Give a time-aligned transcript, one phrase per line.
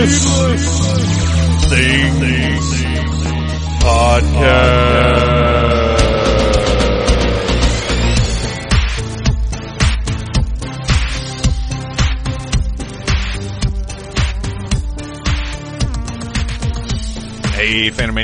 [0.00, 2.84] Needless Things
[3.82, 5.09] Podcast.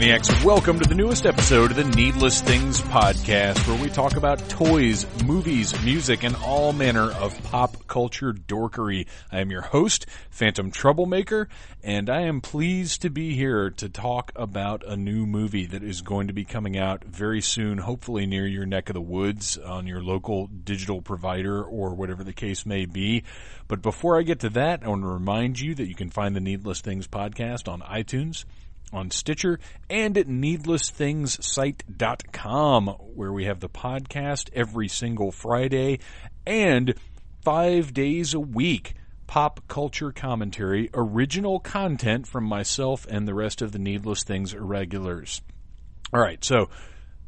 [0.06, 4.38] Phantomaniacs, welcome to the newest episode of the Needless Things Podcast, where we talk about
[4.48, 9.08] toys, movies, music, and all manner of pop culture dorkery.
[9.32, 11.48] I am your host, Phantom Troublemaker,
[11.82, 16.02] and I am pleased to be here to talk about a new movie that is
[16.02, 19.88] going to be coming out very soon, hopefully near your neck of the woods on
[19.88, 23.24] your local digital provider or whatever the case may be.
[23.66, 26.36] But before I get to that, I want to remind you that you can find
[26.36, 28.44] the Needless Things Podcast on iTunes
[28.92, 29.58] on Stitcher
[29.90, 35.98] and at needlessthingssite.com where we have the podcast every single Friday
[36.46, 36.94] and
[37.42, 38.94] five days a week.
[39.26, 45.42] Pop culture commentary, original content from myself and the rest of the Needless Things irregulars.
[46.12, 46.68] All right, so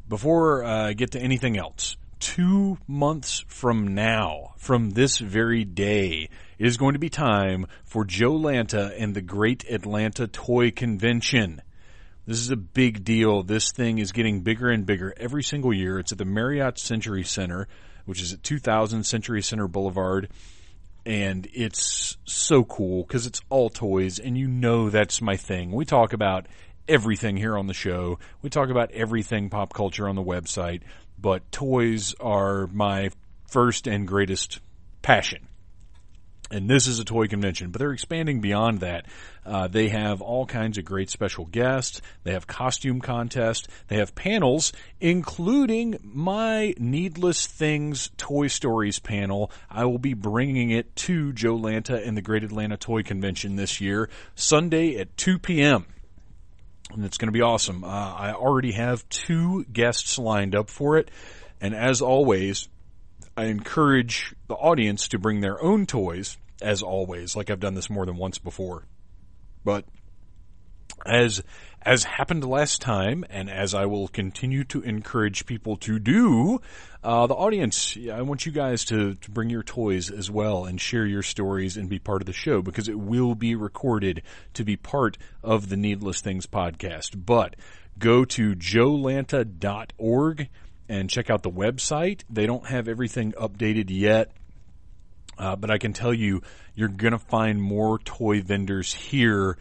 [0.07, 6.29] before uh, I get to anything else, two months from now, from this very day,
[6.59, 11.61] it is going to be time for JoeLanta and the Great Atlanta Toy Convention.
[12.27, 13.43] This is a big deal.
[13.43, 15.99] This thing is getting bigger and bigger every single year.
[15.99, 17.69] It's at the Marriott Century Center,
[18.05, 20.29] which is at 2000 Century Center Boulevard.
[21.05, 25.71] And it's so cool because it's all toys, and you know that's my thing.
[25.71, 26.47] We talk about
[26.89, 28.19] everything here on the show.
[28.41, 30.81] We talk about everything pop culture on the website,
[31.17, 33.11] but toys are my
[33.47, 34.59] first and greatest
[35.01, 35.48] passion.
[36.51, 39.05] And this is a toy convention, but they're expanding beyond that.
[39.45, 42.01] Uh, they have all kinds of great special guests.
[42.23, 43.67] They have costume contests.
[43.87, 49.51] They have panels, including my Needless Things Toy Stories panel.
[49.69, 54.09] I will be bringing it to JoeLanta and the Great Atlanta Toy Convention this year,
[54.33, 55.85] Sunday at 2 p.m.
[56.91, 57.83] And it's going to be awesome.
[57.83, 61.11] Uh, I already have two guests lined up for it.
[61.61, 62.67] And as always,
[63.39, 67.89] I encourage the audience to bring their own toys, as always, like I've done this
[67.89, 68.83] more than once before.
[69.63, 69.85] But
[71.05, 71.41] as
[71.81, 76.59] as happened last time, and as I will continue to encourage people to do,
[77.01, 80.81] uh, the audience, I want you guys to, to bring your toys as well and
[80.81, 84.21] share your stories and be part of the show because it will be recorded
[84.55, 87.25] to be part of the Needless Things podcast.
[87.25, 87.55] But
[87.97, 90.49] go to joelanta.org
[90.89, 92.23] and check out the website.
[92.29, 94.31] They don't have everything updated yet.
[95.37, 96.41] Uh, but I can tell you,
[96.75, 99.57] you're going to find more toy vendors here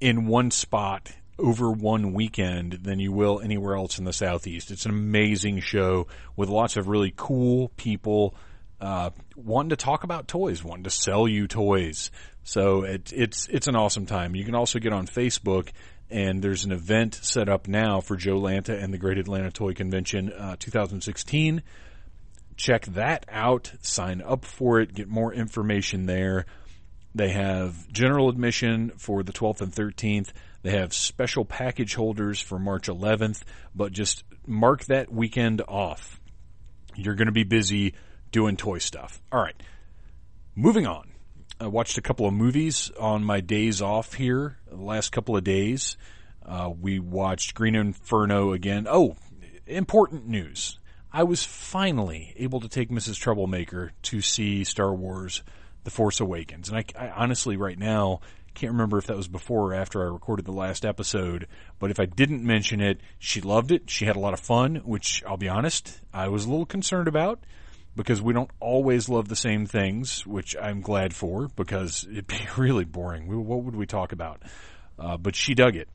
[0.00, 4.70] in one spot over one weekend than you will anywhere else in the Southeast.
[4.70, 6.06] It's an amazing show
[6.36, 8.34] with lots of really cool people
[8.80, 12.10] uh, wanting to talk about toys, wanting to sell you toys.
[12.42, 14.34] So it, it's it's an awesome time.
[14.34, 15.70] You can also get on Facebook
[16.10, 20.32] and there's an event set up now for JoeLanta and the Great Atlanta Toy Convention
[20.32, 21.62] uh, 2016.
[22.56, 23.72] Check that out.
[23.82, 24.92] Sign up for it.
[24.92, 26.46] Get more information there.
[27.14, 30.32] They have general admission for the 12th and 13th.
[30.62, 33.42] They have special package holders for March 11th,
[33.74, 36.20] but just mark that weekend off.
[36.94, 37.94] You're going to be busy
[38.30, 39.22] doing toy stuff.
[39.32, 39.60] All right.
[40.54, 41.09] Moving on.
[41.60, 45.44] I watched a couple of movies on my days off here, the last couple of
[45.44, 45.98] days.
[46.44, 48.86] Uh, we watched Green Inferno again.
[48.88, 49.16] Oh,
[49.66, 50.78] important news.
[51.12, 53.18] I was finally able to take Mrs.
[53.18, 55.42] Troublemaker to see Star Wars
[55.84, 56.70] The Force Awakens.
[56.70, 58.20] And I, I, honestly, right now,
[58.54, 61.46] can't remember if that was before or after I recorded the last episode.
[61.78, 63.90] But if I didn't mention it, she loved it.
[63.90, 67.06] She had a lot of fun, which I'll be honest, I was a little concerned
[67.06, 67.44] about
[67.96, 72.40] because we don't always love the same things, which I'm glad for because it'd be
[72.56, 73.26] really boring.
[73.26, 74.42] We, what would we talk about?
[74.98, 75.88] Uh, but she dug it.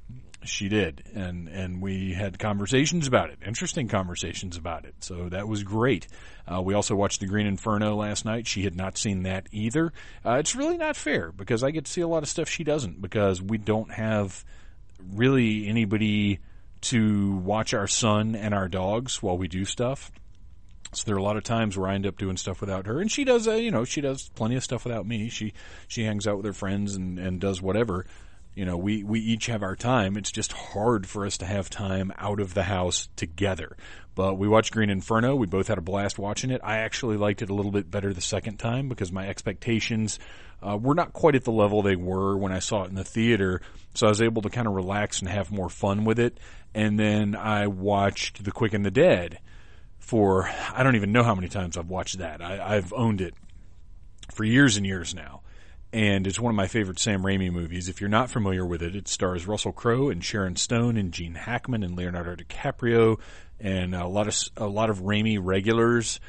[0.44, 4.94] She did, and and we had conversations about it, interesting conversations about it.
[5.00, 6.08] So that was great.
[6.48, 8.46] Uh, we also watched The Green Inferno last night.
[8.46, 9.92] She had not seen that either.
[10.24, 12.64] Uh, it's really not fair because I get to see a lot of stuff she
[12.64, 14.46] doesn't because we don't have
[15.14, 16.40] really anybody
[16.82, 20.12] to watch our son and our dogs while we do stuff.
[20.96, 23.00] So there are a lot of times where I end up doing stuff without her,
[23.00, 23.48] and she does.
[23.48, 25.30] Uh, you know, she does plenty of stuff without me.
[25.30, 25.54] She
[25.88, 28.06] she hangs out with her friends and and does whatever.
[28.56, 30.16] You know, we we each have our time.
[30.16, 33.76] It's just hard for us to have time out of the house together.
[34.16, 35.36] But we watched Green Inferno.
[35.36, 36.62] We both had a blast watching it.
[36.64, 40.20] I actually liked it a little bit better the second time because my expectations
[40.66, 43.04] uh, were not quite at the level they were when I saw it in the
[43.04, 43.60] theater.
[43.94, 46.40] So I was able to kind of relax and have more fun with it.
[46.74, 49.40] And then I watched The Quick and the Dead
[50.06, 52.40] for I don't even know how many times I've watched that.
[52.40, 53.34] I, I've owned it
[54.32, 55.42] for years and years now.
[55.92, 57.88] and it's one of my favorite Sam Raimi movies.
[57.88, 61.36] If you're not familiar with it, it stars Russell Crowe and Sharon Stone and Gene
[61.36, 63.18] Hackman and Leonardo DiCaprio
[63.60, 66.20] and a lot of a lot of Raimi regulars.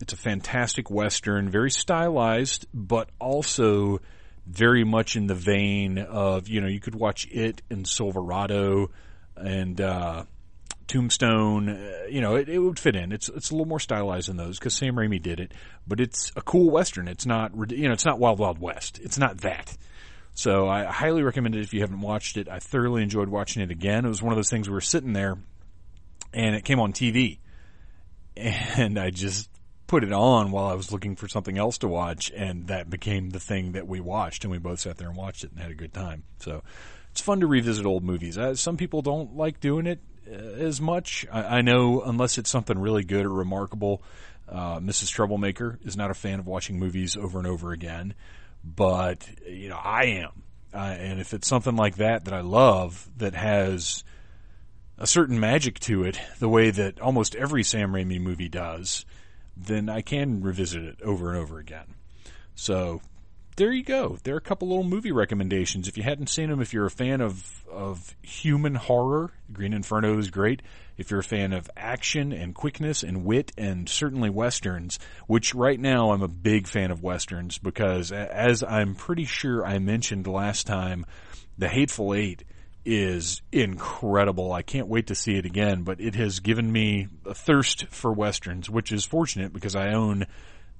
[0.00, 4.00] It's a fantastic western, very stylized, but also
[4.46, 8.90] very much in the vein of you know you could watch it and Silverado
[9.36, 10.24] and uh,
[10.86, 11.68] Tombstone.
[11.68, 13.12] Uh, you know it, it, would fit in.
[13.12, 15.52] It's it's a little more stylized than those because Sam Raimi did it,
[15.86, 17.08] but it's a cool western.
[17.08, 19.00] It's not you know it's not Wild Wild West.
[19.02, 19.76] It's not that.
[20.34, 22.48] So I highly recommend it if you haven't watched it.
[22.48, 24.04] I thoroughly enjoyed watching it again.
[24.04, 25.38] It was one of those things we were sitting there,
[26.32, 27.38] and it came on TV,
[28.36, 29.48] and I just
[29.86, 33.30] put it on while I was looking for something else to watch, and that became
[33.30, 35.70] the thing that we watched, and we both sat there and watched it and had
[35.70, 36.24] a good time.
[36.40, 36.62] So
[37.12, 38.36] it's fun to revisit old movies.
[38.36, 41.26] Uh, some people don't like doing it as much.
[41.30, 44.02] I, I, know unless it's something really good or remarkable.
[44.48, 45.10] Uh, Mrs.
[45.10, 48.14] Troublemaker is not a fan of watching movies over and over again,
[48.62, 50.42] but you know I am.
[50.72, 54.04] Uh, and if it's something like that that I love that has
[54.98, 59.04] a certain magic to it, the way that almost every Sam Raimi movie does,
[59.56, 61.94] then I can revisit it over and over again.
[62.54, 63.00] So
[63.56, 64.18] there you go.
[64.24, 65.86] There are a couple little movie recommendations.
[65.86, 70.18] If you hadn't seen them, if you're a fan of of human horror, Green Inferno
[70.18, 70.62] is great.
[70.96, 75.78] If you're a fan of action and quickness and wit and certainly westerns, which right
[75.78, 80.66] now I'm a big fan of westerns because as I'm pretty sure I mentioned last
[80.66, 81.04] time,
[81.58, 82.44] The Hateful Eight
[82.84, 84.52] is incredible.
[84.52, 88.12] I can't wait to see it again, but it has given me a thirst for
[88.12, 90.26] westerns, which is fortunate because I own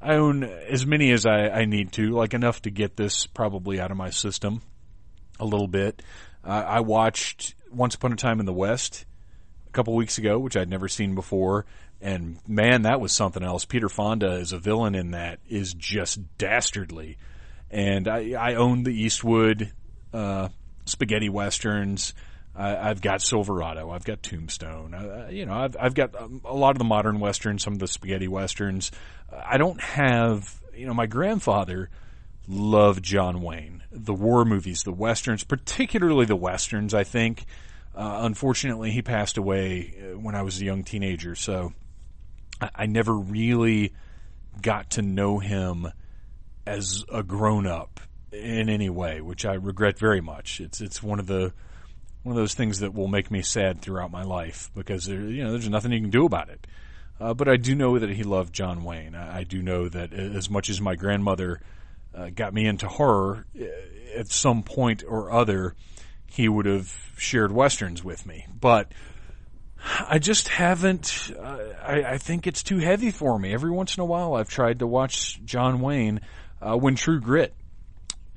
[0.04, 3.80] I own as many as I, I need to, like enough to get this probably
[3.80, 4.60] out of my system
[5.40, 6.02] a little bit.
[6.44, 9.06] Uh, I watched Once Upon a Time in the West
[9.66, 11.64] a couple weeks ago, which I'd never seen before,
[12.02, 13.64] and man, that was something else.
[13.64, 17.16] Peter Fonda as a villain in that is just dastardly,
[17.70, 19.72] and I, I own the Eastwood
[20.12, 20.50] uh,
[20.84, 22.12] spaghetti westerns.
[22.56, 23.90] I, I've got Silverado.
[23.90, 24.94] I've got Tombstone.
[24.94, 27.78] Uh, you know, I've I've got um, a lot of the modern westerns, some of
[27.78, 28.90] the spaghetti westerns.
[29.32, 30.60] I don't have.
[30.74, 31.90] You know, my grandfather
[32.48, 36.94] loved John Wayne, the war movies, the westerns, particularly the westerns.
[36.94, 37.44] I think.
[37.96, 41.72] Uh, unfortunately, he passed away uh, when I was a young teenager, so
[42.60, 43.92] I, I never really
[44.60, 45.86] got to know him
[46.66, 48.00] as a grown up
[48.32, 50.60] in any way, which I regret very much.
[50.60, 51.52] It's it's one of the
[52.24, 55.44] one of those things that will make me sad throughout my life because there, you
[55.44, 56.66] know there's nothing you can do about it.
[57.20, 59.14] Uh, but I do know that he loved John Wayne.
[59.14, 61.60] I, I do know that as much as my grandmother
[62.14, 63.64] uh, got me into horror, uh,
[64.16, 65.74] at some point or other,
[66.26, 68.46] he would have shared westerns with me.
[68.58, 68.90] But
[70.08, 71.30] I just haven't.
[71.38, 73.52] Uh, I, I, think it's too heavy for me.
[73.52, 76.20] Every once in a while, I've tried to watch John Wayne
[76.62, 77.54] uh, when True Grit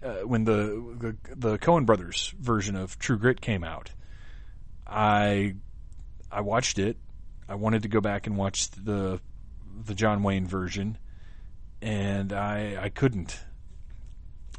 [0.04, 3.92] uh, when the, the the Coen Brothers version of True Grit came out,
[4.86, 5.56] I
[6.32, 6.98] I watched it.
[7.50, 9.20] I wanted to go back and watch the
[9.86, 10.98] the John Wayne version,
[11.82, 13.40] and I I couldn't.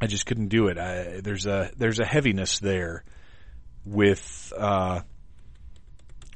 [0.01, 0.79] I just couldn't do it.
[0.79, 3.05] I, there's a there's a heaviness there
[3.85, 5.01] with uh,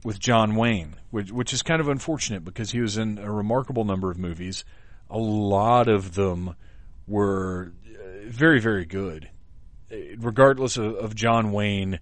[0.04, 3.84] with John Wayne, which which is kind of unfortunate because he was in a remarkable
[3.84, 4.64] number of movies.
[5.10, 6.56] A lot of them
[7.06, 7.72] were
[8.26, 9.28] very, very good.
[9.90, 12.00] Uh, regardless of, of John Wayne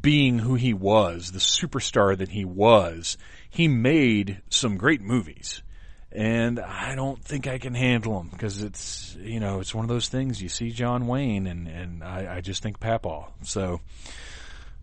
[0.00, 3.18] being who he was, the superstar that he was,
[3.50, 5.62] he made some great movies.
[6.10, 9.88] And I don't think I can handle them because it's, you know, it's one of
[9.88, 13.26] those things you see John Wayne and, and I, I just think Papa.
[13.42, 13.80] So,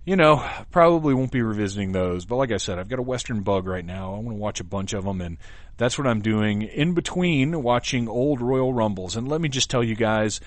[0.04, 2.26] you know, probably won't be revisiting those.
[2.26, 4.16] But like I said, I've got a Western bug right now.
[4.16, 5.38] I want to watch a bunch of them, and
[5.78, 9.16] that's what I'm doing in between watching old Royal Rumbles.
[9.16, 10.42] And let me just tell you guys,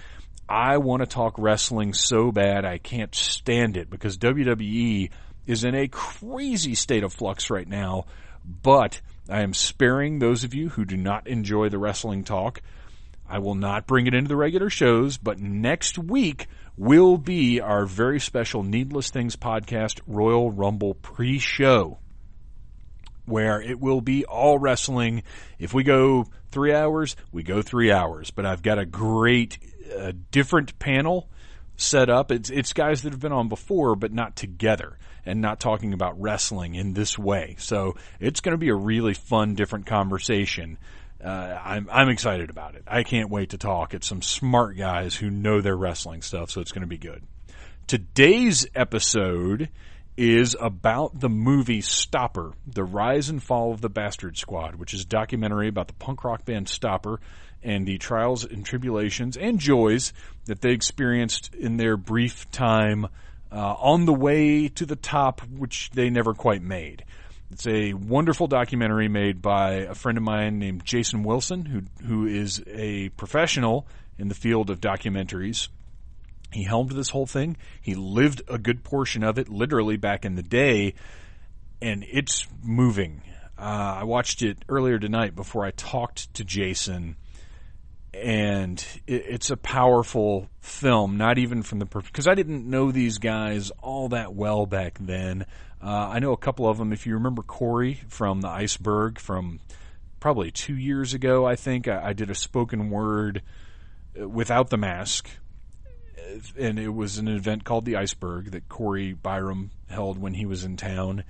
[0.49, 5.11] I want to talk wrestling so bad I can't stand it because WWE
[5.47, 8.07] is in a crazy state of flux right now.
[8.45, 12.61] But I am sparing those of you who do not enjoy the wrestling talk.
[13.29, 17.87] I will not bring it into the regular shows, but next week will be our
[17.87, 21.99] very special Needless Things podcast Royal Rumble pre show,
[23.27, 25.23] where it will be all wrestling.
[25.59, 28.31] If we go three hours, we go three hours.
[28.31, 29.59] But I've got a great,
[29.97, 31.29] uh, different panel
[31.77, 32.31] set up.
[32.31, 36.21] It's, it's guys that have been on before, but not together and not talking about
[36.21, 37.57] wrestling in this way.
[37.59, 40.79] So it's going to be a really fun, different conversation
[41.25, 42.85] uh, I'm I'm excited about it.
[42.87, 43.95] I can't wait to talk.
[43.95, 47.23] It's some smart guys who know their wrestling stuff, so it's going to be good.
[47.87, 49.71] Today's episode
[50.17, 55.03] is about the movie Stopper, The Rise and Fall of the Bastard Squad, which is
[55.03, 57.21] a documentary about the punk rock band Stopper
[57.63, 60.13] and the trials and tribulations and joys
[60.45, 63.07] that they experienced in their brief time
[63.51, 67.05] uh, on the way to the top, which they never quite made.
[67.55, 72.27] It's a wonderful documentary made by a friend of mine named Jason Wilson, who who
[72.27, 73.87] is a professional
[74.19, 75.69] in the field of documentaries.
[76.53, 77.57] He helmed this whole thing.
[77.81, 80.95] He lived a good portion of it, literally back in the day,
[81.81, 83.23] and it's moving.
[83.57, 87.15] Uh, I watched it earlier tonight before I talked to Jason,
[88.13, 91.19] and it, it's a powerful film.
[91.19, 95.47] Not even from the because I didn't know these guys all that well back then.
[95.85, 96.95] Uh, I know a couple of them.
[96.95, 99.61] If you remember Corey from the Iceberg from
[100.19, 103.43] probably two years ago, I think I, I did a spoken word
[104.19, 105.29] uh, without the mask,
[106.59, 110.65] and it was an event called the Iceberg that Corey Byram held when he was
[110.65, 111.23] in town.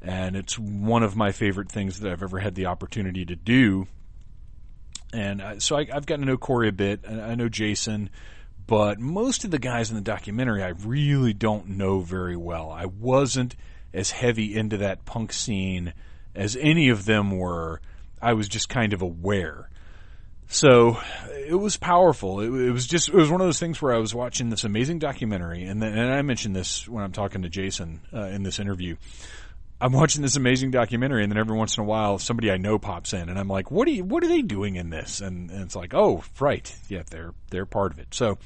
[0.00, 3.88] And it's one of my favorite things that I've ever had the opportunity to do.
[5.12, 7.00] And uh, so I, I've gotten to know Corey a bit.
[7.08, 8.10] I know Jason,
[8.64, 12.70] but most of the guys in the documentary I really don't know very well.
[12.70, 13.56] I wasn't
[13.92, 15.92] as heavy into that punk scene
[16.34, 17.80] as any of them were.
[18.20, 19.68] I was just kind of aware.
[20.48, 20.98] So
[21.30, 22.40] it was powerful.
[22.40, 24.64] It, it, was just it was one of those things where I was watching this
[24.64, 28.42] amazing documentary, and then, and I mentioned this when I'm talking to Jason uh, in
[28.42, 28.96] this interview.
[29.80, 32.78] I'm watching this amazing documentary, and then every once in a while, somebody I know
[32.78, 34.04] pops in, and I'm like, "What are you?
[34.04, 37.66] What are they doing in this?" And, and it's like, "Oh, right, yeah, they're they're
[37.66, 38.38] part of it." So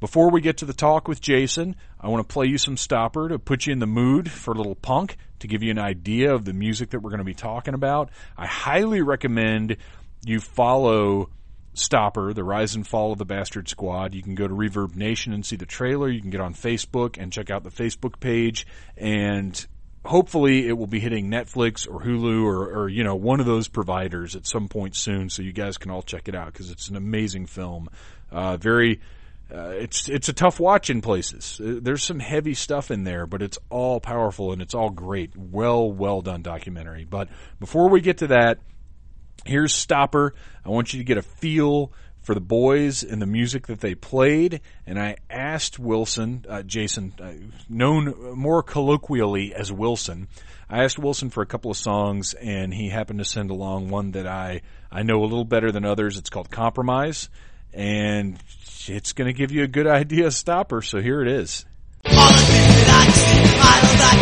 [0.00, 3.28] before we get to the talk with Jason, I want to play you some Stopper
[3.28, 6.34] to put you in the mood for a little punk to give you an idea
[6.34, 8.10] of the music that we're going to be talking about.
[8.36, 9.76] I highly recommend
[10.24, 11.30] you follow
[11.74, 14.14] Stopper, the rise and fall of the Bastard Squad.
[14.14, 16.08] You can go to Reverb Nation and see the trailer.
[16.08, 18.66] You can get on Facebook and check out the Facebook page
[18.96, 19.66] and
[20.04, 23.68] hopefully it will be hitting Netflix or Hulu or, or, you know one of those
[23.68, 26.88] providers at some point soon, so you guys can all check it out because it's
[26.88, 27.90] an amazing film.
[28.30, 29.00] Uh, very
[29.52, 31.60] uh, it's it's a tough watch in places.
[31.60, 35.36] Uh, there's some heavy stuff in there, but it's all powerful and it's all great.
[35.36, 37.04] Well, well done documentary.
[37.04, 37.28] But
[37.58, 38.60] before we get to that,
[39.44, 40.34] here's Stopper.
[40.64, 43.94] I want you to get a feel for the boys and the music that they
[43.94, 44.60] played.
[44.86, 47.32] And I asked Wilson, uh, Jason, uh,
[47.68, 50.28] known more colloquially as Wilson,
[50.68, 54.12] I asked Wilson for a couple of songs, and he happened to send along one
[54.12, 56.16] that I I know a little better than others.
[56.16, 57.28] It's called Compromise
[57.72, 58.38] and
[58.88, 60.82] it's going to give you a good idea stopper.
[60.82, 61.66] So here it is.
[62.06, 64.16] All things that I see, I know that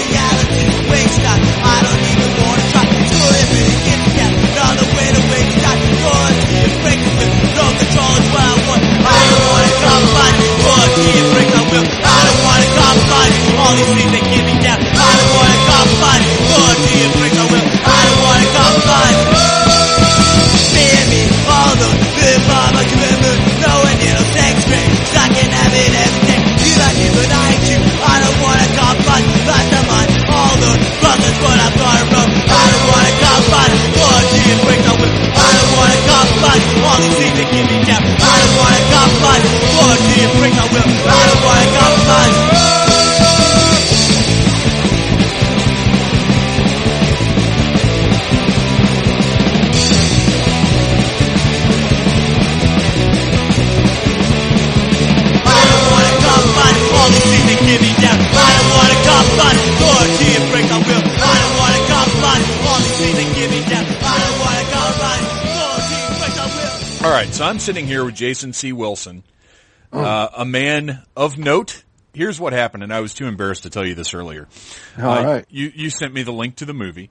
[0.00, 0.90] reality.
[0.90, 1.86] Wake up, I
[27.16, 30.04] I don't wanna come but last time I
[30.36, 30.56] all
[31.40, 32.30] what I've got wrong.
[32.44, 35.14] I don't wanna come but four years break up with.
[35.32, 36.28] I don't wanna come
[36.84, 37.76] all these things that give me.
[37.88, 39.40] I don't wanna come but
[39.72, 40.86] four years break up with.
[41.08, 42.85] I don't wanna come.
[67.16, 68.74] Right, so I'm sitting here with Jason C.
[68.74, 69.24] Wilson,
[69.90, 71.82] uh, a man of note.
[72.12, 74.46] Here's what happened, and I was too embarrassed to tell you this earlier.
[74.98, 75.46] All uh, right.
[75.48, 77.08] You you sent me the link to the movie.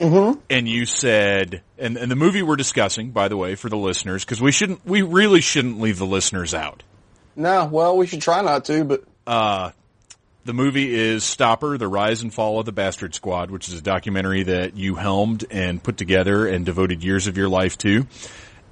[0.00, 0.40] Mm-hmm.
[0.48, 4.24] And you said, and, and the movie we're discussing, by the way, for the listeners,
[4.24, 6.82] because we shouldn't, we really shouldn't leave the listeners out.
[7.36, 9.04] No, well, we should try not to, but.
[9.26, 9.72] Uh,
[10.46, 13.82] the movie is Stopper, The Rise and Fall of the Bastard Squad, which is a
[13.82, 18.06] documentary that you helmed and put together and devoted years of your life to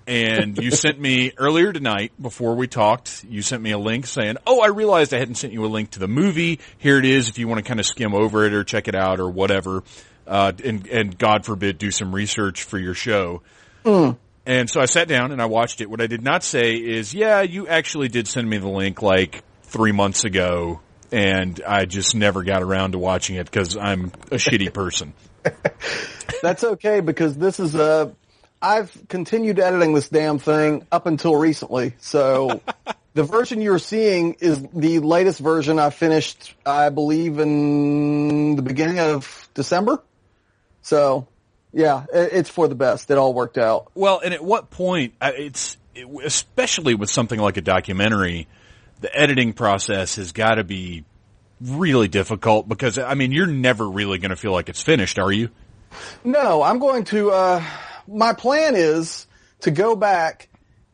[0.07, 3.25] and you sent me earlier tonight before we talked.
[3.28, 5.90] You sent me a link saying, "Oh, I realized I hadn't sent you a link
[5.92, 6.61] to the movie.
[6.78, 7.28] Here it is.
[7.28, 9.83] If you want to kind of skim over it or check it out or whatever,
[10.26, 13.42] uh, and and God forbid, do some research for your show."
[13.85, 14.16] Mm.
[14.47, 15.90] And so I sat down and I watched it.
[15.90, 19.42] What I did not say is, "Yeah, you actually did send me the link like
[19.64, 20.80] three months ago."
[21.12, 25.12] And I just never got around to watching it because I'm a shitty person.
[26.42, 28.14] That's okay because this is a
[28.62, 31.95] I've continued editing this damn thing up until recently.
[31.99, 32.61] So
[33.14, 38.99] the version you're seeing is the latest version I finished, I believe, in the beginning
[38.99, 40.02] of December.
[40.83, 41.26] So
[41.73, 43.11] yeah, it, it's for the best.
[43.11, 43.90] It all worked out.
[43.95, 48.47] Well, and at what point, it's, it, especially with something like a documentary,
[49.00, 51.05] the editing process has got to be
[51.61, 55.33] really difficult because, I mean, you're never really going to feel like it's finished, are
[55.33, 55.49] you?
[56.25, 57.64] No, I'm going to, uh,
[58.11, 59.26] my plan is
[59.61, 60.49] to go back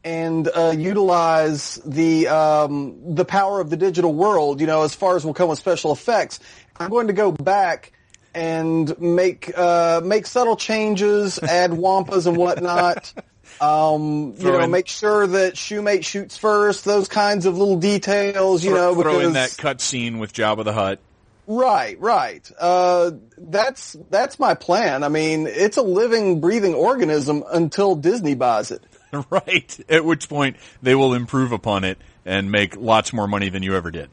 [0.05, 4.61] and uh, utilize the um, the power of the digital world.
[4.61, 6.39] You know, as far as will come with special effects,
[6.79, 7.93] I'm going to go back
[8.35, 13.13] and make uh, make subtle changes, add wampas and whatnot.
[13.61, 16.85] Um, you know, in- make sure that shoemate shoots first.
[16.85, 18.65] Those kinds of little details.
[18.65, 21.01] You know, Throw in that cut scene with Jabba the Hutt.
[21.47, 22.51] Right, right.
[22.59, 25.05] Uh, that's that's my plan.
[25.05, 28.83] I mean, it's a living, breathing organism until Disney buys it.
[29.31, 29.81] right.
[29.89, 33.77] At which point they will improve upon it and make lots more money than you
[33.77, 34.11] ever did.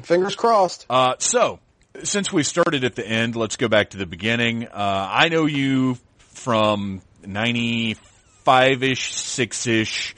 [0.00, 0.86] Fingers crossed.
[0.88, 1.60] Uh, so,
[2.02, 4.66] since we started at the end, let's go back to the beginning.
[4.66, 10.16] Uh, I know you from 95-ish, 6-ish,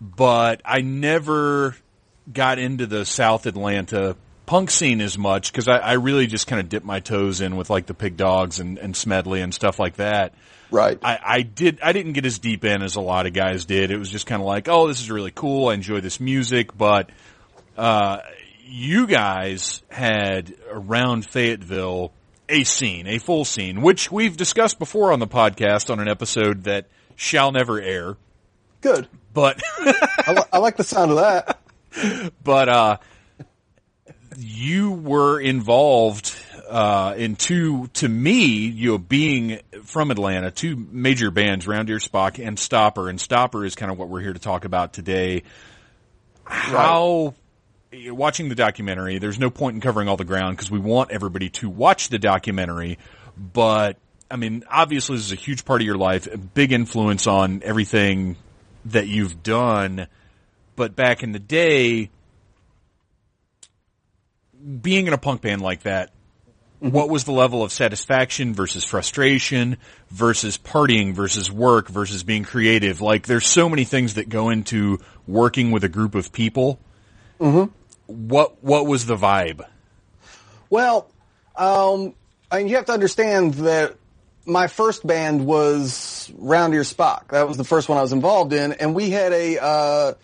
[0.00, 1.76] but I never
[2.32, 4.16] got into the South Atlanta
[4.52, 7.56] punk scene as much because I, I really just kind of dipped my toes in
[7.56, 10.34] with like the Pig Dogs and, and Smedley and stuff like that.
[10.70, 10.98] Right.
[11.02, 11.80] I, I did.
[11.82, 13.90] I didn't get as deep in as a lot of guys did.
[13.90, 15.68] It was just kind of like, oh, this is really cool.
[15.68, 17.08] I enjoy this music, but
[17.78, 18.18] uh,
[18.66, 22.12] you guys had around Fayetteville
[22.50, 26.64] a scene, a full scene, which we've discussed before on the podcast on an episode
[26.64, 28.18] that shall never air.
[28.82, 29.08] Good.
[29.32, 31.58] But I, li- I like the sound of that.
[32.44, 32.96] but uh,
[34.38, 36.34] you were involved
[36.68, 41.98] uh, in two, to me, you know, being from Atlanta, two major bands, Round Ear
[41.98, 45.42] Spock and Stopper, and Stopper is kind of what we're here to talk about today.
[46.44, 47.34] How
[48.08, 51.50] watching the documentary, there's no point in covering all the ground because we want everybody
[51.50, 52.98] to watch the documentary,
[53.36, 53.96] but
[54.30, 57.62] I mean, obviously this is a huge part of your life, a big influence on
[57.62, 58.36] everything
[58.86, 60.06] that you've done.
[60.74, 62.08] But back in the day,
[64.80, 66.10] being in a punk band like that,
[66.80, 69.76] what was the level of satisfaction versus frustration
[70.10, 73.00] versus partying versus work versus being creative?
[73.00, 76.80] Like there's so many things that go into working with a group of people.
[77.38, 77.72] Mm-hmm.
[78.06, 79.64] What, what was the vibe?
[80.70, 81.08] Well,
[81.54, 82.14] um,
[82.50, 83.96] I mean, you have to understand that
[84.44, 87.28] my first band was Round Ear Spock.
[87.28, 90.14] That was the first one I was involved in, and we had a uh,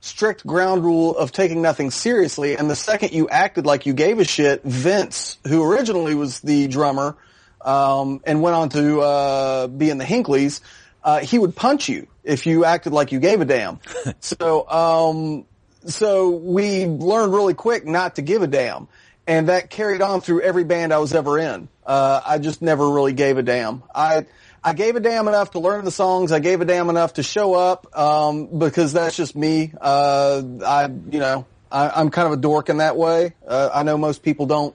[0.00, 2.56] strict ground rule of taking nothing seriously.
[2.56, 6.68] And the second you acted like you gave a shit, Vince, who originally was the
[6.68, 7.16] drummer
[7.60, 10.60] um, and went on to uh, be in the Hinkleys,
[11.02, 13.80] uh, he would punch you if you acted like you gave a damn.
[14.20, 15.44] so, um,
[15.86, 18.88] so we learned really quick not to give a damn.
[19.26, 21.68] And that carried on through every band I was ever in.
[21.84, 23.82] Uh, I just never really gave a damn.
[23.94, 24.24] I,
[24.62, 26.32] I gave a damn enough to learn the songs.
[26.32, 29.72] I gave a damn enough to show up, um, because that's just me.
[29.80, 33.34] Uh, I, you know, I, I'm kind of a dork in that way.
[33.46, 34.74] Uh, I know most people don't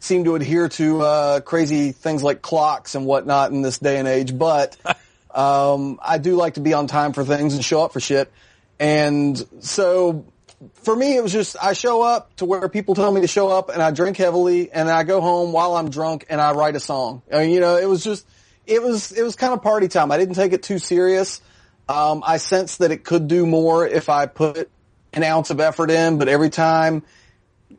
[0.00, 4.08] seem to adhere to, uh, crazy things like clocks and whatnot in this day and
[4.08, 4.76] age, but,
[5.34, 8.30] um, I do like to be on time for things and show up for shit.
[8.78, 10.24] And so
[10.82, 13.48] for me, it was just I show up to where people tell me to show
[13.48, 16.76] up, and I drink heavily, and I go home while I'm drunk, and I write
[16.76, 17.22] a song.
[17.32, 18.26] I mean, you know, it was just
[18.66, 20.10] it was it was kind of party time.
[20.10, 21.40] I didn't take it too serious.
[21.88, 24.70] Um, I sensed that it could do more if I put
[25.12, 27.02] an ounce of effort in, but every time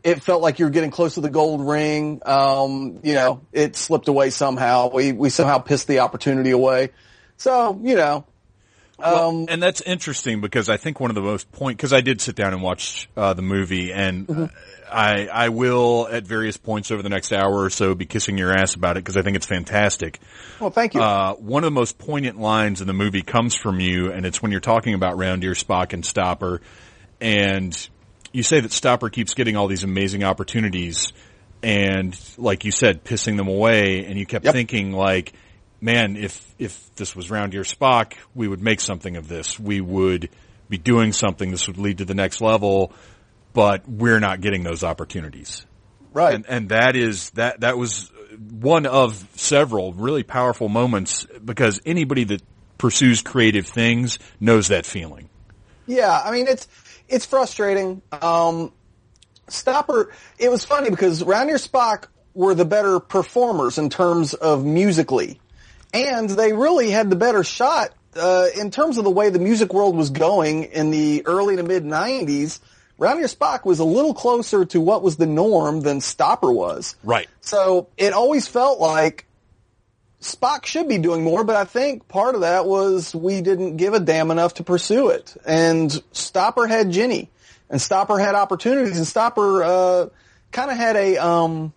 [0.04, 2.22] it felt like you were getting close to the gold ring.
[2.26, 4.89] Um, you know, it slipped away somehow.
[4.91, 6.91] We we somehow pissed the opportunity away.
[7.38, 8.26] So you know,
[9.03, 12.21] Well, and that's interesting because I think one of the most point because I did
[12.21, 14.47] sit down and watch uh, the movie, and uh,
[14.91, 18.51] I I will at various points over the next hour or so be kissing your
[18.51, 20.19] ass about it because I think it's fantastic.
[20.59, 21.01] well, thank you.
[21.01, 24.41] Uh, one of the most poignant lines in the movie comes from you, and it's
[24.41, 26.61] when you're talking about Round Ear Spock and Stopper,
[27.21, 27.89] and
[28.31, 31.13] you say that Stopper keeps getting all these amazing opportunities,
[31.61, 34.53] and like you said, pissing them away, and you kept Yep.
[34.53, 35.33] thinking like,
[35.84, 39.60] man, if if this was Round Ear Spock, we would make something of this.
[39.60, 40.30] We would
[40.69, 41.52] be doing something.
[41.52, 42.93] This would lead to the next level,
[43.54, 45.65] but we're not getting those opportunities
[46.13, 46.36] right.
[46.36, 48.12] and and that is that that was
[48.52, 52.41] one of several really powerful moments because anybody that
[52.78, 55.30] pursues creative things knows that feeling.
[55.86, 56.67] Yeah, I mean it's
[57.10, 58.02] it's frustrating.
[58.12, 58.72] Um,
[59.50, 65.39] Stopper, it was funny because Round Spock were the better performers in terms of musically,
[65.93, 69.73] and they really had the better shot uh, in terms of the way the music
[69.73, 72.60] world was going in the early to mid '90s.
[72.97, 76.95] Round Spock was a little closer to what was the norm than Stopper was.
[77.03, 77.27] Right.
[77.41, 79.25] So it always felt like
[80.21, 83.93] Spock should be doing more, but I think part of that was we didn't give
[83.93, 85.36] a damn enough to pursue it.
[85.45, 87.29] And Stopper had Jenny,
[87.69, 90.10] and Stopper had opportunities, and Stopper uh,
[90.51, 91.73] kind of had a, um,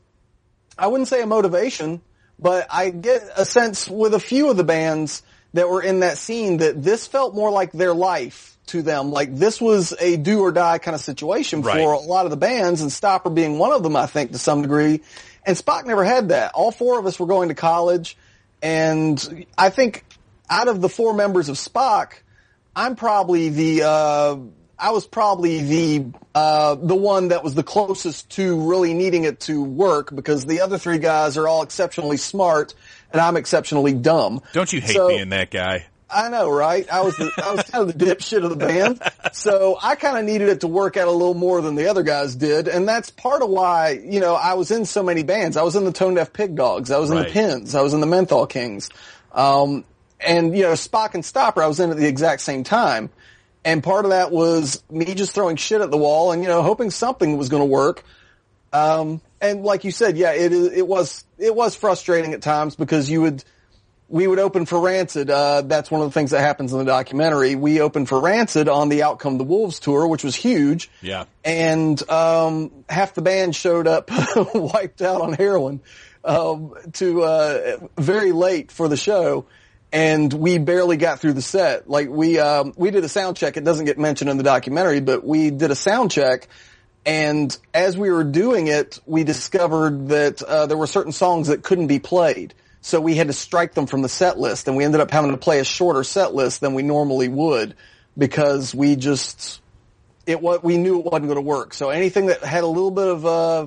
[0.79, 2.01] I wouldn't say a motivation,
[2.39, 5.23] but I get a sense with a few of the bands
[5.55, 9.11] that were in that scene that this felt more like their life to them.
[9.11, 11.77] Like this was a do or die kind of situation Right.
[11.83, 14.39] for a lot of the bands, and Stopper being one of them, I think, to
[14.39, 15.01] some degree.
[15.45, 16.53] And Spock never had that.
[16.55, 18.17] All four of us were going to college,
[18.61, 20.05] and I think
[20.51, 22.15] out of the four members of Spock,
[22.75, 24.37] I'm probably the uh,
[24.79, 29.41] I was probably the uh, the one that was the closest to really needing it
[29.41, 32.75] to work because the other three guys are all exceptionally smart
[33.13, 34.43] and I'm exceptionally dumb.
[34.53, 35.87] Don't you hate So- being that guy?
[36.09, 36.89] I know, right?
[36.89, 40.17] I was the, I was kind of the dipshit of the band, so I kind
[40.17, 42.87] of needed it to work out a little more than the other guys did, and
[42.89, 45.57] that's part of why you know I was in so many bands.
[45.57, 47.27] I was in the Tone Deaf Pig Dogs, I was in Right.
[47.27, 48.89] the Pins, I was in the Menthol Kings,
[49.33, 49.85] um,
[50.21, 51.61] and you know Spock and Stopper.
[51.61, 53.11] I was in at the exact same time,
[53.67, 56.63] and part of that was me just throwing shit at the wall and you know
[56.63, 58.03] hoping something was going to work.
[58.73, 62.77] Um, and like you said, yeah, it is- it was it was frustrating at times
[62.77, 63.45] because you would
[64.09, 65.29] we would open for Rancid.
[65.31, 67.57] Uh, that's one of the things that happens in the documentary.
[67.57, 70.89] We opened for Rancid on the Out Come the Wolves tour, which was huge.
[71.03, 71.25] Yeah.
[71.45, 74.09] And um, half the band showed up
[74.55, 75.81] wiped out on heroin
[76.25, 79.47] um, to uh, very late for the show.
[79.93, 81.89] And we barely got through the set.
[81.89, 83.57] Like we um, we did a sound check.
[83.57, 86.49] It doesn't get mentioned in the documentary, but we did a sound check.
[87.07, 91.63] And as we were doing it, we discovered that uh, there were certain songs that
[91.63, 92.53] couldn't be played.
[92.81, 95.31] So we had to strike them from the set list, and we ended up having
[95.31, 97.75] to play a shorter set list than we normally would
[98.19, 99.61] because we just
[100.27, 101.75] it what we knew it wasn't going to work.
[101.75, 103.67] So anything that had a little bit of uh,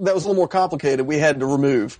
[0.00, 1.98] that was a little more complicated, we had to remove.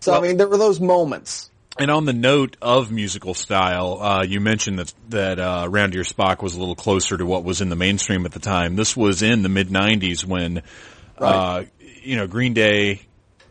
[0.00, 1.50] So Well- I mean, there were those moments.
[1.76, 6.02] And on the note of musical style, uh, you mentioned that that uh, Round Ear
[6.02, 8.76] Spock was a little closer to what was in the mainstream at the time.
[8.76, 10.62] This was in the mid '90s when,
[11.18, 11.64] uh,
[12.02, 13.00] you know, Green Day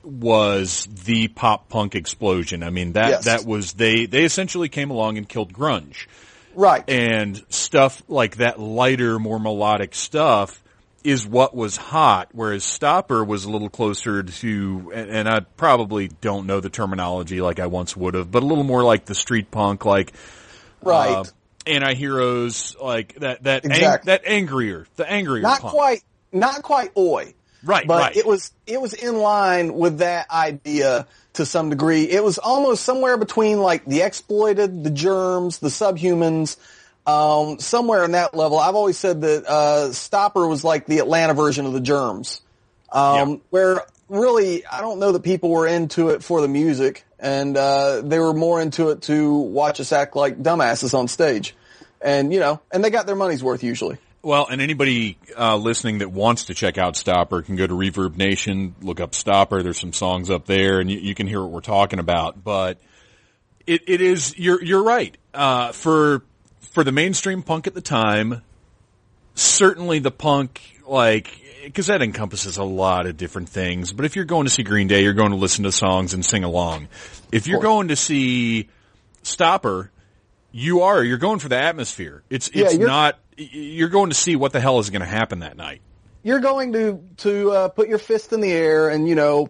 [0.05, 2.63] was the pop punk explosion.
[2.63, 3.25] I mean that Yes.
[3.25, 6.07] that was they they essentially came along and killed grunge
[6.55, 6.87] Right.
[6.89, 10.62] and stuff like that lighter, more melodic stuff
[11.03, 16.07] is what was hot, whereas Stopper was a little closer to, and, and I probably
[16.07, 19.15] don't know the terminology like I once would have, but a little more like the
[19.15, 20.13] street punk, like
[20.81, 21.09] right.
[21.11, 21.23] uh,
[21.67, 25.73] anti-heroes, like that that ang- that angrier, the angrier not punk.
[25.73, 27.33] quite not quite oi.
[27.65, 28.17] Right, but right.
[28.17, 32.03] it was it was in line with that idea to some degree.
[32.03, 36.57] It was almost somewhere between like the exploited, the germs, the subhumans,
[37.05, 38.59] um, somewhere in that level.
[38.59, 42.41] I've always said that uh, Stopper was like the Atlanta version of the germs,
[42.91, 43.35] um, Yeah.
[43.49, 48.01] where really I don't know that people were into it for the music, and uh,
[48.01, 51.55] they were more into it to watch us act like dumbasses on stage,
[52.01, 53.97] and you know, and they got their money's worth usually.
[54.21, 58.15] Well, and anybody uh, listening that wants to check out Stopper can go to Reverb
[58.15, 59.61] Nation, look up Stopper.
[59.63, 62.41] There's some songs up there, and you, you can hear what we're talking about.
[62.41, 62.77] But
[63.67, 65.17] it, it is you're you're right.
[65.33, 66.23] Uh, for
[66.71, 68.41] for the mainstream punk at the time,
[69.35, 73.93] certainly the punk like because that encompasses a lot of different things.
[73.93, 76.25] But if you're going to see Green Day, you're going to listen to songs and
[76.25, 76.87] sing along.
[77.31, 78.67] If you're going to see
[79.23, 79.89] Stopper,
[80.51, 82.23] you are you're going for the atmosphere.
[82.29, 85.07] It's Yeah, it's you're- not you're going to see what the hell is going to
[85.07, 85.81] happen that night.
[86.21, 89.49] you're going to to uh, put your fist in the air and you know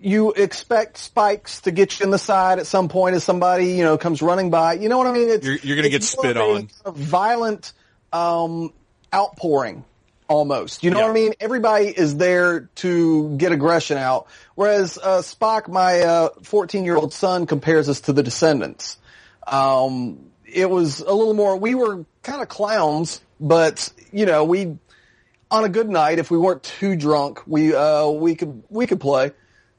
[0.00, 3.84] you expect spikes to get you in the side at some point as somebody you
[3.84, 6.36] know comes running by you know what i mean it's, You're- you're gonna get spit
[6.36, 6.94] of a on.
[6.94, 7.72] violent
[8.12, 8.72] um
[9.14, 9.84] outpouring
[10.28, 11.04] almost you know Yeah.
[11.04, 16.28] what i mean everybody is there to get aggression out whereas uh spock my uh
[16.42, 18.96] 14 year old son compares us to the descendants
[19.46, 24.78] um it was a little more we were kind of clowns but you know we
[25.50, 28.98] on a good night, if we weren't too drunk, we uh we could we could
[28.98, 29.30] play.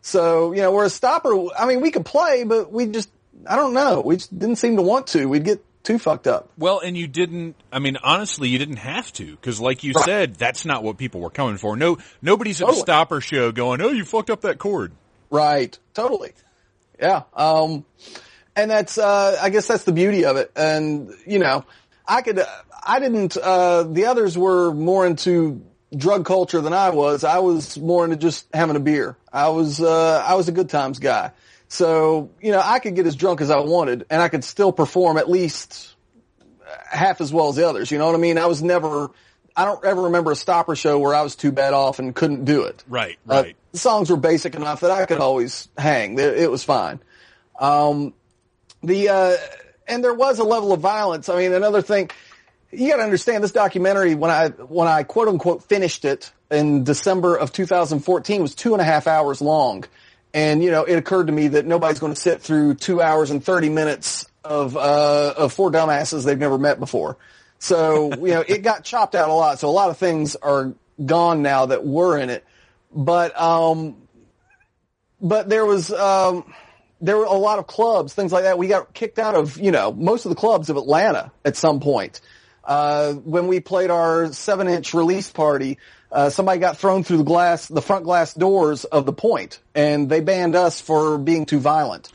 [0.05, 3.09] So you know, we're a Stopper, I mean, we could play, but we just
[3.49, 5.25] I don't know, we just didn't seem to want to.
[5.25, 6.49] We'd get too fucked up.
[6.59, 7.55] Well, and you didn't.
[7.71, 10.05] I mean, honestly, you didn't have to because, like you Right.
[10.05, 11.75] said, that's not what people were coming for.
[11.75, 14.91] No, nobody's at a Stopper show going, "Oh, you fucked up that chord."
[15.31, 15.77] Right.
[15.95, 16.33] Totally.
[16.99, 17.23] Yeah.
[17.35, 17.83] Um,
[18.55, 20.51] and that's, uh, I guess that's the beauty of it.
[20.55, 21.65] And, you know,
[22.07, 22.41] I could,
[22.85, 25.61] I didn't, uh, the others were more into
[25.95, 27.23] drug culture than I was.
[27.23, 29.15] I was more into just having a beer.
[29.31, 31.31] I was, uh, I was a good times guy.
[31.67, 34.71] So, you know, I could get as drunk as I wanted and I could still
[34.71, 35.95] perform at least
[36.89, 37.91] half as well as the others.
[37.91, 38.37] You know what I mean?
[38.37, 39.09] I was never,
[39.55, 42.45] I don't ever remember a stopper show where I was too bad off and couldn't
[42.45, 42.83] do it.
[42.87, 43.55] Right, Uh, right.
[43.71, 46.19] the songs were basic enough that I could always hang.
[46.19, 46.99] It, it was fine.
[47.59, 48.13] Um,
[48.83, 49.35] the uh,
[49.87, 51.29] and there was a level of violence.
[51.29, 52.09] I mean, another thing
[52.71, 56.83] you got to understand this documentary when I when I quote unquote finished it in
[56.83, 59.85] December of 2014 was two and a half hours long,
[60.33, 63.31] and you know it occurred to me that nobody's going to sit through two hours
[63.31, 67.17] and 30 minutes of uh, of four dumbasses they've never met before.
[67.59, 69.59] So you know it got chopped out a lot.
[69.59, 70.73] So a lot of things are
[71.03, 72.43] gone now that were in it,
[72.93, 73.95] but um,
[75.21, 76.53] but there was um
[77.01, 78.57] there were a lot of clubs, things like that.
[78.57, 81.79] We got kicked out of, you know, most of the clubs of Atlanta at some
[81.79, 82.21] point.
[82.65, 85.77] Uh, when we played our seven inch release party,
[86.11, 90.09] uh, somebody got thrown through the glass, the front glass doors of the point, and
[90.09, 92.11] they banned us for being too violent.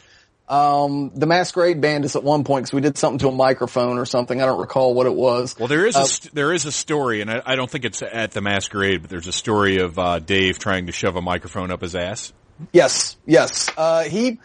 [0.48, 3.98] Um, the masquerade banned us at one point because we did something to a microphone
[3.98, 4.42] or something.
[4.42, 5.54] I don't recall what it was.
[5.56, 8.02] Well, there is a st- there is a story, and I, I, don't think it's
[8.02, 11.70] at the masquerade, but there's a story of uh, Dave trying to shove a microphone
[11.70, 12.32] up his ass.
[12.72, 13.70] Yes, yes.
[13.76, 14.40] Uh, he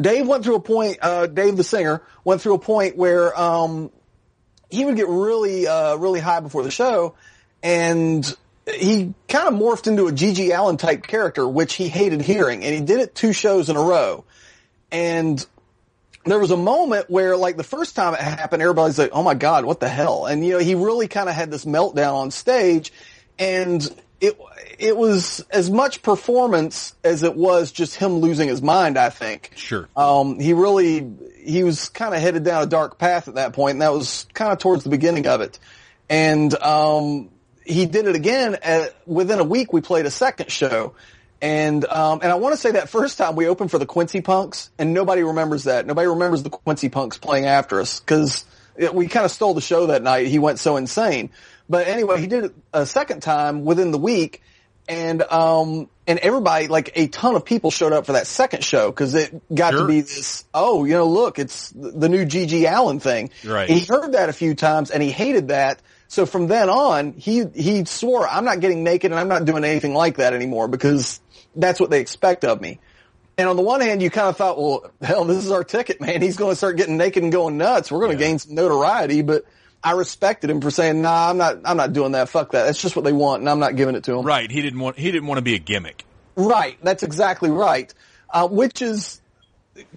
[0.00, 0.98] Dave went through a point.
[1.00, 3.92] Uh, Dave, the singer, went through a point where um,
[4.74, 7.14] he would get really, uh, really high before the show,
[7.62, 12.64] and he kind of morphed into a GG Allen type character, which he hated hearing,
[12.64, 14.24] and he did it two shows in a row.
[14.90, 15.44] And
[16.24, 19.34] there was a moment where, like, the first time it happened, everybody's like, "Oh my
[19.34, 22.30] god, what the hell?" And you know, he really kind of had this meltdown on
[22.30, 22.92] stage,
[23.38, 23.86] and
[24.26, 24.38] it
[24.78, 28.98] it was as much performance as it was just him losing his mind.
[28.98, 29.52] I think.
[29.56, 29.88] Sure.
[29.96, 31.12] Um, he really
[31.44, 34.26] he was kind of headed down a dark path at that point, and that was
[34.34, 35.58] kind of towards the beginning of it.
[36.08, 37.30] And um,
[37.64, 38.56] he did it again.
[38.62, 40.94] At, within a week, we played a second show.
[41.40, 44.22] And um, and I want to say that first time we opened for the Quincy
[44.22, 45.86] Punx, and nobody remembers that.
[45.86, 48.44] Nobody remembers the Quincy Punx playing after us because
[48.92, 50.26] we kind of stole the show that night.
[50.26, 51.30] He went so insane.
[51.68, 54.42] But anyway, he did it a second time within the week,
[54.88, 58.90] and um and everybody like a ton of people showed up for that second show
[58.90, 59.80] because it got sure.
[59.80, 63.30] to be this oh you know look it's the new GG Allen thing.
[63.44, 63.68] Right.
[63.68, 65.80] he heard that a few times and he hated that.
[66.08, 69.64] So from then on, he he swore I'm not getting naked and I'm not doing
[69.64, 71.20] anything like that anymore because
[71.56, 72.80] that's what they expect of me.
[73.36, 76.00] And on the one hand, you kind of thought, well, hell, this is our ticket,
[76.00, 76.22] man.
[76.22, 77.90] He's going to start getting naked and going nuts.
[77.90, 78.28] We're going to yeah.
[78.28, 79.44] gain some notoriety, but
[79.84, 81.58] I respected him for saying, "Nah, I'm not.
[81.66, 82.30] I'm not doing that.
[82.30, 82.64] Fuck that.
[82.64, 84.50] That's just what they want, and I'm not giving it to them." Right.
[84.50, 84.98] He didn't want.
[84.98, 86.04] He didn't want to be a gimmick.
[86.36, 86.78] Right.
[86.82, 87.92] That's exactly right.
[88.30, 89.20] Uh, which is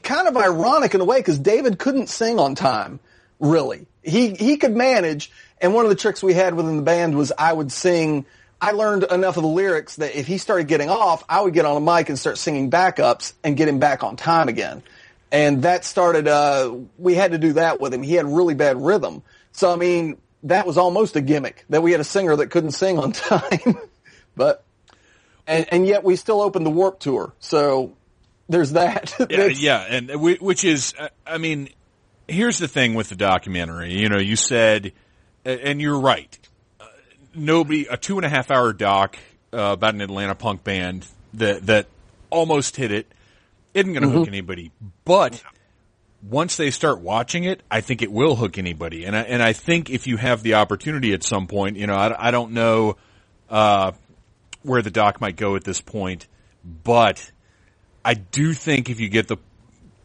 [0.03, 2.99] kind of ironic in a way because David couldn't sing on time.
[3.39, 5.31] Really, he he could manage.
[5.59, 8.25] And one of the tricks we had within the band was I would sing.
[8.59, 11.65] I learned enough of the lyrics that if he started getting off, I would get
[11.65, 14.83] on a mic and start singing backups and get him back on time again.
[15.31, 16.27] And that started.
[16.27, 18.03] Uh, we had to do that with him.
[18.03, 19.23] He had really bad rhythm.
[19.57, 22.71] So I mean, that was almost a gimmick that we had a singer that couldn't
[22.71, 23.75] sing on time,
[24.35, 24.63] but
[25.47, 27.33] and, and yet we still opened the Warped Tour.
[27.39, 27.97] So
[28.47, 29.15] there's that.
[29.31, 30.93] yeah, yeah, and we, which is,
[31.25, 31.69] I mean,
[32.27, 33.93] here's the thing with the documentary.
[33.93, 34.93] You know, you said,
[35.43, 36.37] and you're right.
[36.79, 36.85] Uh,
[37.33, 39.17] nobody, a two and a half hour doc
[39.51, 41.87] uh, about an Atlanta punk band that that
[42.29, 43.11] almost hit it
[43.73, 44.17] isn't going to mm-hmm.
[44.19, 44.71] hook anybody,
[45.03, 45.43] but
[46.29, 49.05] once they start watching it, I think it will hook anybody.
[49.05, 51.95] And I, and I think if you have the opportunity at some point, you know,
[51.95, 52.97] I, I don't know,
[53.49, 53.91] uh,
[54.63, 56.27] where the doc might go at this point,
[56.83, 57.31] but
[58.03, 59.37] I do think if you get the,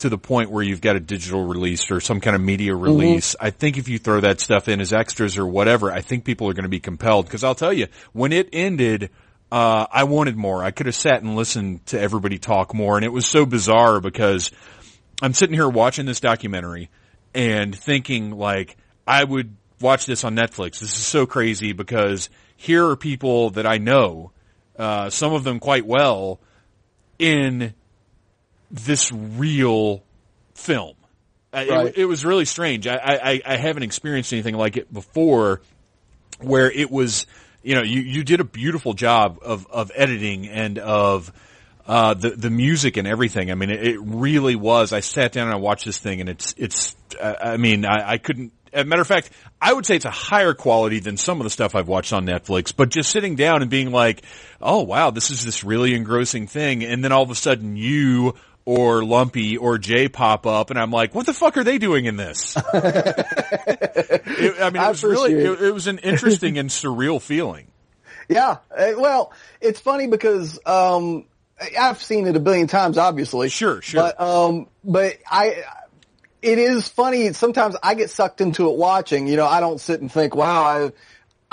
[0.01, 2.83] to the point where you've got a digital release or some kind of media mm-hmm.
[2.83, 3.47] release, mm-hmm.
[3.47, 6.49] I think if you throw that stuff in as extras or whatever, I think people
[6.49, 7.29] are going to be compelled.
[7.29, 9.11] Cause I'll tell you, when it ended,
[9.51, 10.63] uh, I wanted more.
[10.63, 12.97] I could have sat and listened to everybody talk more.
[12.97, 14.51] And it was so bizarre because
[15.23, 16.91] I'm sitting here watching this documentary
[17.33, 20.81] and thinking like I would watch this on Netflix.
[20.81, 24.33] This is so crazy because here are people that I know,
[24.77, 26.41] uh, some of them quite well,
[27.21, 27.73] in
[28.69, 30.03] this real
[30.55, 30.97] film.
[31.53, 31.69] Right.
[31.69, 32.87] It, it, was really strange.
[32.89, 35.61] I, I, I haven't experienced anything like it before
[36.41, 37.27] where it was,
[37.63, 41.31] you know, you, you did a beautiful job of, of editing and of,
[41.87, 43.51] uh, the the music and everything.
[43.51, 44.93] I mean, it, it, really was.
[44.93, 46.95] I sat down and I watched this thing, and it's it's.
[47.21, 48.53] Uh, I mean, I, I couldn't.
[48.73, 51.45] As a matter of fact, I would say it's a higher quality than some of
[51.45, 52.75] the stuff I've watched on Netflix.
[52.75, 54.23] But just sitting down and being like,
[54.61, 58.35] "Oh wow, this is this really engrossing thing," and then all of a sudden you
[58.65, 62.05] or Lumpy or Jay pop up, and I'm like, "What the fuck are they doing
[62.05, 67.21] in this?" it, I mean, it was really it, it was an interesting and surreal
[67.21, 67.67] feeling.
[68.29, 71.27] Yeah, uh, well, it's funny because um,
[71.79, 73.49] I've seen it a billion times, obviously.
[73.49, 74.01] Sure, sure.
[74.03, 75.65] But um, but I,
[76.41, 77.33] it is funny.
[77.33, 79.27] Sometimes I get sucked into it watching.
[79.27, 80.93] You know, I don't sit and think, wow, I.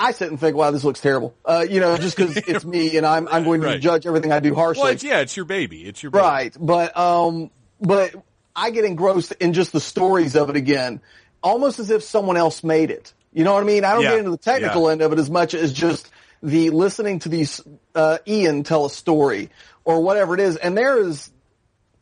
[0.02, 1.34] I sit and think, wow, this looks terrible.
[1.44, 3.80] Uh, you know, just because it's me and I'm I'm going to right.
[3.82, 4.82] judge everything I do harshly.
[4.82, 5.82] Well, it's, yeah, it's your baby.
[5.82, 6.22] It's your baby.
[6.22, 6.56] right.
[6.58, 7.50] But um,
[7.82, 8.14] but
[8.56, 11.02] I get engrossed in just the stories of it again,
[11.42, 13.12] almost as if someone else made it.
[13.34, 13.84] You know what I mean?
[13.84, 14.10] I don't Yeah.
[14.12, 14.92] get into the technical Yeah.
[14.92, 16.10] end of it as much as just
[16.42, 17.60] the listening to these
[17.94, 19.50] uh, Ian tell a story
[19.84, 20.56] or whatever it is.
[20.56, 21.30] And there is,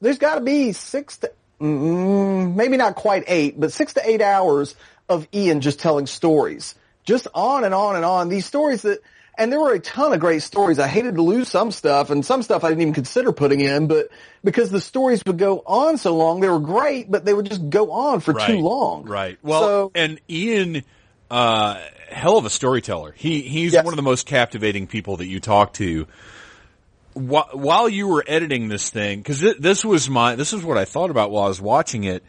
[0.01, 4.23] there's got to be six to mm, maybe not quite eight, but six to eight
[4.23, 4.75] hours
[5.09, 8.29] of Ian just telling stories, just on and on and on.
[8.29, 9.01] These stories that,
[9.37, 10.79] and there were a ton of great stories.
[10.79, 13.87] I hated to lose some stuff, and some stuff I didn't even consider putting in,
[13.87, 14.09] but
[14.45, 17.71] because the stories would go on so long, they were great, but they would just
[17.71, 19.05] go on for too long.
[19.05, 19.39] Right.
[19.43, 20.83] Well, so, and Ian,
[21.31, 23.13] uh, hell of a storyteller.
[23.17, 23.85] He he's Yes.
[23.85, 26.07] one of the most captivating people that you talk to.
[27.19, 30.85] Wh- While you were editing this thing, because this was my this is what I
[30.85, 32.23] thought about while I was watching it.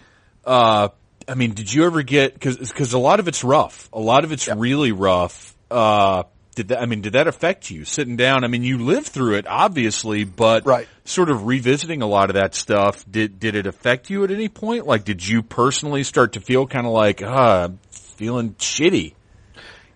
[0.46, 0.90] Uh,
[1.28, 4.24] I mean, did you ever get because because a lot of it's rough, a lot
[4.24, 5.56] of it's really rough.
[5.70, 6.24] Uh,
[6.56, 6.82] did that?
[6.82, 8.44] I mean, did that affect you sitting down?
[8.44, 10.88] I mean, you lived through it, obviously, but Right.
[11.06, 13.06] sort of revisiting a lot of that stuff.
[13.10, 14.88] Did did it affect you at any point?
[14.88, 19.14] Like, did you personally start to feel kind of like, ah, feeling shitty?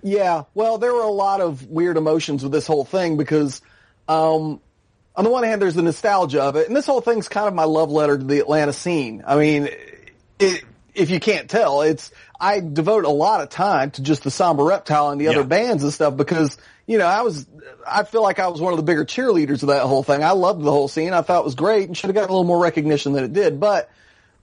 [0.04, 3.62] Yeah, well, there were a lot of weird emotions with this whole thing because,
[4.10, 4.60] um,
[5.16, 7.54] on the one hand, there's the nostalgia of it, and this whole thing's kind of
[7.54, 9.24] my love letter to the Atlanta scene.
[9.26, 9.70] I mean,
[10.40, 10.64] it,
[10.96, 14.64] if you can't tell, it's I devote a lot of time to just the Somber
[14.64, 17.46] Reptile and the other bands and stuff because you know I was
[17.88, 20.24] I feel like I was one of the bigger cheerleaders of that whole thing.
[20.24, 21.14] I loved the whole scene.
[21.14, 23.34] I thought it was great and should have gotten a little more recognition than it
[23.34, 23.90] did, but.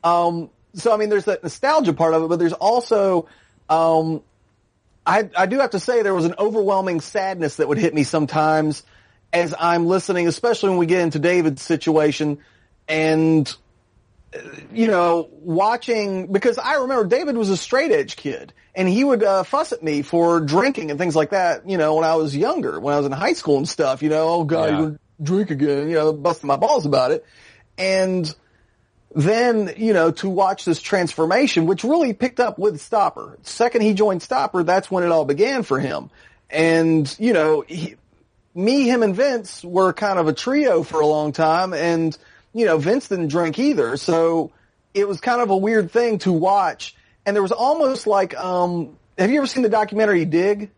[0.02, 3.28] Um, so I mean, there's that nostalgia part of it, but there's also,
[3.68, 4.22] um,
[5.04, 8.04] I, I do have to say there was an overwhelming sadness that would hit me
[8.04, 8.82] sometimes
[9.32, 12.38] as I'm listening, especially when we get into David's situation
[12.88, 13.52] and,
[14.72, 19.22] you know, watching, because I remember David was a straight edge kid and he would,
[19.22, 22.36] uh, fuss at me for drinking and things like that, you know, when I was
[22.36, 24.80] younger, when I was in high school and stuff, you know, oh God, Yeah.
[24.80, 27.24] you're drink again, you know, busting my balls about it.
[27.76, 28.32] And,
[29.14, 33.38] then, you know, to watch this transformation, which really picked up with Stopper.
[33.42, 36.10] Second he joined Stopper, that's when it all began for him.
[36.48, 37.96] And, you know, he,
[38.54, 42.16] me, him, and Vince were kind of a trio for a long time, and,
[42.52, 44.52] you know, Vince didn't drink either, so
[44.94, 46.94] it was kind of a weird thing to watch.
[47.24, 50.70] And there was almost like, um, have you ever seen the documentary Dig?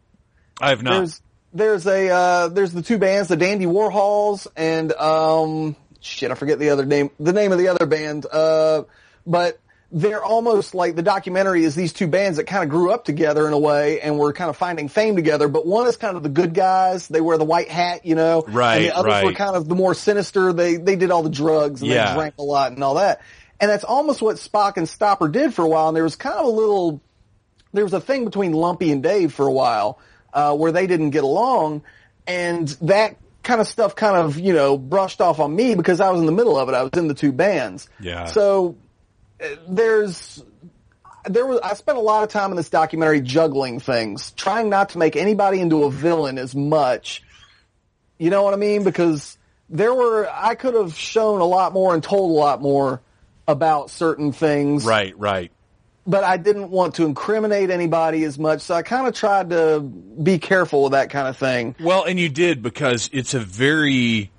[0.60, 0.94] I have not.
[0.94, 6.34] There's there's a uh, there's the two bands, the Dandy Warhols and um shit, I
[6.34, 8.26] forget the other name the name of the other band.
[8.30, 8.84] Uh
[9.26, 9.60] but
[9.92, 13.46] they're almost like the documentary is these two bands that kind of grew up together
[13.46, 15.48] in a way and were kind of finding fame together.
[15.48, 17.08] But one is kind of the good guys.
[17.08, 18.42] They wear the white hat, you know.
[18.48, 20.52] Right, And the others were kind of the more sinister.
[20.54, 22.08] They they did all the drugs and Yeah.
[22.10, 23.20] they drank a lot and all that.
[23.60, 25.88] And that's almost what Spock and Stopper did for a while.
[25.88, 27.00] And there was kind of a little
[27.74, 29.98] there was a thing between Lumpy and Dave for a while
[30.32, 31.82] uh, where they didn't get along,
[32.26, 36.10] and that kind of stuff kind of you know brushed off on me because I
[36.10, 36.74] was in the middle of it.
[36.74, 37.88] I was in the two bands.
[38.00, 38.24] Yeah.
[38.26, 38.76] So
[39.68, 40.42] there's
[41.26, 44.90] there was I spent a lot of time in this documentary juggling things, trying not
[44.90, 47.22] to make anybody into a villain as much.
[48.18, 48.84] You know what I mean?
[48.84, 49.36] Because
[49.68, 53.00] there were I could have shown a lot more and told a lot more
[53.48, 55.50] about certain things right, right.
[56.06, 59.80] but I didn't want to incriminate anybody as much, so I kind of tried to
[59.80, 61.74] be careful with that kind of thing.
[61.80, 64.30] Well, and you did because it's a very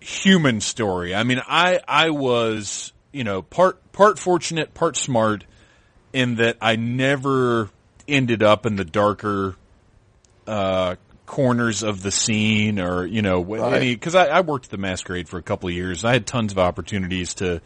[0.00, 1.14] human story.
[1.14, 5.44] I mean, I I was, you know, part part fortunate, part smart
[6.12, 7.70] in that I never
[8.06, 9.56] ended up in the darker
[10.46, 13.82] uh corners of the scene or, you know, Right.
[13.82, 16.04] any cuz I, I worked at the masquerade for a couple of years.
[16.04, 17.60] I had tons of opportunities to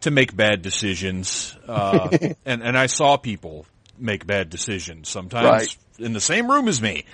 [0.00, 1.56] to make bad decisions.
[1.68, 2.10] Uh
[2.46, 3.66] and and I saw people
[3.98, 5.76] make bad decisions sometimes Right.
[5.98, 7.04] in the same room as me.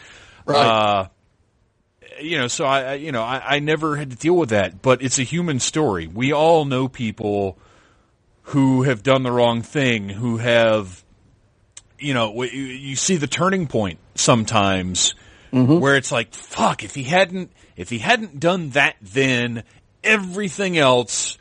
[0.46, 0.66] Right.
[0.66, 1.08] Uh,
[2.20, 4.82] you know, so I, I you know, I, I never had to deal with that,
[4.82, 6.06] but it's a human story.
[6.06, 7.58] We all know people
[8.52, 11.02] who have done the wrong thing, who have,
[11.98, 15.14] you know, you see the turning point sometimes
[15.80, 19.64] where it's like, fuck, if he hadn't, if he hadn't done that then,
[20.04, 21.38] everything else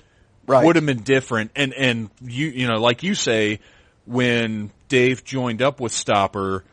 [0.47, 0.66] Right.
[0.66, 1.51] would have been different.
[1.55, 3.59] And, and you, you know, like you say,
[4.05, 6.64] when Dave joined up with Stopper,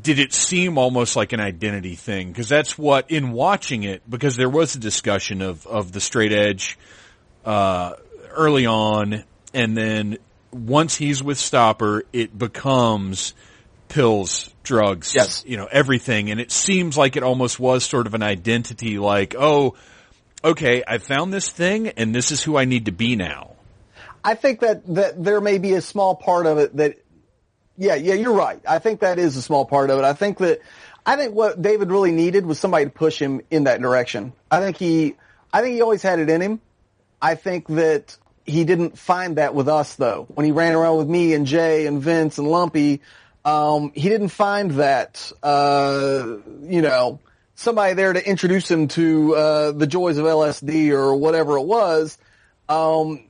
[0.00, 2.28] did it seem almost like an identity thing?
[2.28, 6.32] Because that's what, in watching it, because there was a discussion of, of the straight
[6.32, 6.78] edge,
[7.44, 7.94] uh,
[8.30, 9.24] early on,
[9.54, 10.18] and then
[10.52, 13.34] once he's with Stopper, it becomes
[13.88, 15.44] pills, drugs, Yes.
[15.46, 16.30] you know, everything.
[16.30, 19.74] And it seems like it almost was sort of an identity, like, oh,
[20.42, 23.52] okay, I found this thing and this is who I need to be now.
[24.22, 26.96] I think that that there may be a small part of it that,
[27.76, 28.60] yeah, yeah, you're right.
[28.66, 30.04] I think that is a small part of it.
[30.04, 30.60] I think that,
[31.04, 34.32] I think what David really needed was somebody to push him in that direction.
[34.50, 35.16] I think he,
[35.52, 36.60] I think he always had it in him.
[37.20, 40.26] I think that he didn't find that with us though.
[40.28, 43.00] When he ran around with me and Jay and Vince and Lumpy,
[43.44, 47.20] um, he didn't find that, uh, you know,
[47.54, 52.18] somebody there to introduce him to, uh, the joys of LSD or whatever it was.
[52.68, 53.24] Um,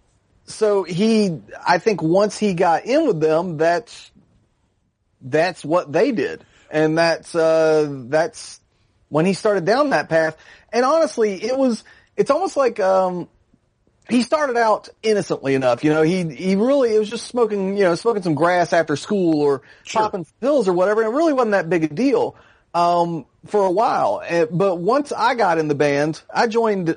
[0.46, 4.10] so he, I think once he got in with them, that's,
[5.20, 6.44] that's what they did.
[6.70, 8.60] And that's, uh, that's
[9.08, 10.36] when he started down that path.
[10.72, 11.82] And honestly, it was,
[12.16, 13.28] it's almost like, um,
[14.08, 17.84] he started out innocently enough, you know, he, he really, it was just smoking, you
[17.84, 20.02] know, smoking some grass after school or Sure.
[20.02, 21.02] popping pills or whatever.
[21.02, 22.36] And it really wasn't that big a deal,
[22.74, 24.22] um, for a while.
[24.26, 26.96] Eh, But once I got in the band, I joined,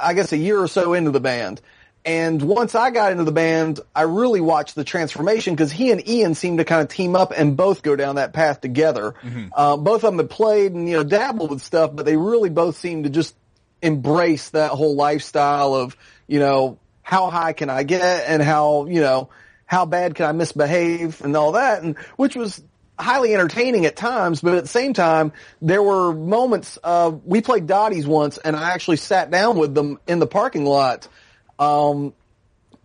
[0.00, 1.60] I guess a year or so into the band.
[2.04, 6.08] And once I got into the band, I really watched the transformation because he and
[6.08, 9.14] Ian seemed to kind of team up and both go down that path together.
[9.52, 12.48] Uh, both of them had played and, you know, dabbled with stuff, but they really
[12.48, 13.34] both seemed to just
[13.82, 15.96] embrace that whole lifestyle of,
[16.28, 19.30] you know, how high can I get and how, you know,
[19.66, 21.82] how bad can I misbehave and all that.
[21.82, 22.62] And which was
[22.98, 27.66] highly entertaining at times, but at the same time, there were moments, uh, we played
[27.66, 31.08] Dottie's once and I actually sat down with them in the parking lot.
[31.58, 32.12] Um,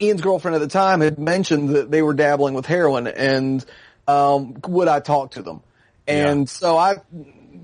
[0.01, 3.65] Ian's girlfriend at the time had mentioned that they were dabbling with heroin and,
[4.07, 5.61] um, would I talk to them?
[6.07, 6.45] And Yeah.
[6.45, 6.95] so I,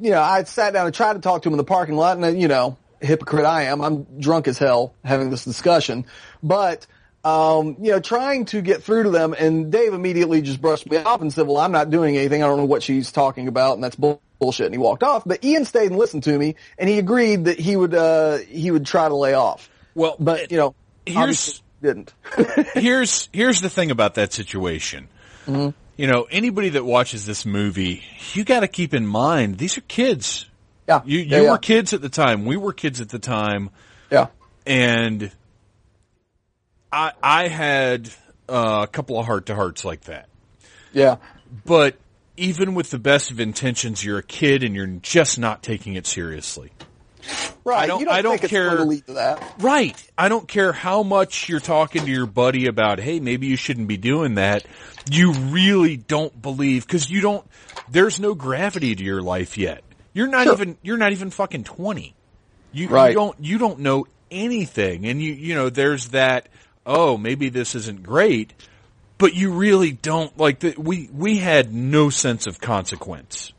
[0.01, 2.17] you know, I sat down and tried to talk to him in the parking lot
[2.17, 3.81] and, you know, hypocrite I am.
[3.81, 6.05] I'm drunk as hell having this discussion,
[6.43, 6.85] but,
[7.23, 10.97] um, you know, trying to get through to them and Dave immediately just brushed me
[10.97, 12.43] off and said, well, I'm not doing anything.
[12.43, 14.67] I don't know what she's talking about and that's bull- bullshit.
[14.67, 17.59] And he walked off, but Ian stayed and listened to me and he agreed that
[17.59, 19.69] he would, uh, he would try to lay off.
[19.95, 20.75] Well, But, you know,
[21.05, 22.13] here's- didn't.
[22.73, 25.07] here's here's the thing about that situation.
[25.45, 25.69] Mm-hmm.
[25.95, 29.81] You know, anybody that watches this movie, you got to keep in mind these are
[29.81, 30.45] kids.
[30.89, 31.01] Yeah.
[31.05, 31.51] You you yeah, yeah.
[31.51, 32.43] were kids at the time.
[32.45, 33.69] We were kids at the time,
[34.11, 34.27] Yeah.
[34.65, 35.31] and
[36.91, 38.09] I I had
[38.49, 40.27] uh, a couple of heart to hearts like that.
[40.91, 41.17] Yeah.
[41.65, 41.95] But
[42.37, 46.07] even with the best of intentions, you're a kid and you're just not taking it
[46.07, 46.71] seriously.
[47.65, 47.83] Right.
[47.83, 49.53] I don't- you don't I don't care- going to to that.
[49.59, 50.11] Right.
[50.17, 53.87] I don't care how much you're talking to your buddy about, hey, maybe you shouldn't
[53.87, 54.65] be doing that.
[55.11, 57.45] You really don't believe, cause you don't,
[57.91, 59.83] there's no gravity to your life yet.
[60.13, 60.53] You're not Sure.
[60.53, 62.15] even, you're not even fucking 20.
[62.71, 63.09] You, Right.
[63.09, 65.05] you don't, you don't know anything.
[65.05, 66.49] And you, you know, there's that,
[66.85, 68.53] oh, maybe this isn't great,
[69.17, 73.53] but you really don't, like, the, we, we had no sense of consequence.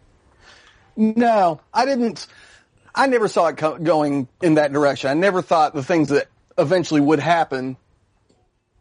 [0.96, 2.26] No, I didn't.
[2.94, 5.10] I never saw it co- going in that direction.
[5.10, 6.26] I never thought the things that
[6.58, 7.76] eventually would happen.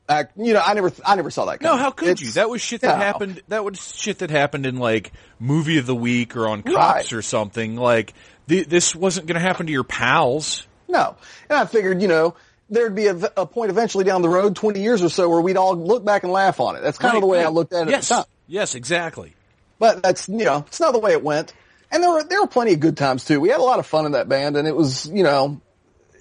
[0.10, 1.62] I, you know, I never, I never saw that.
[1.62, 2.32] No, how could It's- you?
[2.34, 3.03] That was shit that no.
[3.05, 3.41] happened.
[3.47, 7.14] That was shit that happened in like movie of the week or on Cops Right.
[7.14, 7.76] or something.
[7.76, 8.14] Like
[8.47, 10.66] th- this wasn't going to happen to your pals.
[10.88, 11.16] No,
[11.49, 12.34] and I figured, you know,
[12.72, 15.57] there'd be a, a point eventually down the road, twenty years or so, where we'd
[15.57, 16.82] all look back and laugh on it.
[16.82, 18.32] That's kind of the way I looked at it Yes, at the time.
[18.47, 19.36] yes, exactly.
[19.78, 21.53] But that's you know, it's not the way it went.
[21.91, 23.39] And there were there were plenty of good times too.
[23.39, 25.62] We had a lot of fun in that band, and it was you know,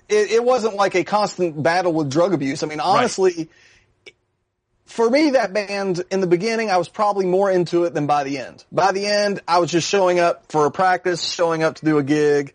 [0.09, 2.63] it, it wasn't like a constant battle with drug abuse.
[2.63, 3.49] I mean, honestly,
[4.89, 8.25] for me, that band in the beginning, I was probably more into it than by
[8.25, 8.65] the end.
[8.73, 11.99] By the end, I was just showing up for a practice, showing up to do
[11.99, 12.55] a gig,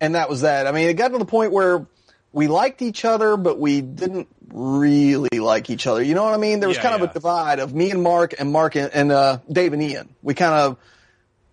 [0.00, 0.66] and that was that.
[0.66, 1.86] I mean, it got to the point where
[2.32, 6.02] we liked each other, but we didn't really like each other.
[6.02, 6.60] You know what I mean?
[6.60, 9.12] There was Yeah, kind of a divide of me and Mark and Mark and, and
[9.12, 10.08] uh, Dave and Ian.
[10.22, 10.78] We kind of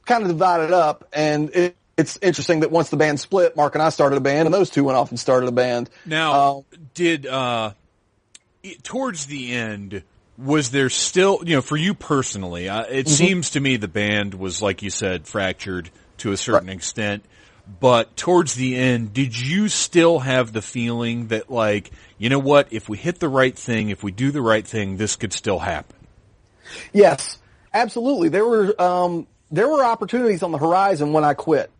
[0.05, 3.81] kind of divided up, and it, it's interesting that once the band split, Mark and
[3.83, 5.89] I started a band, and those two went off and started a band.
[6.05, 6.63] Now, Um,
[6.93, 7.73] did uh,
[8.63, 10.03] it, towards the end
[10.43, 12.69] was there still you know for you personally?
[12.69, 13.09] Uh, it Mm-hmm.
[13.09, 17.23] seems to me the band was like you said fractured to a certain extent.
[17.79, 22.67] But towards the end, did you still have the feeling that like, you know what,
[22.71, 25.59] if we hit the right thing, if we do the right thing, this could still
[25.59, 25.95] happen?
[26.91, 27.37] Yes,
[27.73, 28.29] absolutely.
[28.29, 31.71] There were um, there were opportunities on the horizon when I quit.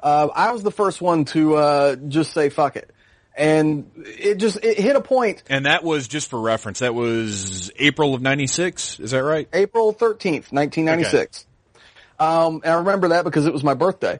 [0.00, 2.90] Uh, I was the first one to uh, just say fuck it,
[3.38, 5.44] and it just it hit a point.
[5.48, 6.80] And that was just for reference.
[6.80, 9.00] That was April of '96.
[9.00, 9.48] Is that right?
[9.52, 11.46] April thirteenth, nineteen ninety six.
[12.18, 14.18] Um, and I remember that because it was my birthday.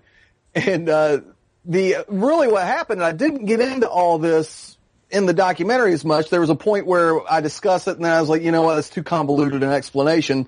[0.55, 1.21] And uh,
[1.64, 4.79] the really what happened, and I didn't get into all this
[5.11, 6.31] in the documentary as much.
[6.31, 8.62] There was a point where I discussed it, and then I was like, you know
[8.62, 10.47] what, it's too convoluted an explanation.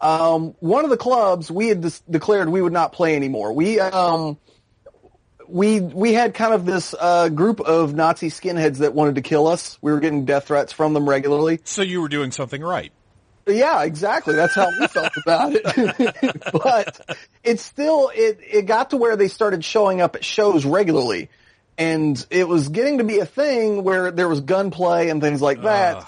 [0.00, 3.52] Um, one of the clubs we had dis- declared we would not play anymore.
[3.52, 4.38] We um,
[5.50, 9.46] we we had kind of this uh, group of Nazi skinheads that wanted to kill
[9.46, 9.78] us.
[9.82, 11.60] We were getting death threats from them regularly.
[11.64, 12.92] So you were doing something right.
[13.46, 14.34] Yeah, exactly.
[14.34, 16.42] That's how we felt about it.
[16.52, 21.30] but it's still it it got to where they started showing up at shows regularly.
[21.78, 25.62] And it was getting to be a thing where there was gunplay and things like
[25.62, 26.06] that.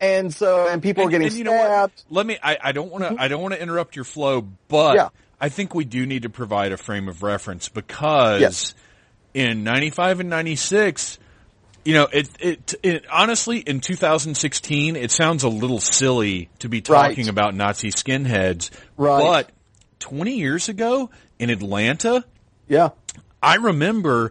[0.00, 1.64] and so and people And- are getting and you know what?
[1.64, 2.04] stabbed.
[2.10, 2.38] Let me.
[2.42, 3.14] I, I don't want to.
[3.22, 5.08] I don't want to interrupt your flow, but Yeah.
[5.42, 8.74] I think we do need to provide a frame of reference because Yes.
[9.34, 11.18] in '95 and '96,
[11.84, 16.80] you know, it, it it honestly in 2016, it sounds a little silly to be
[16.80, 17.28] talking Right.
[17.28, 19.20] about Nazi skinheads, Right.
[19.20, 19.50] but
[19.98, 22.24] 20 years ago in Atlanta,
[22.68, 22.90] Yeah,
[23.42, 24.30] I remember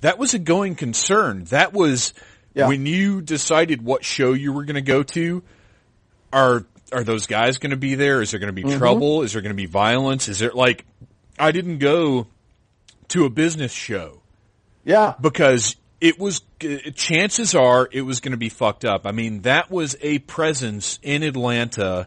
[0.00, 1.44] that was a going concern.
[1.50, 2.12] That was
[2.54, 2.66] Yeah.
[2.66, 5.44] when you decided what show you were going to go to.
[6.32, 8.22] Are are those guys going to be there?
[8.22, 8.78] Is there going to be Mm-hmm.
[8.78, 9.22] trouble?
[9.22, 10.28] Is there going to be violence?
[10.28, 10.84] Is there like
[11.38, 12.26] I didn't go
[13.08, 14.20] to a business show
[14.84, 16.40] yeah, because it was
[16.94, 19.06] chances are it was going to be fucked up.
[19.06, 22.06] I mean, that was a presence in Atlanta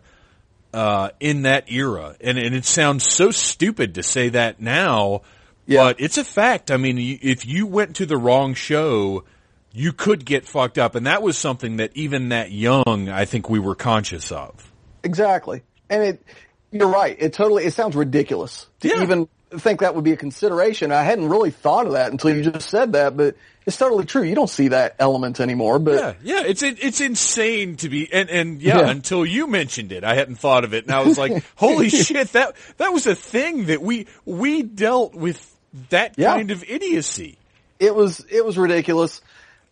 [0.74, 5.22] uh, in that era, and and it sounds so stupid to say that now,
[5.68, 5.84] Yeah.
[5.84, 6.72] but it's a fact.
[6.72, 9.26] I mean, if you went to the wrong show,
[9.74, 13.50] you could get fucked up, and that was something that even that young, I think
[13.50, 14.71] we were conscious of.
[15.04, 15.64] Exactly.
[15.90, 16.24] And it,
[16.72, 17.16] you're right.
[17.20, 17.66] It totally.
[17.66, 19.02] It sounds ridiculous to Yeah.
[19.04, 19.28] even
[19.58, 20.92] think that would be a consideration.
[20.92, 23.36] I hadn't really thought of that until you just said that, but
[23.66, 24.24] it's totally true.
[24.24, 25.78] You don't see that element anymore.
[25.80, 28.90] But Yeah, yeah, it's it's insane to be and and yeah, Yeah.
[28.90, 32.32] until you mentioned it, I hadn't thought of it, and I was like, holy shit,
[32.32, 35.46] that that was a thing that we we dealt with
[35.90, 36.34] that Yeah.
[36.36, 37.38] kind of idiocy.
[37.80, 39.22] it was it was ridiculous.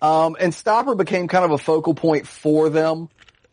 [0.01, 3.09] Um, and Stopper became kind of a focal point for them.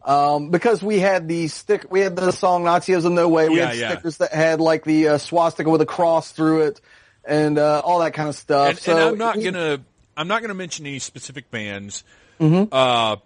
[0.06, 3.48] Um, because we had the stick, we had the song Nazism No Way.
[3.48, 3.90] We Yeah, had yeah.
[3.90, 6.80] stickers that had like the uh, swastika with a cross through it
[7.24, 8.68] and, uh, all that kind of stuff.
[8.70, 9.80] And, so and I'm not we- gonna
[10.16, 12.04] I'm not gonna mention any specific bands,
[12.40, 12.72] Mm-hmm.
[12.72, 13.16] uh,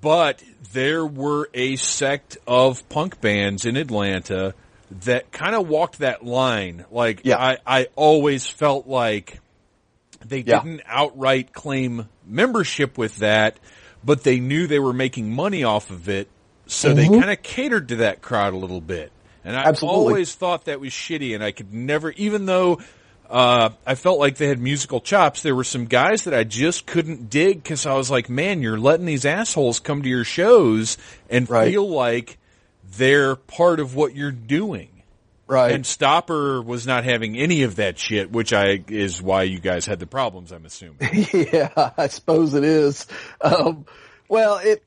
[0.00, 0.42] but
[0.72, 4.54] there were a sect of punk bands in Atlanta
[5.04, 6.84] that kind of walked that line.
[6.90, 7.38] Like Yeah.
[7.38, 9.40] I I always felt like
[10.24, 10.60] they Yeah.
[10.60, 13.56] didn't outright claim membership with that,
[14.04, 16.28] but they knew they were making money off of it,
[16.66, 19.12] so they kind of catered to that crowd a little bit.
[19.44, 19.68] And I Mm-hmm.
[19.70, 19.98] Absolutely.
[20.00, 22.80] always thought that was shitty, and I could never, even though
[23.28, 26.86] uh, I felt like they had musical chops, there were some guys that I just
[26.86, 30.96] couldn't dig because I was like, man, you're letting these assholes come to your shows
[31.30, 31.70] and Right.
[31.72, 32.38] feel like
[32.96, 34.88] they're part of what you're doing.
[35.52, 35.72] Right.
[35.72, 39.86] And Stopper was not having any of that shit, which I is why you guys
[39.86, 40.52] had the problems.
[40.52, 40.98] I'm assuming.
[41.32, 43.06] yeah, I suppose it is.
[43.40, 43.86] Um,
[44.28, 44.82] well, it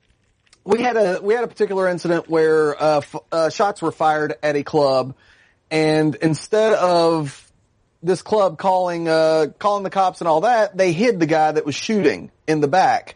[0.64, 4.36] we had a we had a particular incident where uh, f- uh, shots were fired
[4.42, 5.16] at a club,
[5.70, 7.42] and instead of
[8.02, 11.66] this club calling uh, calling the cops and all that, they hid the guy that
[11.66, 13.16] was shooting in the back.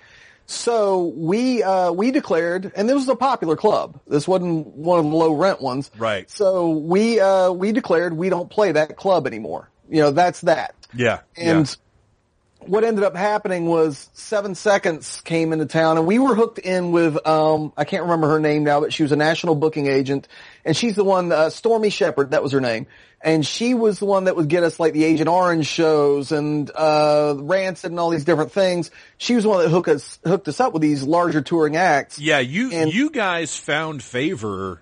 [0.50, 4.00] So we uh, we declared, and this was a popular club.
[4.08, 6.28] This wasn't one of the low rent ones, Right.
[6.30, 9.70] So we uh, we declared we don't play that club anymore.
[9.89, 10.74] You know, that's that.
[10.93, 12.68] Yeah, And yeah.
[12.68, 16.91] what ended up happening was Seven Seconds came into town and we were hooked in
[16.91, 20.28] with, um, I can't remember her name now, but she was a national booking agent
[20.66, 22.88] and she's the one, uh, Stormy Shepherd, that was her name.
[23.22, 26.72] And she was the one that would get us like the Agent Orange shows and,
[26.74, 28.91] uh, Rancid and all these different things.
[29.17, 32.17] She was the one that hooked us, hooked us up with these larger touring acts.
[32.17, 34.80] Yeah, you And- you guys found favor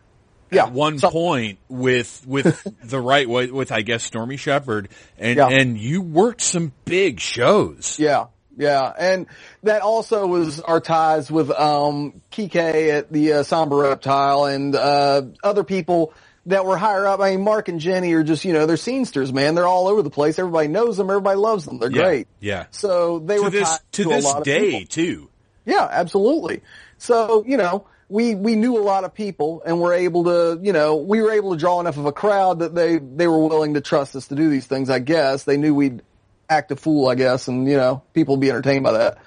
[0.51, 4.89] Yeah, at one so- point with with the right way with I guess Stormy Shepherd
[5.17, 5.47] and Yeah.
[5.49, 7.97] and you worked some big shows.
[7.99, 8.25] Yeah,
[8.55, 9.25] yeah, and
[9.63, 12.55] that also was our ties with um, Kike
[12.89, 16.13] at the uh, Somber Reptile and uh, other people
[16.47, 17.19] that were higher up.
[17.19, 19.55] I mean, Mark and Jenny are just you know they're scenesters, man.
[19.55, 20.39] They're all over the place.
[20.39, 21.09] Everybody knows them.
[21.09, 21.77] Everybody loves them.
[21.79, 22.27] They're Yeah, great.
[22.39, 22.65] yeah.
[22.71, 25.29] So they To were this to a this day too.
[25.65, 26.61] Yeah, absolutely.
[26.97, 30.71] So, you know, we, we knew a lot of people and were able to, you
[30.71, 33.73] know, we were able to draw enough of a crowd that they, they were willing
[33.73, 35.43] to trust us to do these things, I guess.
[35.43, 36.01] They knew we'd
[36.49, 39.17] act a fool, I guess, and, you know, people would be entertained by that.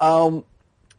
[0.00, 0.44] Um,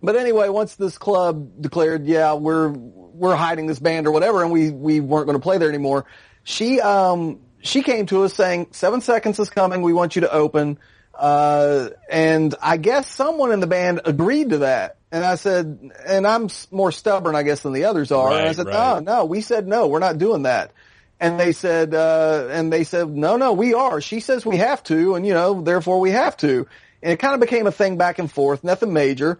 [0.01, 4.51] but anyway, once this club declared, yeah, we're, we're hiding this band or whatever, and
[4.51, 6.05] we, we weren't going to play there anymore,
[6.43, 10.31] she, um, she came to us saying, seven seconds is coming, we want you to
[10.31, 10.77] open.
[11.13, 14.97] Uh, and I guess someone in the band agreed to that.
[15.11, 18.33] And I said, and I'm more stubborn, I guess, than the others are.
[18.33, 19.01] and I said, right.
[19.01, 20.71] no, no, we said no, we're not doing that.
[21.19, 24.01] And they said, uh, and they said, no, no, we are.
[24.01, 26.67] She says we have to, and you know, therefore we have to.
[27.01, 29.39] And it kind of became a thing back and forth, nothing major.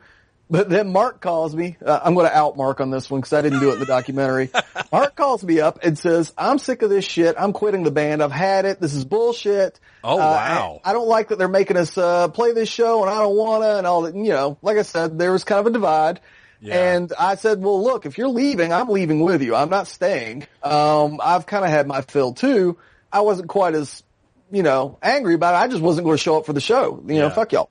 [0.49, 1.75] But then Mark calls me.
[1.83, 3.79] Uh, I'm going to out Mark on this one because I didn't do it in
[3.79, 4.51] the documentary.
[4.91, 7.35] Mark calls me up and says, "I'm sick of this shit.
[7.39, 8.21] I'm quitting the band.
[8.21, 8.79] I've had it.
[8.79, 9.79] This is bullshit.
[10.03, 10.81] Oh, Uh, wow.
[10.83, 13.35] I, I don't like that they're making us uh, play this show, and I don't
[13.35, 14.13] wanna, and all that.
[14.15, 16.19] You know, like I said, there was kind of a divide.
[16.61, 16.93] Yeah.
[16.95, 19.55] And I said, well, look, if you're leaving, I'm leaving with you.
[19.55, 20.45] I'm not staying.
[20.63, 22.77] Um, I've kind of had my fill too.
[23.11, 24.03] I wasn't quite as,
[24.51, 25.57] you know, angry about it.
[25.63, 27.03] I just wasn't going to show up for the show.
[27.07, 27.29] You know, Yeah.
[27.33, 27.69] fuck y'all.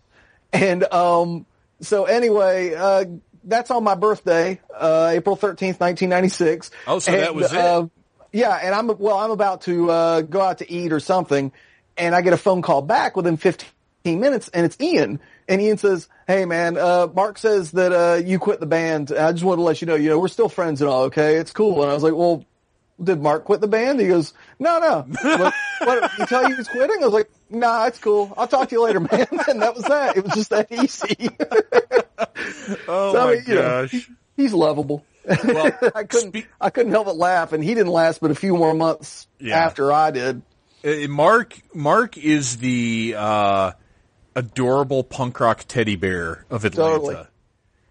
[0.53, 1.47] And, um,
[1.87, 3.05] so anyway, uh,
[3.45, 6.71] that's on my birthday, uh, April 13th, 1996.
[6.87, 7.59] Oh, so that was it.
[7.59, 7.87] uh,
[8.33, 11.53] yeah, and I'm, well, I'm about to, uh, go out to eat or something,
[11.97, 15.21] and I get a phone call back within 15 minutes, and it's Ian.
[15.49, 19.13] And Ian says, hey man, uh, Mark says that, uh, you quit the band.
[19.13, 21.37] I just wanted to let you know, you know, we're still friends and all, okay?
[21.37, 21.83] It's cool.
[21.83, 22.45] And I was like, well,
[23.03, 24.01] did Mark quit the band?
[24.01, 25.07] He goes, no, no.
[25.23, 27.03] What, what, he tell you he's quitting?
[27.03, 28.33] I was like, nah, it's cool.
[28.37, 29.27] I'll talk to you later, man.
[29.49, 30.17] And that was that.
[30.17, 31.31] It was just that easy.
[32.89, 34.11] Oh So, I my mean, you know, gosh.
[34.37, 35.05] he's lovable.
[35.27, 38.35] Well, I couldn't, speak- I couldn't help but laugh and he didn't last but a
[38.35, 39.57] few more months Yeah.
[39.59, 40.43] after I did.
[40.85, 43.73] Uh, Mark Mark is the uh,
[44.37, 46.99] adorable punk rock teddy bear of Atlanta.
[46.99, 47.27] Totally.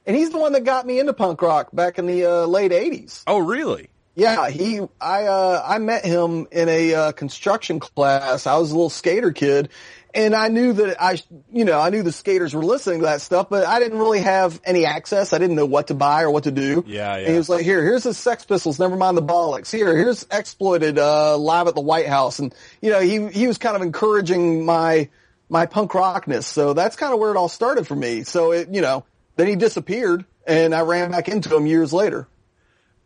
[0.05, 2.71] And he's the one that got me into punk rock back in the uh, late
[2.71, 3.23] eighties.
[3.27, 3.89] Oh, really?
[4.15, 8.45] Yeah, he, I, uh, I met him in a, uh, construction class.
[8.45, 9.69] I was a little skater kid
[10.13, 11.19] and I knew that I,
[11.51, 14.19] you know, I knew the skaters were listening to that stuff, but I didn't really
[14.19, 15.33] have any access.
[15.33, 16.83] I didn't know what to buy or what to do.
[16.85, 17.23] Yeah, yeah.
[17.23, 19.71] And he was like, here, here's the Sex Pistols, never mind the Bollocks.
[19.71, 22.37] Here, here's Exploited, uh, live at the White House.
[22.39, 25.09] And, you know, he, he was kind of encouraging my,
[25.49, 26.45] my punk rockness.
[26.45, 28.23] So that's kind of where it all started for me.
[28.23, 29.05] So it, you know,
[29.35, 32.27] then he disappeared and I ran back into him years later.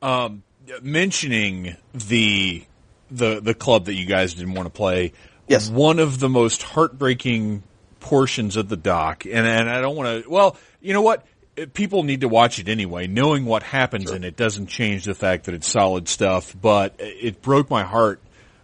[0.02, 0.44] Um,
[0.82, 2.64] mentioning the
[3.10, 5.14] the the club that you guys didn't want to play.
[5.48, 5.70] Yes.
[5.70, 7.64] One of the most heartbreaking
[8.00, 10.30] portions of the doc, and and I don't want to.
[10.30, 11.26] Well, you know what?
[11.74, 13.08] People need to watch it anyway.
[13.08, 16.56] Knowing what happens in it doesn't change the fact that it's solid stuff.
[16.60, 18.22] But it broke my heart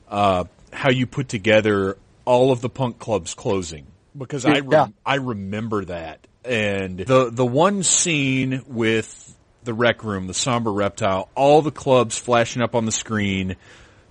[0.08, 4.88] uh, how you put together all of the punk clubs closing because I Yeah.
[5.06, 9.32] I remember that and the the one scene with
[9.64, 13.55] the rec room, the somber reptile, all the clubs flashing up on the screen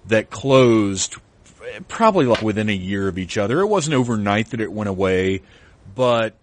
[0.07, 1.17] that closed
[1.89, 3.61] probably like within a year of each other.
[3.61, 5.43] It wasn't overnight that it went away,
[5.95, 6.35] but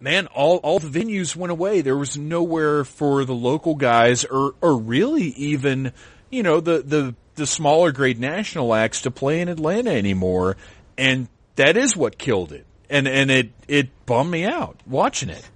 [0.00, 1.80] man, all all the venues went away.
[1.80, 5.92] There was nowhere for the local guys or or really even,
[6.30, 10.56] you know, the the the smaller grade national acts to play in Atlanta anymore.
[10.98, 12.66] And that is what killed it.
[12.90, 15.48] And and it it bummed me out watching it.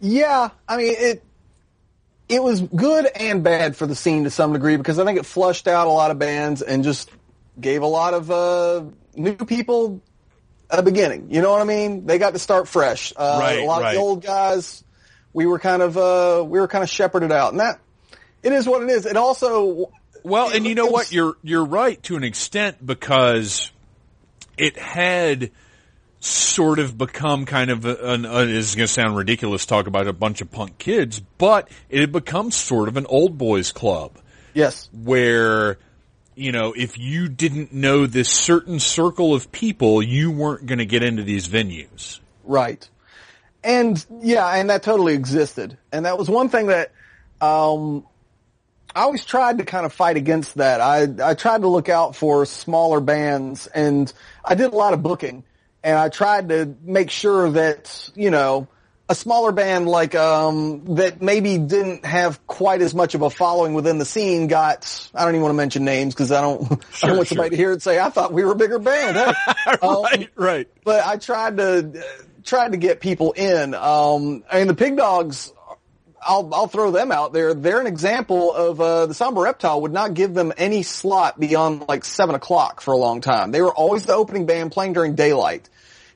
[0.00, 1.24] Yeah, I mean it.
[2.30, 5.26] It was good and bad for the scene to some degree because I think it
[5.26, 7.10] flushed out a lot of bands and just
[7.60, 8.84] gave a lot of uh,
[9.16, 10.00] new people
[10.70, 11.26] a beginning.
[11.30, 12.06] You know what I mean?
[12.06, 13.12] They got to start fresh.
[13.16, 13.88] Uh, Right, a lot right.
[13.88, 14.84] of the old guys,
[15.32, 17.80] we were kind of uh, we were kind of shepherded out, and that
[18.42, 19.06] it is what it is.
[19.06, 19.90] It also
[20.22, 21.12] Well, and you know It what?
[21.12, 23.72] You're you're right to an extent because
[24.56, 25.50] it had
[26.20, 28.26] sort of become kind of an.
[28.26, 29.66] Uh, is going to sound ridiculous.
[29.66, 33.38] Talk about a bunch of punk kids, but it had become sort of an old
[33.38, 34.12] boys club
[34.54, 35.78] yes, where
[36.34, 40.86] you know if you didn't know this certain circle of people, you weren't going to
[40.86, 42.20] get into these venues.
[42.44, 42.88] Right.
[43.62, 45.76] And yeah, and that totally existed.
[45.92, 46.92] And that was one thing that
[47.40, 48.06] um
[48.94, 50.80] I always tried to kind of fight against that.
[50.80, 54.12] I I tried to look out for smaller bands and
[54.44, 55.44] I did a lot of booking
[55.82, 58.68] and I tried to make sure that, you know,
[59.08, 63.74] a smaller band like um that maybe didn't have quite as much of a following
[63.74, 66.62] within the scene got I don't even want to mention names because I don't
[67.02, 67.36] I don't want sure.
[67.36, 69.16] somebody to hear it say I thought we were a bigger band.
[69.16, 70.68] Hey, um, right, right.
[70.84, 73.74] but I tried to uh, tried to get people in.
[73.74, 75.52] Um, I mean, the Pig Dogs.
[76.22, 77.54] I'll I'll throw them out there.
[77.54, 81.88] They're an example of uh, the Somber Reptile would not give them any slot beyond
[81.88, 83.52] like seven o'clock for a long time.
[83.52, 85.68] They were always the opening band playing during daylight,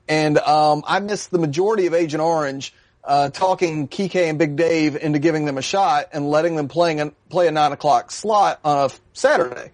[0.09, 2.74] and um, I missed the majority of Agent Orange.
[3.07, 7.14] Uh, talking Kike and Big Dave into giving them a shot and letting them playing
[7.28, 9.72] play a nine o'clock slot on a Saturday.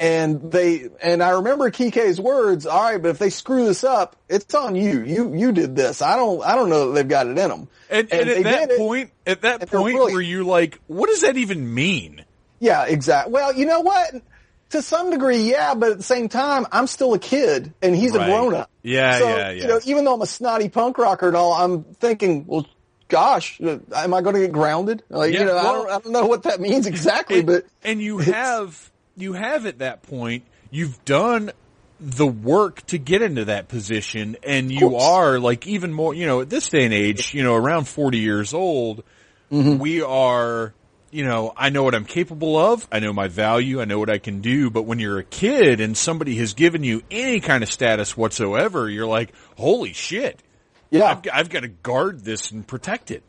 [0.00, 4.16] And they, and I remember Kike's words, all right, but if they screw this up,
[4.30, 5.02] it's on you.
[5.04, 6.00] You, you did this.
[6.00, 7.68] I don't, I don't know that they've got it in them.
[7.90, 8.78] And, and, they at that did it.
[8.78, 10.14] point, at that And they're point, brilliant.
[10.14, 12.24] were you like, what does that even mean?
[12.60, 13.30] Yeah, exactly.
[13.34, 14.14] Well, you know what?
[14.70, 18.12] To some degree, yeah, but at the same time, I'm still a kid and he's
[18.12, 18.26] Right.
[18.26, 18.70] a grown up.
[18.82, 19.62] Yeah, so, yeah, yeah.
[19.62, 22.64] You know, even though I'm a snotty punk rocker and all, I'm thinking, well,
[23.08, 25.02] gosh, am I going to get grounded?
[25.10, 27.66] Like, Yeah, you know, I, don't, I don't know what that means exactly, and, but
[27.82, 28.89] and you have
[29.20, 31.50] you have at that point you've done
[32.00, 36.40] the work to get into that position and you are like even more you know
[36.40, 39.02] at this day and age you know around 40 years old
[39.52, 39.78] Mm-hmm.
[39.78, 40.72] we are
[41.10, 44.08] you know I know what I'm capable of I know my value I know what
[44.08, 47.64] I can do but when you're a kid and somebody has given you any kind
[47.64, 50.40] of status whatsoever you're like holy shit
[50.90, 51.04] yeah.
[51.06, 53.24] I've, I've got to guard this and protect it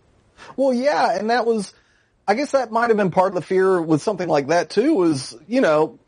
[0.56, 1.74] Well, yeah, and that was,
[2.28, 4.94] I guess that might have been part of the fear with something like that too.
[4.94, 6.00] Was you know,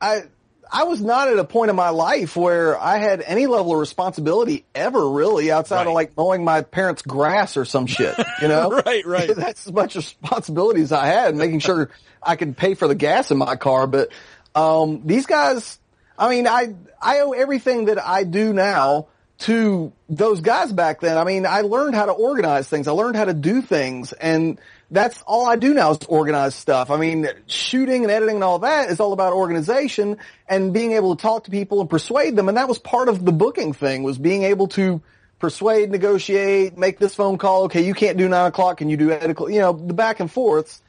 [0.00, 0.22] I
[0.70, 3.78] I was not at a point in my life where I had any level of
[3.78, 5.86] responsibility ever really outside Right.
[5.88, 8.70] of like mowing my parents' grass or some shit, you know?
[8.84, 9.30] Right, right.
[9.36, 11.90] That's as much responsibility as I had, making sure
[12.20, 13.86] I could pay for the gas in my car.
[13.86, 14.08] But,
[14.56, 15.78] um, these guys,
[16.18, 19.06] I mean, I, I owe everything that I do now
[19.40, 21.16] to those guys back then.
[21.16, 22.88] I mean, I learned how to organize things.
[22.88, 24.58] I learned how to do things and
[24.90, 26.90] that's all I do now is organize stuff.
[26.90, 30.18] I mean, shooting and editing and all that is all about organization
[30.48, 32.48] and being able to talk to people and persuade them.
[32.48, 35.02] And that was part of the booking thing was being able to
[35.38, 37.64] persuade, negotiate, make this phone call.
[37.64, 38.78] Okay, you can't do nine o'clock.
[38.78, 39.22] Can you do eight?
[39.22, 40.82] You know, the back and forths.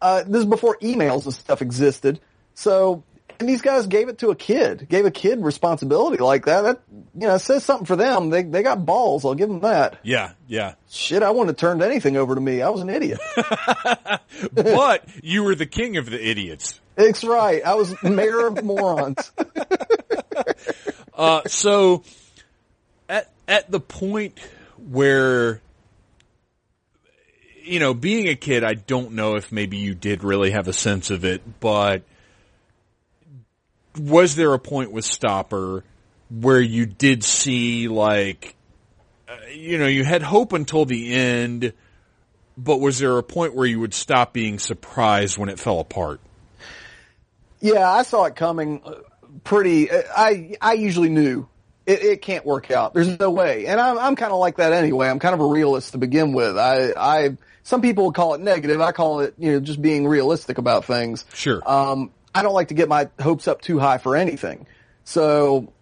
[0.00, 2.20] Uh, this is before emails and stuff existed.
[2.54, 3.02] So,
[3.38, 6.62] and these guys gave it to a kid, gave a kid responsibility like that.
[6.62, 8.30] That, you know, says something for them.
[8.30, 9.24] They, they got balls.
[9.24, 9.98] I'll give them that.
[10.02, 10.74] Yeah, yeah.
[10.88, 12.62] Shit, I wouldn't have turned anything over to me.
[12.62, 13.20] I was an idiot.
[14.52, 16.80] But you were the king of the idiots.
[16.96, 17.64] It's right.
[17.64, 19.30] I was mayor of morons.
[21.16, 22.02] Uh, so
[23.08, 24.40] at at the point
[24.90, 25.60] where
[27.64, 30.72] you know, being a kid, I don't know if maybe you did really have a
[30.72, 32.02] sense of it, but
[33.98, 35.84] was there a point with Stopper
[36.30, 38.56] where you did see like
[39.28, 41.72] uh, you know, you had hope until the end,
[42.56, 46.20] but was there a point where you would stop being surprised when it fell apart?
[47.60, 48.96] Yeah, I saw it coming uh,
[49.42, 49.90] pretty.
[49.90, 51.48] I I usually knew
[51.86, 52.92] it, it can't work out.
[52.92, 55.08] There's no way, and I'm I'm kind of like that anyway.
[55.08, 56.58] I'm kind of a realist to begin with.
[56.58, 58.80] I I some people would call it negative.
[58.82, 61.24] I call it you know just being realistic about things.
[61.32, 61.62] Sure.
[61.66, 64.66] Um, I don't like to get my hopes up too high for anything.
[65.04, 65.72] So,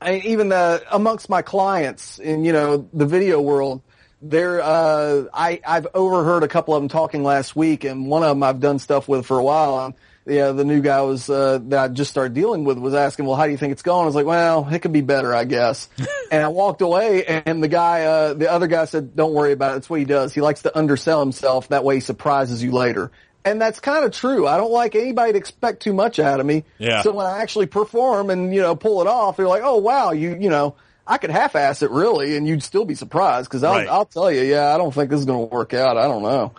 [0.00, 3.80] I, even uh, amongst my clients in you know the video world,
[4.20, 8.28] there uh, I I've overheard a couple of them talking last week, and one of
[8.30, 9.86] them I've done stuff with for a while.
[9.86, 9.94] And,
[10.26, 13.36] yeah, the new guy was uh, that I just started dealing with was asking, "Well,
[13.36, 15.44] how do you think it's going?" I was like, "Well, it could be better, I
[15.44, 15.88] guess."
[16.30, 19.72] and I walked away, and the guy, uh, the other guy said, "Don't worry about
[19.72, 19.74] it.
[19.74, 20.34] That's what he does.
[20.34, 21.68] He likes to undersell himself.
[21.68, 23.10] That way, he surprises you later."
[23.44, 24.46] And that's kind of true.
[24.46, 26.64] I don't like anybody to expect too much out of me.
[26.78, 27.02] Yeah.
[27.02, 30.12] So when I actually perform and you know pull it off, they're like, "Oh wow,
[30.12, 30.76] you you know."
[31.06, 33.86] I could half-ass it really, and you'd still be surprised because I'll, Right.
[33.86, 35.98] I'll tell you, yeah, I don't think this is going to work out.
[35.98, 36.54] I don't know.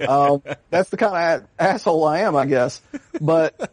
[0.08, 2.80] um, that's the kind of asshole I am, I guess.
[3.20, 3.70] But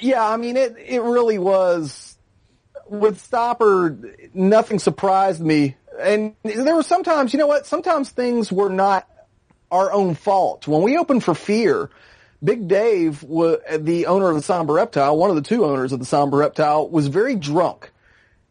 [0.00, 2.16] yeah, I mean, it it really was
[2.88, 3.98] with Stopper.
[4.32, 7.66] Nothing surprised me, and there were sometimes, you know what?
[7.66, 9.06] Sometimes things were not
[9.70, 10.66] our own fault.
[10.66, 11.90] When we opened for Fear,
[12.42, 16.04] Big Dave, the owner of the Somber Reptile, one of the two owners of the
[16.04, 17.90] Somber Reptile, was very drunk.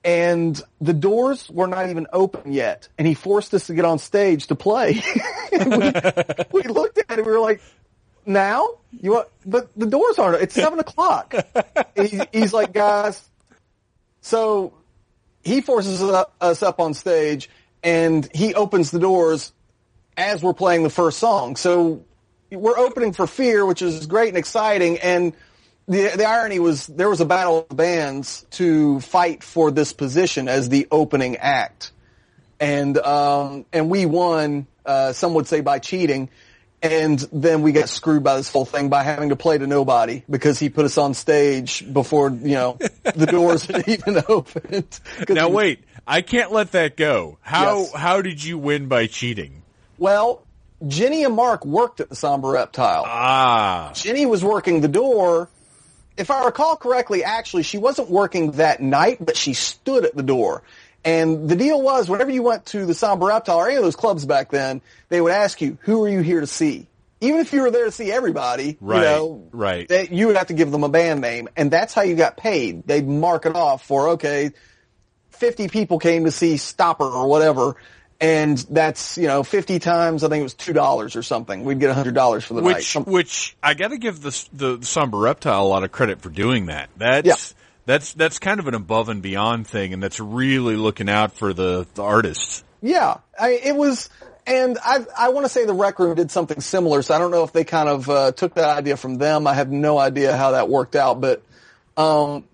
[0.04, 2.88] And the doors were not even open yet.
[2.98, 5.02] And he forced us to get on stage to play.
[5.56, 5.94] We,
[6.52, 7.62] we looked at it, we were like,
[8.26, 8.68] now?
[8.92, 11.34] You want, but the doors aren't, it's seven o'clock.
[11.96, 13.24] He's like, guys,
[14.20, 14.74] so
[15.44, 17.50] he forces us up on stage
[17.84, 19.54] and he opens the doors
[20.18, 21.56] as we're playing the first song.
[21.56, 22.04] So
[22.52, 24.98] we're opening for Fear, which is great and exciting.
[25.00, 25.34] And
[25.88, 30.48] the the irony was there was a battle of bands to fight for this position
[30.48, 31.91] as the opening act,
[32.60, 34.68] and um, and we won.
[34.86, 36.30] Uh, some would say by cheating.
[36.84, 40.22] And then we got screwed by this whole thing by having to play to nobody
[40.30, 42.78] because he put us on stage before, you know,
[43.16, 45.00] the doors had even opened.
[45.30, 47.39] Now wait, I can't let that go.
[47.41, 47.93] How Yes.
[47.96, 49.64] how did you win by cheating?
[49.98, 50.45] Well,
[50.86, 53.04] Jenny and Mark worked at the Somber Reptile.
[53.06, 55.50] Ah, Jenny was working the door.
[56.18, 60.24] If I recall correctly, actually, she wasn't working that night, but she stood at the
[60.24, 60.64] door.
[61.04, 63.96] And the deal was, whenever you went to the Somber Reptile or any of those
[63.96, 66.88] clubs back then, they would ask you, who are you here to see?
[67.22, 69.88] Even if you were there to see everybody, Right, you know, right.
[69.88, 71.48] they, you would have to give them a band name.
[71.56, 72.86] And that's how you got paid.
[72.88, 74.52] They'd mark it off for, okay,
[75.32, 77.76] 50 people came to see Stopper or whatever.
[78.22, 81.66] And that's, you know, 50 times, I think it was $2 or something.
[81.66, 82.76] We'd get $100 for the night.
[82.78, 86.22] which Some- which I got to give the the somber reptile a lot of credit
[86.22, 86.89] for doing that.
[86.97, 87.36] That's Yeah.
[87.86, 91.53] that's that's kind of an above and beyond thing, and that's really looking out for
[91.53, 92.63] the the artists.
[92.82, 94.09] Yeah, I, it was,
[94.47, 97.01] and I I want to say the Rec Room did something similar.
[97.01, 99.45] So I don't know if they kind of uh, took that idea from them.
[99.45, 101.41] I have no idea how that worked out, but
[101.97, 102.45] um,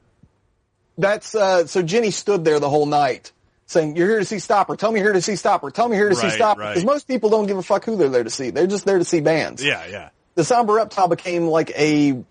[0.97, 3.31] that's uh, so Jenny stood there the whole night
[3.71, 4.75] saying, "You're here to see Stopper.
[4.75, 5.71] Tell me you're here to see Stopper.
[5.71, 6.69] Tell me you're here to see Right, Stopper." right.
[6.73, 8.49] Because most people don't give a fuck who they're there to see.
[8.51, 9.63] They're just there to see bands.
[9.63, 10.09] Yeah, yeah.
[10.35, 12.23] The Somber Reptile became like a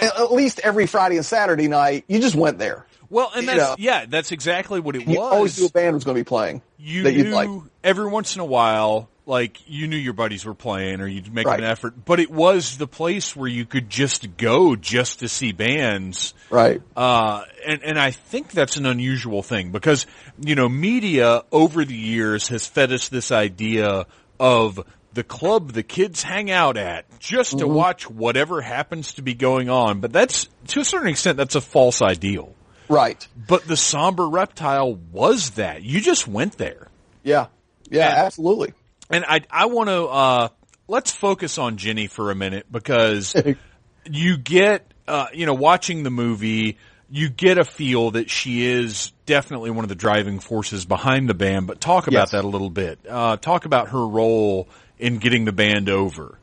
[0.00, 2.04] at least every Friday and Saturday night.
[2.08, 2.86] You just went there.
[3.10, 3.74] Well, and that's know.
[3.78, 5.32] yeah, that's exactly what it You was.
[5.32, 6.62] always knew a band was going to be playing.
[6.78, 7.50] you that knew you'd like.
[7.84, 11.46] every once in a while like you knew your buddies were playing or you'd make
[11.46, 11.60] Right.
[11.60, 15.52] an effort, but it was the place where you could just go just to see
[15.52, 16.34] bands.
[16.50, 16.82] Right.
[16.96, 20.06] Uh, and, and I think that's an unusual thing because,
[20.40, 24.06] you know, media over the years has fed us this idea
[24.40, 24.80] of
[25.14, 29.68] the club the kids hang out at just to watch whatever happens to be going
[29.70, 30.00] on.
[30.00, 32.54] But that's, to a certain extent, that's a false ideal.
[32.88, 33.24] Right.
[33.36, 35.82] But the somber reptile was that.
[35.82, 36.88] You just went there.
[37.22, 37.46] Yeah.
[37.90, 38.72] Yeah, And- absolutely.
[39.12, 40.48] And I, I want to, uh,
[40.88, 43.34] let's focus on Jenny for a minute because
[44.10, 46.78] you get, uh, you know, watching the movie,
[47.10, 51.34] you get a feel that she is definitely one of the driving forces behind the
[51.34, 52.30] band, but talk about Yes.
[52.30, 52.98] that a little bit.
[53.06, 54.66] Uh, talk about her role
[54.98, 56.38] in getting the band over.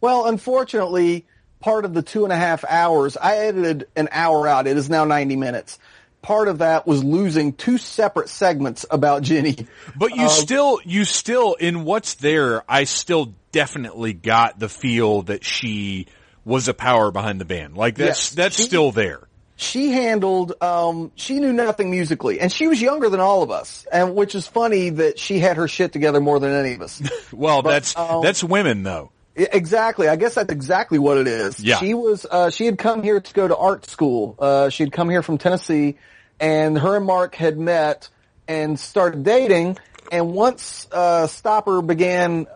[0.00, 1.26] Well, unfortunately,
[1.58, 4.66] part of the two and a half hours, I edited an hour out.
[4.68, 5.78] It is now 90 minutes.
[6.24, 9.66] Part of that was losing two separate segments about Jenny.
[9.94, 15.44] But you still, you still, in what's there, I still definitely got the feel that
[15.44, 16.06] she
[16.42, 17.76] was a power behind the band.
[17.76, 18.30] Like that's, Yes.
[18.30, 19.20] that's She- still there.
[19.56, 23.86] She handled, um, she knew nothing musically and she was younger than all of us.
[23.92, 27.02] And which is funny that she had her shit together more than any of us.
[27.32, 29.10] Well, that's, um, that's women though.
[29.36, 30.08] Exactly.
[30.08, 31.60] I guess that's exactly what it is.
[31.60, 31.76] Yeah.
[31.78, 34.36] She was, uh, she had come here to go to art school.
[34.38, 35.96] Uh, she had come here from Tennessee
[36.40, 38.08] and her and Mark had met
[38.48, 39.78] and started dating.
[40.12, 42.46] And once, uh, Stopper began,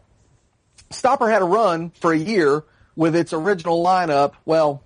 [0.91, 2.64] Stopper had a run for a year
[2.97, 4.35] with its original lineup.
[4.45, 4.83] Well,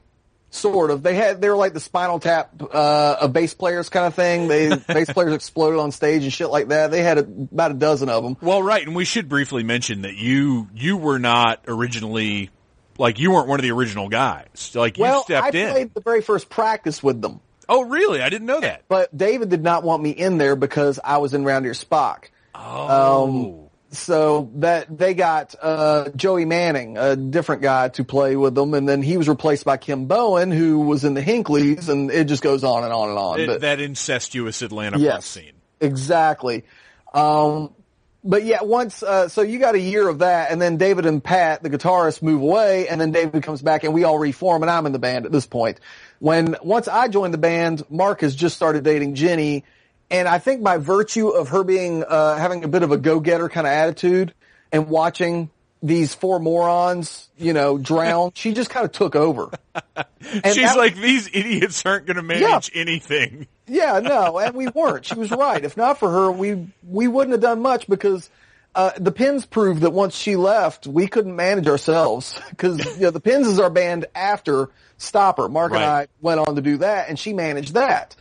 [0.50, 1.02] sort of.
[1.02, 4.48] They had, they were like the spinal tap, uh, of bass players kind of thing.
[4.48, 6.90] They, bass players exploded on stage and shit like that.
[6.90, 8.36] They had a, about a dozen of them.
[8.40, 12.50] Well, right, and we should briefly mention that you you were not originally
[12.98, 14.72] like you weren't one of the original guys.
[14.74, 15.68] Like you Well, I stepped in.
[15.68, 17.40] I played the very first practice with them.
[17.68, 18.20] Oh, really?
[18.22, 18.84] I didn't know that.
[18.88, 22.24] But David did not want me in there because I was in Round Ear Spock.
[22.54, 28.72] Oh, So that they got uh, Joey Manning, a different guy, to play with them,
[28.74, 32.24] and then he was replaced by Kim Bowen, who was in the Hinkleys, and it
[32.24, 33.40] just goes on and on and on.
[33.40, 35.52] It- but that incestuous Atlanta yes, scene.
[35.80, 36.64] exactly.
[37.12, 37.74] Um,
[38.24, 41.22] but yeah, once uh, so you got a year of that, and then David and
[41.22, 44.70] Pat, the guitarists, move away, and then David comes back, and we all reform, and
[44.70, 45.80] I'm in the band at this point.
[46.22, 49.64] When once I joined the band, Mark has just started dating Jenny,
[50.08, 53.48] and I think by virtue of her being uh, having a bit of a go-getter
[53.48, 54.32] kind of attitude
[54.70, 55.50] and watching
[55.82, 59.50] these four morons, you know, drown, she just kind of took over.
[60.44, 63.48] And She's that- like, these idiots aren't going to manage anything.
[63.66, 65.06] Yeah, no, and we weren't.
[65.06, 65.64] She was right.
[65.64, 68.28] If not for her, we we wouldn't have done much because
[68.74, 73.10] uh, the Pins proved that once she left, we couldn't manage ourselves because you know
[73.10, 74.68] the Pins is our band after
[75.02, 75.48] Stopper.
[75.48, 78.16] Mark and I went on to do that, and she managed that.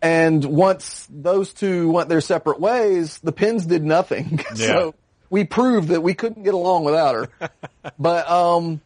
[0.00, 4.44] And once those two went their separate ways, the Pins did nothing.
[4.54, 4.66] Yeah.
[4.66, 4.94] so
[5.30, 7.50] we proved that we couldn't get along without her.
[7.98, 8.80] but um,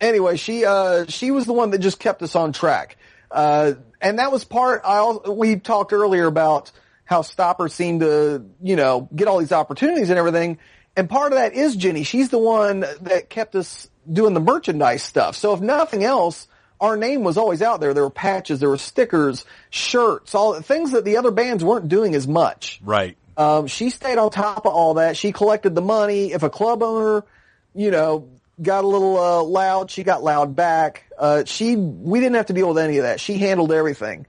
[0.00, 2.96] anyway, she uh she was the one that just kept us on track.
[3.30, 6.72] Uh and that was part I we talked earlier about
[7.04, 10.58] how Stopper seemed to, you know, get all these opportunities and everything.
[10.96, 12.02] And part of that is Jenny.
[12.02, 15.36] She's the one that kept us doing the merchandise stuff.
[15.36, 16.47] So if nothing else,
[16.80, 17.94] our name was always out there.
[17.94, 22.14] There were patches, there were stickers, shirts, all things that the other bands weren't doing
[22.14, 22.80] as much.
[22.84, 23.16] Right.
[23.36, 25.16] Um, she stayed on top of all that.
[25.16, 26.32] She collected the money.
[26.32, 27.24] If a club owner,
[27.74, 28.28] you know,
[28.60, 31.04] got a little uh, loud, she got loud back.
[31.16, 33.20] Uh, she, we didn't have to deal with any of that.
[33.20, 34.26] She handled everything.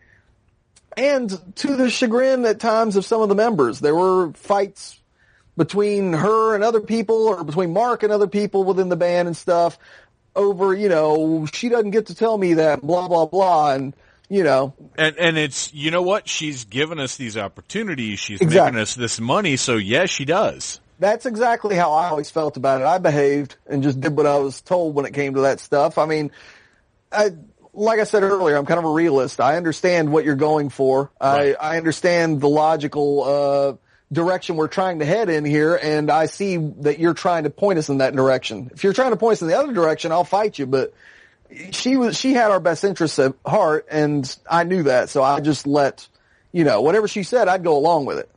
[0.96, 5.00] And to the chagrin at times of some of the members, there were fights
[5.56, 9.36] between her and other people, or between Mark and other people within the band and
[9.36, 9.78] stuff,
[10.36, 13.96] over you know she doesn't get to tell me that blah blah blah, and
[14.30, 18.20] you know And and it's you know what she's given us these opportunities.
[18.20, 18.72] She's Exactly.
[18.72, 19.58] making us this money.
[19.58, 20.80] So yes, she does.
[21.00, 22.88] That's exactly how I always felt about it.
[22.88, 25.98] I behaved and just did what I was told when it came to that stuff.
[25.98, 26.30] I mean,
[27.10, 27.32] I,
[27.74, 29.40] like I said earlier, I'm kind of a realist.
[29.40, 31.10] I understand what you're going for.
[31.22, 31.56] Right.
[31.58, 36.26] I, I understand the logical, uh, direction we're trying to head in here and I
[36.26, 38.72] see that you're trying to point us in that direction.
[38.74, 40.94] If you're trying to point us in the other direction, I'll fight you, but
[41.72, 45.10] she was, she had our best interests at heart and I knew that.
[45.10, 46.08] So I just let,
[46.52, 48.30] you know, whatever she said, I'd go along with it.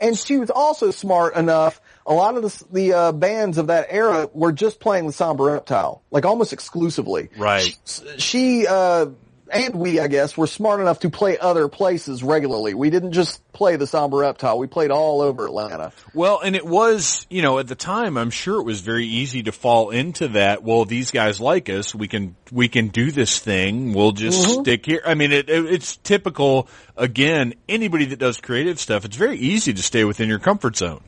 [0.00, 1.80] And she was also smart enough.
[2.06, 5.44] A lot of the, the uh, bands of that era were just playing the Somber
[5.44, 7.30] Reptile, like almost exclusively.
[7.36, 7.76] Right.
[8.18, 9.06] She uh,
[9.50, 12.74] and we, I guess, were smart enough to play other places regularly.
[12.74, 14.58] We didn't just play the Somber Reptile.
[14.58, 15.92] We played all over Atlanta.
[16.14, 19.44] Well, and it was, you know, at the time, I'm sure it was very easy
[19.44, 20.62] to fall into that.
[20.62, 21.94] Well, these guys like us.
[21.94, 23.92] We can, we can do this thing.
[23.92, 25.02] We'll just stick here.
[25.04, 26.68] I mean, it, it, it's typical.
[26.96, 31.02] Again, anybody that does creative stuff, it's very easy to stay within your comfort zone.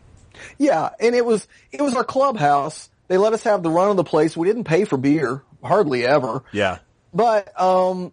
[0.58, 2.88] Yeah, and it was it was our clubhouse.
[3.08, 4.36] They let us have the run of the place.
[4.36, 6.44] We didn't pay for beer, hardly ever.
[6.52, 6.78] Yeah.
[7.12, 8.12] But um,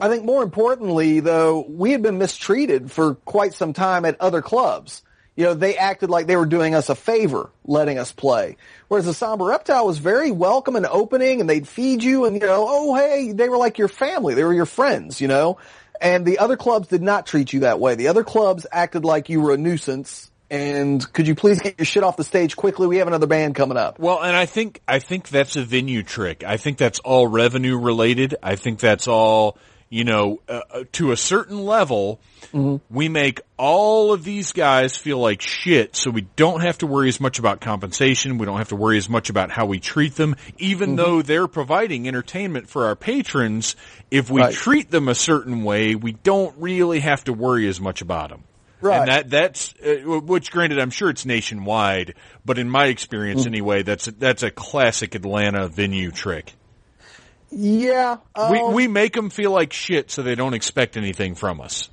[0.00, 4.42] I think more importantly, though, we had been mistreated for quite some time at other
[4.42, 5.02] clubs.
[5.36, 8.56] You know, they acted like they were doing us a favor, letting us play.
[8.88, 12.46] Whereas the Somber Reptile was very welcome and opening, and they'd feed you, and you
[12.46, 15.58] know, oh hey, they were like your family, they were your friends, you know.
[16.00, 17.94] And the other clubs did not treat you that way.
[17.94, 20.30] The other clubs acted like you were a nuisance.
[20.50, 22.88] And could you please get your shit off the stage quickly?
[22.88, 24.00] We have another band coming up.
[24.00, 26.42] Well, and I think I think that's a venue trick.
[26.44, 28.34] I think that's all revenue related.
[28.42, 29.56] I think that's all
[29.90, 32.20] you know uh, uh to a certain level.
[32.52, 32.76] Mm-hmm.
[32.94, 37.08] We make all of these guys feel like shit, so we don't have to worry
[37.08, 38.38] as much about compensation.
[38.38, 40.96] We don't have to worry as much about how we treat them, even mm-hmm.
[40.96, 43.76] though they're providing entertainment for our patrons.
[44.10, 44.54] If we right.
[44.54, 48.44] treat them a certain way, we don't really have to worry as much about them.
[48.80, 49.00] Right.
[49.00, 52.14] And that that's uh, which granted I'm sure it's nationwide,
[52.44, 53.48] but in my experience mm.
[53.48, 56.54] anyway, that's that's a classic Atlanta venue trick.
[57.50, 58.18] Yeah.
[58.34, 61.88] Um, we we make them feel like shit so they don't expect anything from us.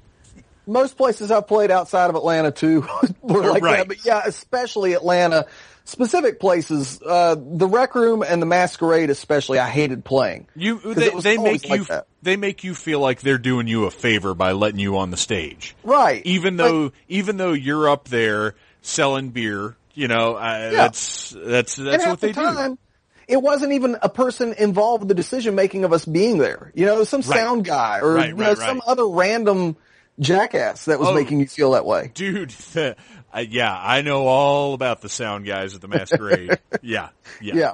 [0.65, 2.85] Most places I've played outside of Atlanta too
[3.21, 3.77] were like right.
[3.77, 5.47] that, but yeah, especially Atlanta
[5.87, 10.47] specific places, uh, the rec room and the masquerade especially, I hated playing.
[10.55, 11.85] You, they, they make you,
[12.21, 15.17] they make you feel like they're doing you a favor by letting you on the
[15.17, 15.75] stage.
[15.83, 16.21] Right.
[16.25, 20.69] Even though, like, even though you're up there selling beer, you know, uh, yeah.
[20.71, 22.79] that's, that's, that's what they the time, do.
[23.27, 26.71] It wasn't even a person involved with the decision making of us being there.
[26.75, 27.39] You know, some right.
[27.39, 29.75] sound guy or right, right, you know, some other random
[30.19, 32.11] jackass that was oh, making you feel that way.
[32.13, 32.53] Dude,
[33.37, 36.57] Uh, yeah, I know all about the sound guys at the masquerade.
[36.81, 37.09] yeah,
[37.41, 37.55] yeah.
[37.55, 37.73] Yeah.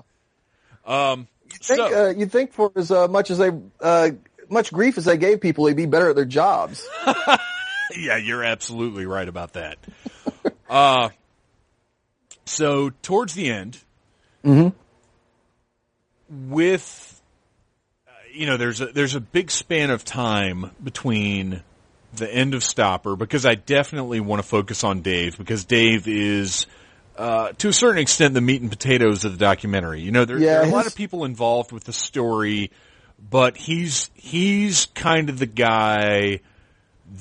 [0.85, 4.09] Um, you think, so, uh, you think for as uh, much as they, uh,
[4.49, 6.85] much grief as they gave people, they'd be better at their jobs.
[7.95, 9.77] yeah, you're absolutely right about that.
[10.69, 11.09] uh,
[12.45, 13.77] so towards the end,
[14.43, 14.75] mm-hmm.
[16.49, 17.21] With,
[18.07, 21.61] uh, you know, there's a, there's a big span of time between
[22.15, 26.67] the end of Stopper because I definitely want to focus on Dave because Dave is,
[27.17, 30.01] uh, to a certain extent, the meat and potatoes of the documentary.
[30.01, 32.71] You know, there, yeah, there are a lot of people involved with the story,
[33.19, 36.41] but he's he's kind of the guy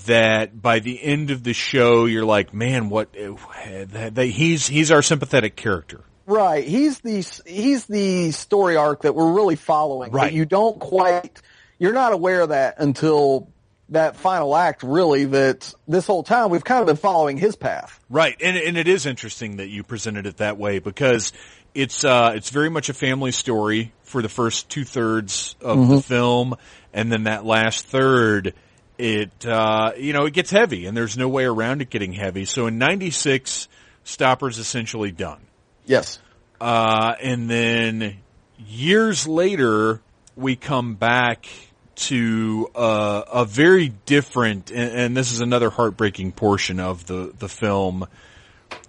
[0.07, 3.15] that by the end of the show you're like, man, what?
[3.15, 6.03] He's he's our sympathetic character.
[6.27, 6.65] Right.
[6.65, 10.13] He's the he's the story arc that we're really following.
[10.13, 10.33] Right.
[10.33, 11.41] you don't quite
[11.79, 13.49] you're not aware of that until
[13.93, 18.01] that final act really that this whole time we've kind of been following his path.
[18.11, 18.37] Right.
[18.41, 21.33] And, and it is interesting that you presented it that way because
[21.75, 25.95] it's, uh, it's very much a family story for the first two thirds of mm-hmm.
[25.97, 26.55] the film.
[26.93, 28.55] And then that last third,
[28.97, 32.45] it, uh, you know, it gets heavy and there's no way around it getting heavy.
[32.45, 33.69] So in 96,
[34.05, 35.41] Stopper's essentially done.
[35.85, 36.19] Yes.
[36.61, 38.19] Uh, and then
[38.59, 40.01] years later,
[40.37, 41.47] we come back
[41.95, 47.49] to uh, a very different, and, and, this is another heartbreaking portion of the the
[47.49, 48.07] film,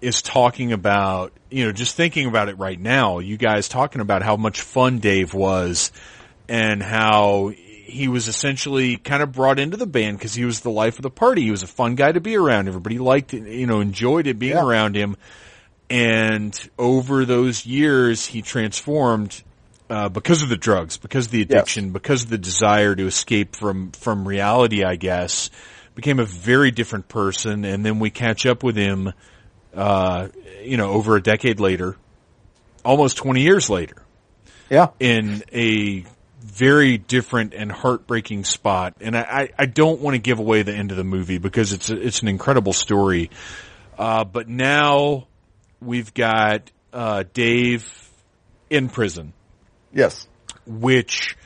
[0.01, 3.19] is talking about you know just thinking about it right now.
[3.19, 5.91] You guys talking about how much fun Dave was,
[6.47, 7.51] and how
[7.93, 11.03] he was essentially kind of brought into the band because he was the life of
[11.03, 11.43] the party.
[11.43, 12.67] He was a fun guy to be around.
[12.67, 14.63] Everybody liked, it, you know, enjoyed it being yeah.
[14.63, 15.17] around him.
[15.93, 19.43] And over those years, he transformed
[19.91, 21.93] uh, because of the drugs, because of the addiction, yes.
[21.93, 25.51] because of the desire to escape from from reality, I guess,
[25.93, 27.63] became a very different person.
[27.63, 29.13] And then we catch up with him,
[29.75, 30.29] uh,
[30.63, 31.95] you know, over a decade later,
[32.83, 34.01] almost twenty years later.
[34.71, 36.05] Yeah, in a
[36.39, 38.95] very different and heartbreaking spot.
[38.99, 41.91] And I, I don't want to give away the end of the movie because it's
[41.91, 43.29] a, it's an incredible story.
[43.95, 45.27] Uh, but now
[45.85, 47.87] we've got uh, Dave
[48.69, 49.33] in prison
[49.93, 50.27] Yes.
[50.65, 51.37] Which,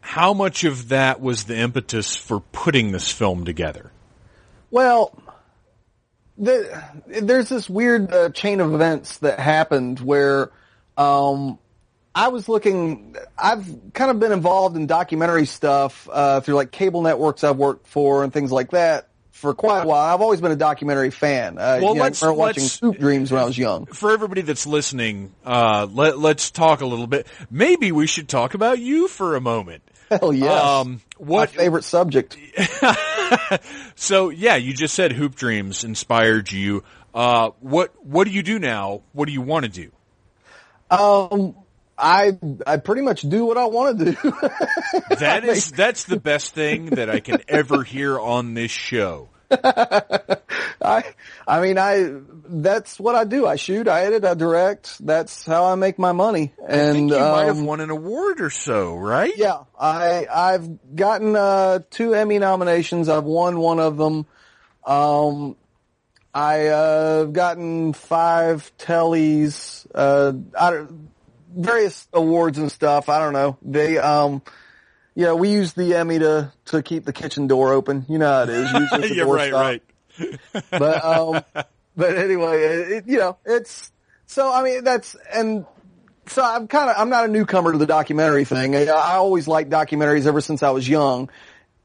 [0.00, 3.92] how much of that was the impetus for putting this film together?
[4.70, 5.16] Well,
[6.36, 10.50] the, there's this weird uh, chain of events that happened where
[10.96, 11.58] um,
[12.14, 13.16] I was looking.
[13.38, 17.86] I've kind of been involved in documentary stuff uh, through like cable networks I've worked
[17.86, 19.09] for and things like that
[19.40, 20.14] for quite a while.
[20.14, 21.58] I've always been a documentary fan.
[21.58, 23.86] Uh, well, you let's, I remember watching Hoop Dreams when I was young.
[23.86, 27.26] For everybody that's listening, uh, let, let's talk a little bit.
[27.50, 29.82] Maybe we should talk about you for a moment.
[30.10, 30.62] Hell yes.
[30.62, 32.36] Um, what My favorite subject?
[33.94, 36.82] so yeah, you just said Hoop Dreams inspired you.
[37.14, 39.02] Uh, what what do you do now?
[39.12, 39.92] What do you want to do?
[40.90, 41.54] Um,
[42.00, 44.12] I I pretty much do what I want to do.
[45.16, 49.28] that is that's the best thing that I can ever hear on this show.
[50.82, 51.04] I,
[51.46, 52.12] I mean, I,
[52.48, 53.46] that's what I do.
[53.46, 55.04] I shoot, I edit, I direct.
[55.04, 56.52] That's how I make my money.
[56.66, 59.32] And, you might have um, won an award or so, right?
[59.36, 63.08] yeah, I, I've gotten, uh, two Emmy nominations.
[63.08, 64.26] I've won one of them.
[64.86, 65.56] Um,
[66.32, 71.09] I, uh, gotten five Tellys, uh, I don't,
[71.54, 73.08] various awards and stuff.
[73.08, 73.58] I don't know.
[73.62, 74.42] They, um,
[75.14, 78.06] yeah, we use the Emmy to, to keep the kitchen door open.
[78.08, 78.72] You know how it is.
[79.16, 79.60] Yeah, right, stop.
[79.60, 79.82] right.
[80.70, 81.44] but um,
[81.96, 83.92] but anyway, it, it, you know, it's
[84.26, 84.52] so.
[84.52, 85.66] I mean, that's and
[86.26, 88.76] so I'm kind of I'm not a newcomer to the documentary thing.
[88.76, 91.30] I, I always liked documentaries ever since I was young.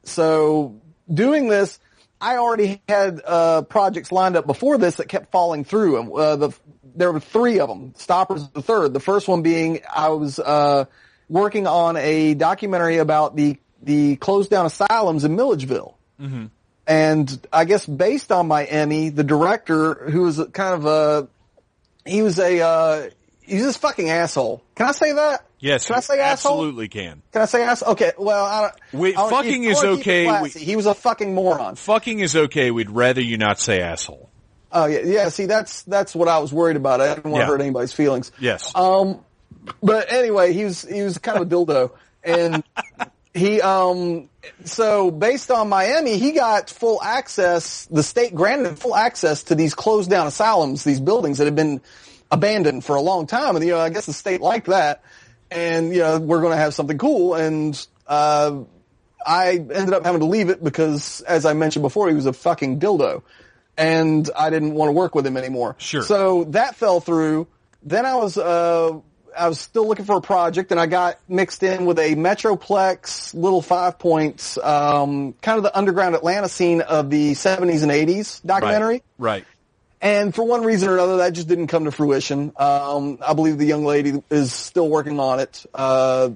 [0.04, 0.80] So
[1.12, 1.78] doing this,
[2.20, 6.00] I already had uh, projects lined up before this that kept falling through.
[6.00, 6.50] And uh, the
[6.94, 7.92] there were three of them.
[7.96, 8.94] Stoppers the third.
[8.94, 10.86] The first one being I was uh,
[11.28, 15.96] working on a documentary about the the closed down asylums in Milledgeville.
[16.88, 21.28] And I guess based on my Emmy, the director, who was kind of a,
[22.08, 23.10] he was a, uh,
[23.42, 24.62] he's this fucking asshole.
[24.76, 25.44] Can I say that?
[25.58, 26.52] Yes, Can I say asshole?
[26.52, 27.22] absolutely can.
[27.32, 27.92] Can I say asshole?
[27.92, 28.12] Okay.
[28.18, 29.00] Well, I don't.
[29.00, 30.42] Wait, I fucking keep- is wanna keep it okay.
[30.42, 31.76] We- he was a fucking moron.
[31.76, 32.70] Fucking is okay.
[32.70, 34.28] We'd rather you not say asshole.
[34.72, 35.28] Oh yeah, yeah.
[35.30, 37.00] See, that's that's what I was worried about.
[37.00, 37.46] I didn't want Yeah.
[37.46, 38.32] to hurt anybody's feelings.
[38.38, 38.70] Yes.
[38.74, 39.20] Um,
[39.82, 41.92] but anyway, he was he was kind of a dildo,
[42.22, 42.62] and
[43.34, 44.28] he um.
[44.64, 47.86] So based on my Emmy, he got full access.
[47.86, 51.80] The state granted full access to these closed down asylums, these buildings that had been
[52.30, 55.02] abandoned for a long time, and you know, I guess the state liked that,
[55.50, 58.58] and you know, we're going to have something cool, and uh,
[59.24, 62.32] I ended up having to leave it because, as I mentioned before, he was a
[62.32, 63.22] fucking dildo,
[63.76, 65.76] and I didn't want to work with him anymore.
[65.78, 66.02] Sure.
[66.02, 67.48] So that fell through.
[67.82, 68.98] Then I was uh,
[69.36, 73.34] I was still looking for a project, and I got mixed in with a Metroplex
[73.34, 78.44] little five points, um, kind of the underground Atlanta scene of the '70s and '80s
[78.44, 79.02] documentary.
[79.18, 79.44] Right.
[80.06, 82.52] And for one reason or another, that just didn't come to fruition.
[82.56, 85.66] Um, I believe the young lady is still working on it.
[85.74, 86.30] Uh,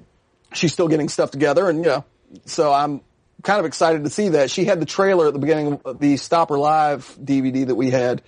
[0.51, 2.05] she's still getting stuff together, and you know,
[2.43, 2.99] so I'm
[3.43, 4.51] kind of excited to see that.
[4.51, 8.21] She had the trailer at the beginning of the Stopper Live DVD that we had.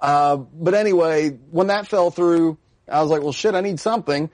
[0.00, 2.56] Uh, but anyway, when that fell through,
[2.90, 4.30] I was like, well, shit, I need something.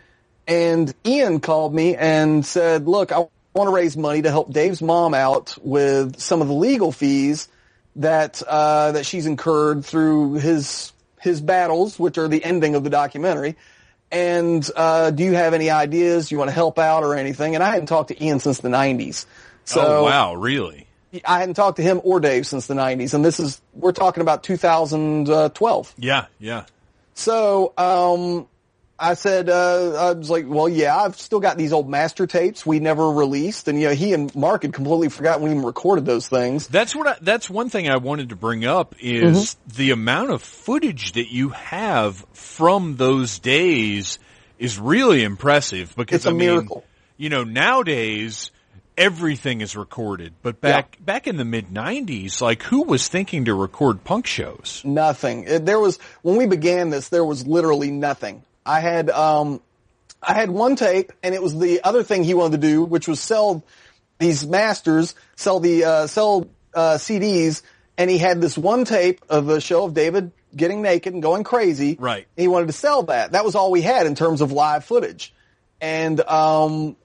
[0.46, 4.80] And Ian called me and said, look, I want to raise money to help Dave's
[4.80, 7.48] mom out with some of the legal fees
[7.96, 12.90] that, uh, that she's incurred through his, his battles, which are the ending of the
[12.90, 13.56] documentary.
[14.10, 16.28] And, uh, do you have any ideas?
[16.28, 17.54] Do you want to help out or anything?
[17.54, 19.26] And I hadn't talked to Ian since the 90s.
[19.64, 20.86] So, oh wow, really?
[21.24, 24.20] I hadn't talked to him or Dave since the 90s, and this is we're talking
[24.20, 25.94] about 2012.
[25.96, 26.64] Yeah, yeah.
[27.14, 28.48] So um,
[29.10, 32.64] I said uh, I was like, well, yeah, I've still got these old master tapes
[32.64, 36.06] we never released, and you know, he and Mark had completely forgotten we even recorded
[36.06, 36.66] those things.
[36.68, 39.76] That's what I, that's one thing I wanted to bring up is Mm-hmm.
[39.76, 44.18] the amount of footage that you have from those days
[44.58, 46.84] is really impressive because It's a I mean, miracle.
[47.16, 48.50] you know, nowadays
[48.96, 53.54] everything is recorded, but back back in the mid 90s, like who was thinking to
[53.54, 54.80] record punk shows?
[54.84, 55.64] Nothing.
[55.64, 58.42] There was when we began this, there was literally nothing.
[58.66, 59.60] I had um,
[60.22, 63.06] I had one tape, and it was the other thing he wanted to do, which
[63.06, 63.64] was sell
[64.18, 67.62] these masters, sell the uh, sell uh, CDs,
[67.98, 71.44] and he had this one tape of a show of David getting naked and going
[71.44, 71.96] crazy.
[71.98, 72.26] Right.
[72.36, 73.32] He wanted to sell that.
[73.32, 75.34] That was all we had in terms of live footage,
[75.80, 76.96] and um,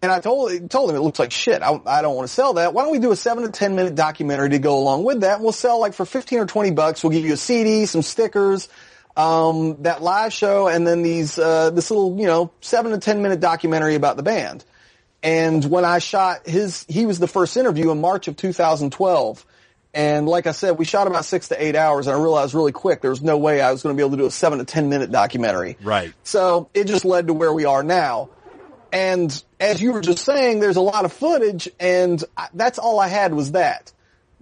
[0.00, 1.62] and I told told him it looks like shit.
[1.62, 2.74] I, I don't want to sell that.
[2.74, 5.36] Why don't we do a seven to ten minute documentary to go along with that?
[5.36, 7.02] And we'll sell like for fifteen or twenty bucks.
[7.02, 8.68] We'll give you a CD, some stickers,
[9.18, 13.20] um, that live show, and then these uh, this little you know seven to ten
[13.20, 14.64] minute documentary about the band.
[15.20, 19.44] And when I shot his, he was the first interview in March of 2012.
[19.92, 22.70] And like I said, we shot about six to eight hours, and I realized really
[22.70, 24.60] quick there was no way I was going to be able to do a seven
[24.60, 25.76] to ten minute documentary.
[25.82, 26.12] Right.
[26.22, 28.30] So it just led to where we are now.
[28.92, 33.00] And as you were just saying, there's a lot of footage, and I, that's all
[33.00, 33.92] I had was that,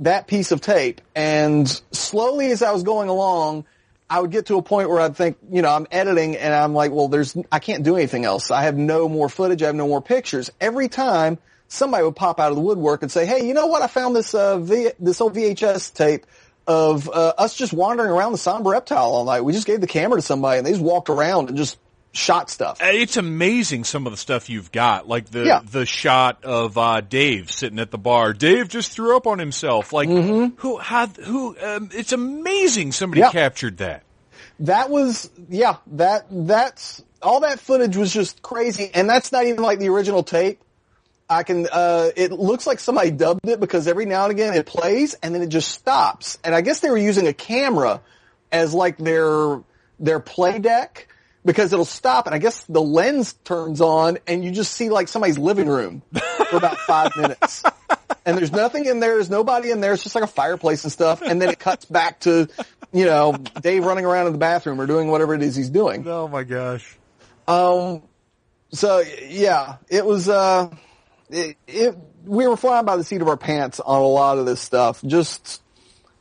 [0.01, 1.01] that piece of tape.
[1.15, 3.65] And slowly as I was going along,
[4.09, 6.74] I would get to a point where I'd think, you know, I'm editing and I'm
[6.74, 8.51] like, well, there's, I can't do anything else.
[8.51, 9.62] I have no more footage.
[9.62, 10.51] I have no more pictures.
[10.61, 11.39] Every time
[11.69, 13.83] somebody would pop out of the woodwork and say, hey, you know what?
[13.83, 16.27] I found this, uh, v- this old VHS tape
[16.69, 19.41] of, uh, us just wandering around the somber reptile all night.
[19.41, 21.77] We just gave the camera to somebody and they just walked around and just
[22.16, 22.78] shot stuff.
[22.80, 25.60] It's amazing some of the stuff you've got, like the Yeah.
[25.64, 28.32] the shot of uh, Dave sitting at the bar.
[28.32, 29.93] Dave just threw up on himself.
[29.93, 30.78] Like who?
[30.78, 31.06] How?
[31.06, 31.56] Who?
[31.62, 33.36] Um, it's amazing somebody Mm-hmm.
[33.36, 33.43] Yeah.
[33.43, 34.02] captured that.
[34.60, 38.90] That was, yeah, that, that's, all that footage was just crazy.
[38.94, 40.60] And that's not even like the original tape.
[41.28, 41.66] I can.
[41.70, 45.34] Uh, it looks like somebody dubbed it because every now and again it plays and
[45.34, 46.38] then it just stops.
[46.44, 48.01] And I guess they were using a camera
[48.52, 49.60] as like their
[49.98, 51.09] their play deck
[51.47, 55.09] because it'll stop and I guess the lens turns on and you just see like
[55.09, 56.02] somebody's living room
[56.51, 57.62] for about five minutes.
[58.27, 59.14] And there's nothing in there.
[59.14, 59.94] There's nobody in there.
[59.94, 61.23] It's just like a fireplace and stuff.
[61.23, 62.48] And then it cuts back to,
[62.93, 63.32] you know,
[63.62, 66.06] Dave running around in the bathroom or doing whatever it is he's doing.
[66.06, 66.98] Oh my gosh.
[67.47, 68.02] Um,
[68.73, 70.68] so yeah, it was, uh,
[71.31, 74.47] it, it, we were flying by the seat of our pants on a lot of
[74.47, 75.62] this stuff, just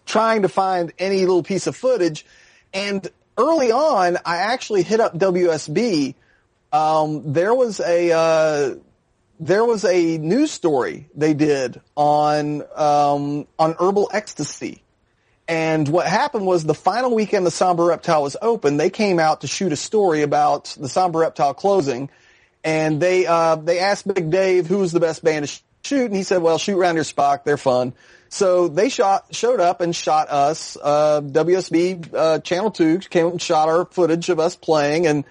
[0.06, 2.26] trying to find any little piece of footage.
[2.72, 3.08] And
[3.38, 6.16] early on, I actually hit up WSB.
[6.72, 8.76] Um, there was a, uh,
[9.40, 14.82] there was a news story they did on, um, on herbal ecstasy.
[15.48, 19.42] And what happened was the final weekend the Somber Reptile was open, they came out
[19.42, 22.10] to shoot a story about the Somber Reptile closing.
[22.64, 26.06] And they, uh, they asked Big Dave who was the best band to shoot.
[26.06, 27.44] And he said, well, shoot Round Ear Spock.
[27.44, 27.94] They're fun.
[28.36, 33.42] So they shot, showed up and shot us, uh, WSB, uh, Channel 2 came and
[33.42, 35.08] shot our footage of us playing.
[35.08, 35.24] And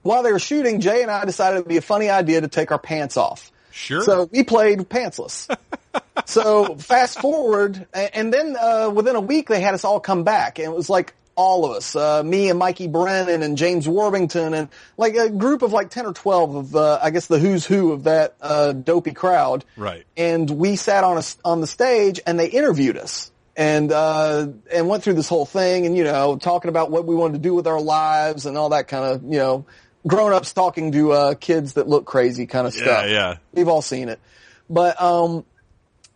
[0.00, 2.48] while they were shooting, Jay and I decided it would be a funny idea to
[2.48, 3.52] take our pants off.
[3.70, 4.02] Sure.
[4.02, 5.54] So we played pantsless.
[6.24, 10.58] so fast forward, and then uh, within a week they had us all come back,
[10.58, 14.54] and it was like all of us, uh, me and Mikey Brennan and James Worthington,
[14.54, 17.64] and like a group of like ten or twelve of uh, I guess the who's
[17.64, 19.64] who of that uh, dopey crowd.
[19.76, 20.04] Right.
[20.16, 23.30] And we sat on a, on the stage, and they interviewed us.
[23.54, 27.14] And uh and went through this whole thing, and you know, talking about what we
[27.14, 29.66] wanted to do with our lives and all that kind of you know
[30.06, 33.08] grown ups talking to uh, kids that look crazy kind of stuff.
[33.10, 33.36] yeah.
[33.52, 34.20] We've all seen it.
[34.70, 35.44] But um,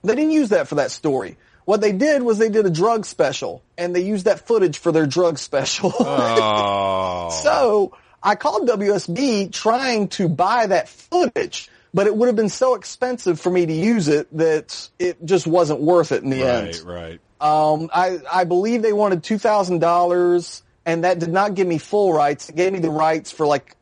[0.02, 1.36] they didn't use that for that story.
[1.66, 4.92] What they did was they did a drug special, and they used that footage for
[4.92, 5.92] their drug special.
[6.00, 7.30] Oh.
[7.42, 12.74] so I called WSB trying to buy that footage, but it would have been so
[12.76, 16.64] expensive for me to use it that it just wasn't worth it in the right,
[16.76, 16.76] end.
[16.86, 17.20] right.
[17.40, 17.72] Right.
[17.72, 21.78] Um, I, I believe they wanted two thousand dollars, and that did not give me
[21.78, 22.48] full rights.
[22.48, 23.76] It gave me the rights for like,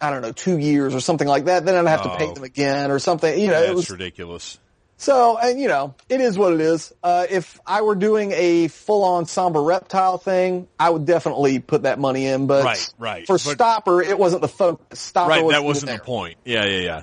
[0.00, 1.64] I don't know, two years or something like that.
[1.66, 2.34] Then I'd have to pay Oh.
[2.34, 3.38] them again or something.
[3.38, 4.58] You know, it was ridiculous.
[5.00, 6.92] So, and you know, it is what it is.
[7.02, 11.98] Uh, if I were doing a full-on somber reptile thing, I would definitely put that
[11.98, 12.46] money in.
[12.46, 13.26] But Right, right.
[13.26, 15.00] for But- Stopper, it wasn't the focus.
[15.00, 15.98] Stopper Right, was that wasn't there.
[15.98, 16.36] the point.
[16.44, 17.02] Yeah, yeah, yeah.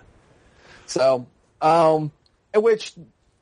[0.86, 1.26] So,
[1.60, 2.12] um,
[2.56, 2.94] which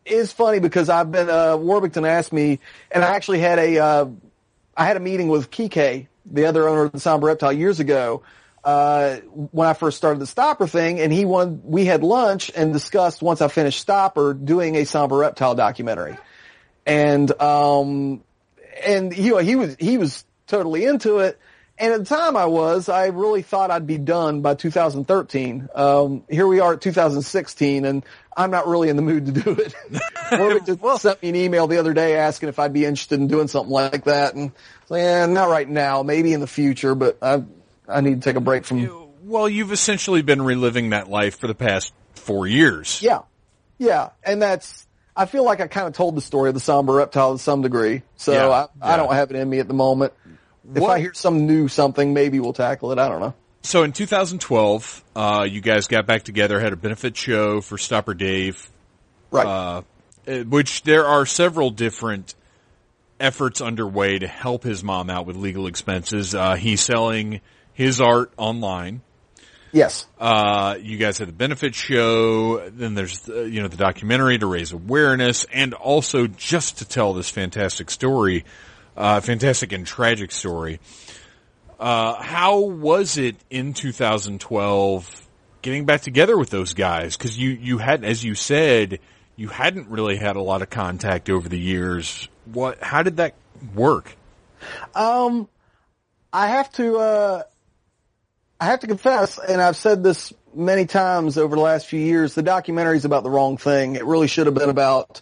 [0.06, 2.60] is funny because I've been, uh, Warburton asked me,
[2.92, 4.06] and I actually had a, uh,
[4.78, 8.24] I had a meeting with Kike, the other owner of the Somber Reptile years ago,
[8.66, 9.18] uh,
[9.52, 13.22] when I first started the Stopper thing, and he wanted, we had lunch and discussed
[13.22, 16.18] once I finished Stopper doing a Somber Reptile documentary.
[16.86, 18.24] And, um,
[18.84, 21.40] and you know, he was, he was totally into it.
[21.78, 25.70] And at the time I was, I really thought I'd be done by 2013.
[25.76, 28.04] Um, here we are at 2016 and
[28.36, 29.76] I'm not really in the mood to do it.
[30.32, 33.28] Warwick just sent me an email the other day asking if I'd be interested in
[33.28, 34.36] doing something like that.
[34.36, 34.54] And
[34.88, 37.44] like, yeah, not right now, maybe in the future, but I,
[37.88, 41.38] I need to take a break from, You, Well, you've essentially been reliving that life
[41.40, 43.02] for the past four years.
[43.02, 43.20] yeah,
[43.78, 44.10] yeah.
[44.24, 47.34] And that's, I feel like I kind of told the story of the somber reptile
[47.38, 48.02] to some degree.
[48.18, 48.98] So Yeah, I, I yeah.
[48.98, 50.14] don't have it in me at the moment.
[50.74, 53.00] If What- I hear some new something, maybe we'll tackle it.
[53.00, 53.34] I don't know.
[53.62, 58.14] So in 2012, uh, you guys got back together, had a benefit show for Stopper
[58.14, 58.70] Dave,
[59.32, 59.46] Right.
[59.46, 59.82] uh,
[60.28, 62.36] eh, which there are several different
[63.20, 66.36] efforts underway to help his mom out with legal expenses.
[66.36, 67.42] Uh, he's selling
[67.76, 69.02] his art online.
[69.72, 70.08] yes.
[70.18, 72.70] Uh, you guys had the benefit show.
[72.70, 77.14] Then there's, uh, you know, the documentary to raise awareness and also just to tell
[77.14, 78.46] this fantastic story,
[78.98, 80.80] uh, fantastic and tragic story.
[81.78, 85.28] Uh, how was it in 2012
[85.62, 87.18] getting back together with those guys?
[87.18, 89.00] Cause you, you hadn't, as you said,
[89.36, 92.30] you hadn't really had a lot of contact over the years.
[92.46, 93.36] What, how did that
[93.74, 94.16] work?
[94.96, 95.50] Um,
[96.32, 97.44] I have to, uh,
[98.60, 102.36] I have to confess, and I've said this many times over the last few years,
[102.36, 103.96] the documentary is about the wrong thing.
[103.96, 105.22] It really should have been about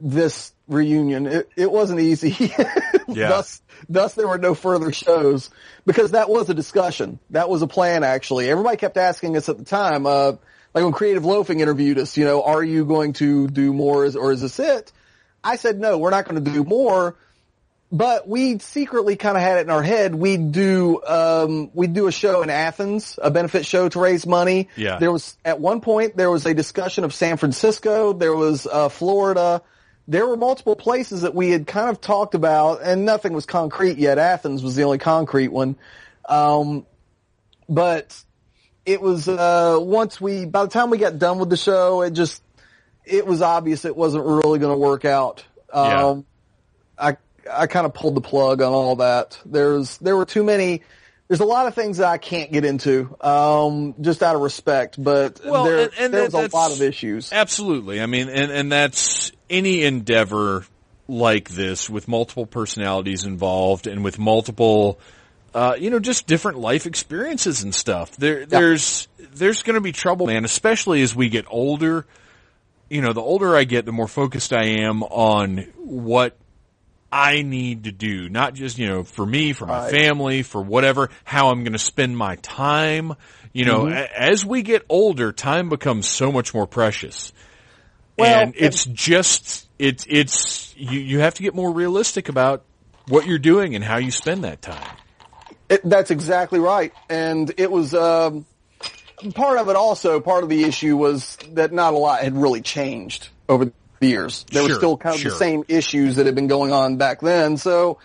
[0.00, 1.26] this reunion.
[1.26, 2.52] It, it wasn't easy.
[3.10, 3.30] Yeah.
[3.30, 5.48] thus, thus there were no further shows
[5.86, 7.18] because that was a discussion.
[7.30, 8.50] That was a plan actually.
[8.50, 10.32] Everybody kept asking us at the time, uh,
[10.74, 14.32] like when Creative Loafing interviewed us, you know, are you going to do more or
[14.32, 14.92] is this it?
[15.42, 17.16] I said, no, we're not going to do more
[17.90, 20.14] but we secretly kind of had it in our head.
[20.14, 24.68] We'd do, um, we'd do a show in Athens, a benefit show to raise money.
[24.76, 24.98] Yeah.
[24.98, 28.12] There was, at one point, there was a discussion of San Francisco.
[28.12, 29.62] There was, uh, Florida.
[30.06, 33.98] There were multiple places that we had kind of talked about and nothing was concrete
[33.98, 34.18] yet.
[34.18, 35.76] Athens was the only concrete one.
[36.28, 36.86] Um,
[37.68, 38.22] but
[38.86, 42.12] it was uh, once we by the time we got done with the show, it
[42.12, 42.42] just
[43.04, 45.44] it was obvious it wasn't really going to work out.
[45.72, 46.24] Um,
[46.98, 47.16] I
[47.50, 49.38] I kind of pulled the plug on all that.
[49.46, 50.82] There's there were too many.
[51.28, 55.02] There's a lot of things that I can't get into, um, just out of respect.
[55.02, 57.30] But Well, there, and- and there was a lot of issues.
[57.32, 58.00] Absolutely.
[58.00, 60.64] I mean, and, and that's any endeavor
[61.06, 64.98] like this with multiple personalities involved and with multiple,
[65.54, 68.16] uh, you know, just different life experiences and stuff.
[68.16, 72.06] There, there's, there's going to be trouble, man, especially as we get older.
[72.88, 76.38] You know, the older I get, the more focused I am on what
[77.10, 79.90] I need to do, not just, you know, for me, for my Right.
[79.90, 83.14] family, for whatever, how I'm going to spend my time.
[83.52, 83.96] You know, Mm-hmm.
[83.96, 87.32] a- as we get older, time becomes so much more precious.
[88.18, 92.62] Well, and it's just, it's, it's, you, you have to get more realistic about
[93.08, 94.96] what you're doing and how you spend that time.
[95.68, 96.92] It, that's exactly right.
[97.08, 98.44] And it was, um,
[99.34, 102.60] part of it also, part of the issue was that not a lot had really
[102.60, 104.44] changed over the years.
[104.50, 105.30] There were still kind of sure.
[105.30, 107.56] the same issues that had been going on back then.
[107.56, 107.98] So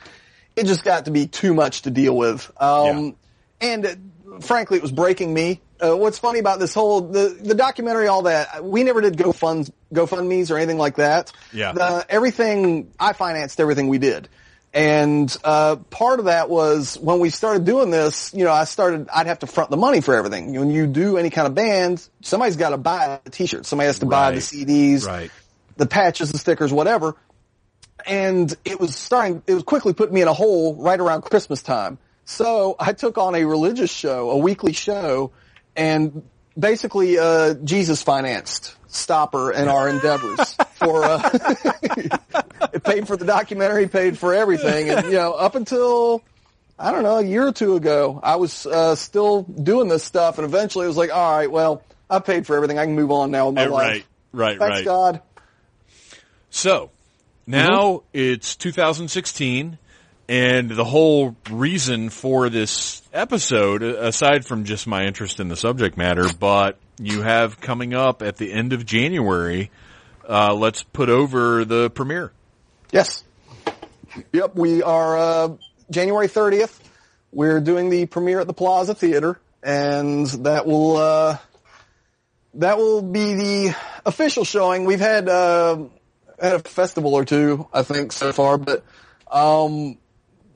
[0.55, 2.51] it just got to be too much to deal with.
[2.61, 3.15] Um,
[3.59, 3.95] and uh,
[4.41, 5.61] frankly, it was breaking me.
[5.79, 9.71] Uh, what's funny about this whole, the, the documentary, all that, we never did GoFund,
[9.93, 11.31] GoFundMe's or anything like that.
[11.51, 11.73] Yeah.
[11.73, 14.29] The, everything, I financed everything we did.
[14.73, 19.07] And uh, part of that was when we started doing this, you know, I started,
[19.13, 20.57] I'd have to front the money for everything.
[20.57, 23.67] When you do any kind of band, somebody's got to buy a t-shirt.
[23.67, 25.29] Somebody has to buy the CDs, Right.
[25.77, 27.15] The patches, the stickers, whatever.
[28.05, 31.61] And it was starting, it was quickly putting me in a hole right around Christmas
[31.61, 31.97] time.
[32.25, 35.31] So I took on a religious show, a weekly show,
[35.75, 36.23] and
[36.57, 41.29] basically, uh, Jesus financed Stopper and our endeavors for, uh,
[42.73, 44.89] it paid for the documentary, paid for everything.
[44.89, 46.21] And, you know, up until,
[46.77, 50.37] I don't know, a year or two ago, I was, uh, still doing this stuff.
[50.37, 52.77] And eventually it was like, all right, well, I paid for everything.
[52.77, 53.87] I can move on now with my Uh, life.
[53.87, 54.85] right, right, Thanks right.
[54.85, 55.21] God.
[56.53, 56.91] So
[57.47, 59.79] now it's 2016,
[60.29, 65.97] and the whole reason for this episode, aside from just my interest in the subject
[65.97, 69.71] matter, but you have coming up at the end of January.
[70.29, 72.31] Uh, let's put over the premiere.
[72.91, 73.23] Yes.
[74.31, 75.55] Yep, we are uh,
[75.89, 76.79] January 30th.
[77.31, 81.37] We're doing the premiere at the Plaza Theater, and that will uh,
[82.53, 83.75] that will be the
[84.05, 84.85] official showing.
[84.85, 85.27] We've had
[86.39, 88.83] had a festival or two, I think, so far, but
[89.31, 89.97] um,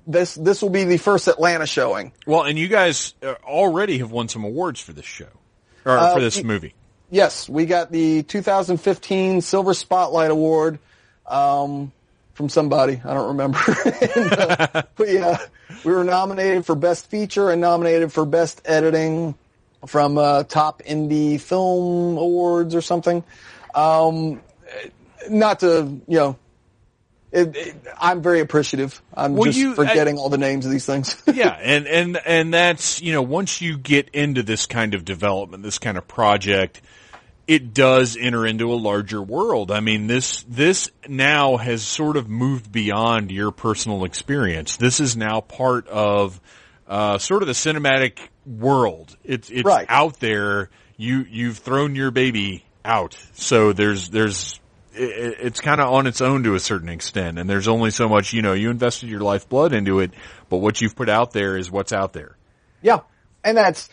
[0.05, 2.13] this this will be the first Atlanta showing.
[2.25, 5.29] Well, and you guys uh, already have won some awards for this show,
[5.85, 6.73] or Uh, for this movie.
[7.09, 10.79] Yes, we got the 2015 Silver Spotlight Award
[11.25, 11.93] um,
[12.33, 13.01] from somebody.
[13.03, 13.59] I don't remember.
[14.15, 15.37] And, uh, but yeah,
[15.85, 19.35] we were nominated for Best Feature and nominated for Best Editing
[19.85, 23.23] from uh, Top Indie Film Awards or something.
[23.73, 24.41] Um,
[25.29, 26.37] not to, you know,
[27.31, 29.01] it, it, I'm very appreciative.
[29.13, 31.21] I'm Well, just you- I- forgetting all the names of these things.
[31.33, 35.61] yeah, and and and that's you know once you get into this kind of development,
[35.63, 36.81] this kind of project,
[37.45, 39.71] it does enter into a larger world.
[39.71, 44.77] I mean, this this now has sort of moved beyond your personal experience.
[44.77, 46.39] This is now part of
[46.87, 49.17] uh, sort of the cinematic world.
[49.25, 49.85] It's it's Right.
[49.89, 50.69] out there.
[50.95, 54.61] You you've thrown your baby out, so there's there's
[54.97, 58.09] it, it's kind of on its own to a certain extent, and there's only so
[58.09, 58.53] much you know.
[58.53, 60.11] You invested your lifeblood into it,
[60.49, 62.37] but what you've put out there is what's out there.
[62.81, 62.99] Yeah.
[63.43, 63.89] And that's,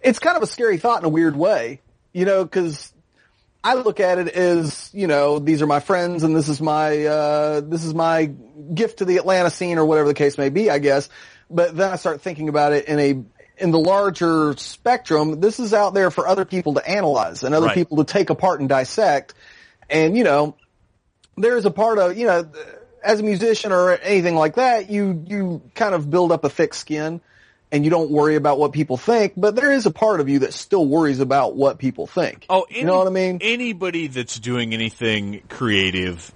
[0.00, 1.80] it's kind of a scary thought in a weird way,
[2.12, 2.92] you know, cause
[3.64, 7.04] I look at it as, you know, these are my friends and this is my,
[7.06, 8.26] uh, this is my
[8.74, 11.08] gift to the Atlanta scene or whatever the case may be, I guess.
[11.50, 13.24] But then I start thinking about it in a,
[13.60, 17.66] in the larger spectrum, this is out there for other people to analyze and other
[17.66, 17.74] Right.
[17.74, 19.34] people to take apart and dissect.
[19.90, 20.56] And, you know,
[21.36, 22.48] there's a part of, you know,
[23.02, 26.74] as a musician or anything like that, you, you kind of build up a thick
[26.74, 27.20] skin
[27.70, 30.40] and you don't worry about what people think, but there is a part of you
[30.40, 32.46] that still worries about what people think.
[32.48, 33.38] Oh, you know what I mean?
[33.42, 36.32] Anybody that's doing anything creative,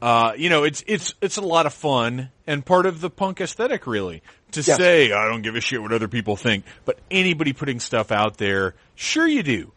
[0.00, 3.40] uh, you know, it's it's it's a lot of fun and part of the punk
[3.40, 4.22] aesthetic, really.
[4.52, 4.76] To Yes.
[4.76, 8.36] say I don't give a shit what other people think, but anybody putting stuff out
[8.38, 9.72] there, sure you do.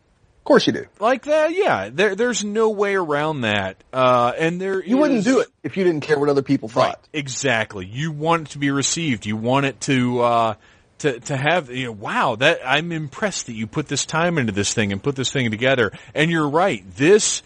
[0.49, 0.85] Of course you do.
[0.99, 1.91] Like that, yeah.
[1.93, 3.83] There, there's no way around that.
[3.93, 6.87] Uh, and there You wouldn't do it if you didn't care what other people Right.
[6.87, 7.07] thought.
[7.13, 7.85] Exactly.
[7.85, 9.27] You want it to be received.
[9.27, 10.53] You want it to, uh,
[10.99, 14.51] to, to have, you know, wow, that, I'm impressed that you put this time into
[14.51, 15.91] this thing and put this thing together.
[16.15, 16.83] And you're right.
[16.95, 17.43] This,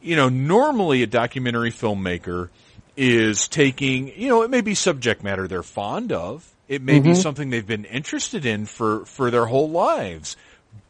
[0.00, 2.50] you know, normally a documentary filmmaker
[2.96, 6.48] is taking, you know, it may be subject matter they're fond of.
[6.68, 10.36] It may be something they've been interested in for, for their whole lives.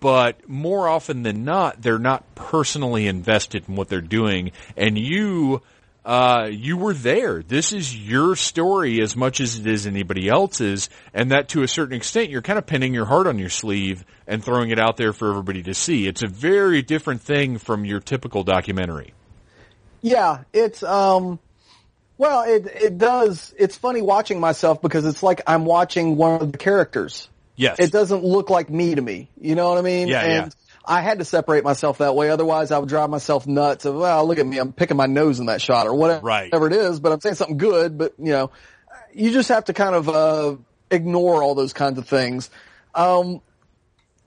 [0.01, 4.53] But more often than not, they're not personally invested in what they're doing.
[4.77, 5.63] And you,
[6.05, 7.43] uh, you were there.
[7.43, 10.89] This is your story as much as it is anybody else's.
[11.13, 14.05] And that to a certain extent, you're kind of pinning your heart on your sleeve
[14.27, 16.07] and throwing it out there for everybody to see.
[16.07, 19.15] It's a very different thing from your typical documentary.
[20.01, 21.41] Yeah, it's um
[22.19, 26.53] well, it it does it's funny watching myself because it's like I'm watching one of
[26.53, 27.29] the characters.
[27.57, 27.79] Yes.
[27.79, 29.31] It doesn't look like me to me.
[29.41, 30.09] You know what I mean?
[30.09, 30.49] Yeah, and yeah.
[30.85, 32.31] I had to separate myself that way.
[32.31, 34.59] Otherwise I would drive myself nuts of, well, look at me.
[34.59, 36.53] I'm picking my nose in that shot or whatever, Right.
[36.53, 38.51] whatever it is, but I'm saying something good, but you know,
[39.15, 40.57] you just have to kind of, uh,
[40.91, 42.51] ignore all those kinds of things.
[42.95, 43.41] Um,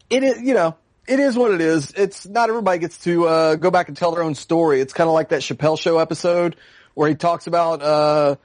[0.09, 0.75] it is, you know,
[1.07, 1.91] it is what it is.
[1.95, 4.81] It's not everybody gets to, uh, go back and tell their own story.
[4.81, 6.55] It's kind of like that Chappelle show episode
[6.95, 8.35] where he talks about, uh,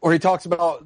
[0.00, 0.84] where he talks about,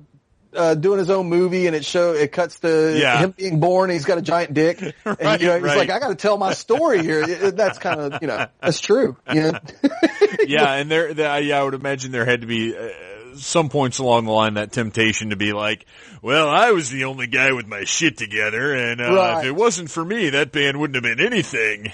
[0.56, 3.18] uh, doing his own movie and it show, it cuts to Yeah.
[3.18, 4.80] him being born and he's got a giant dick.
[5.04, 5.78] and Right, you know, he's right.
[5.78, 7.22] like, I gotta tell my story here.
[7.28, 9.16] It- That's kind of, you know, that's true.
[9.32, 9.58] You know?
[10.46, 12.88] yeah, and there, there, yeah, I would imagine there had to be uh,
[13.36, 15.84] some points along the line that temptation to be like,
[16.22, 19.38] well, I was the only guy with my shit together, and uh, Right.
[19.40, 21.92] if it wasn't for me, that band wouldn't have been anything.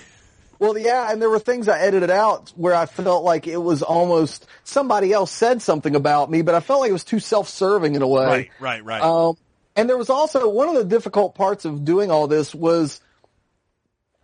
[0.62, 3.82] Well, yeah, and there were things I edited out where I felt like it was
[3.82, 7.96] almost somebody else said something about me, but I felt like it was too self-serving
[7.96, 8.24] in a way.
[8.24, 9.02] Right, right, right.
[9.02, 9.36] Um,
[9.74, 13.00] and there was also one of the difficult parts of doing all this was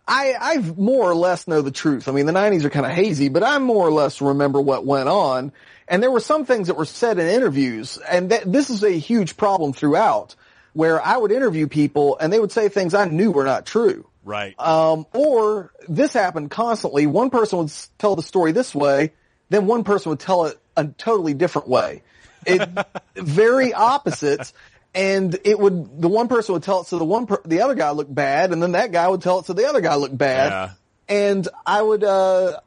[0.07, 2.07] I, I more or less know the truth.
[2.07, 4.85] I mean, the '90s are kind of hazy, but I more or less remember what
[4.85, 5.51] went on.
[5.89, 8.91] And there were some things that were said in interviews, and that, this is a
[8.91, 10.35] huge problem throughout,
[10.71, 14.08] where I would interview people and they would say things I knew were not true.
[14.29, 14.59] Right.
[14.59, 17.07] Um, or this happened constantly.
[17.07, 19.11] One person would tell the story this way,
[19.49, 22.03] then one person would tell it a totally different way.
[22.45, 22.69] It
[23.15, 24.53] very opposites.
[24.93, 27.75] And it would, the one person would tell it so the one, per, the other
[27.75, 30.17] guy looked bad, and then that guy would tell it so the other guy looked
[30.17, 30.51] bad.
[30.51, 30.71] Yeah.
[31.07, 32.59] And I would, uh,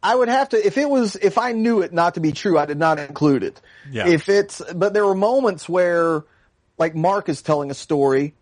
[0.00, 2.58] I would have to, if it was, if I knew it not to be true,
[2.58, 3.60] I did not include it.
[3.90, 4.06] Yeah.
[4.06, 6.24] If it's, but there were moments where,
[6.78, 8.34] like Mark is telling a story,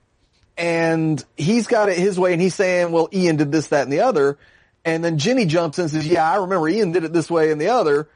[0.56, 3.92] and he's got it his way and he's saying, well, Ian did this, that, and
[3.92, 4.38] the other.
[4.84, 7.50] And then Jenny jumps in and says, yeah, I remember Ian did it this way
[7.50, 8.08] and the other.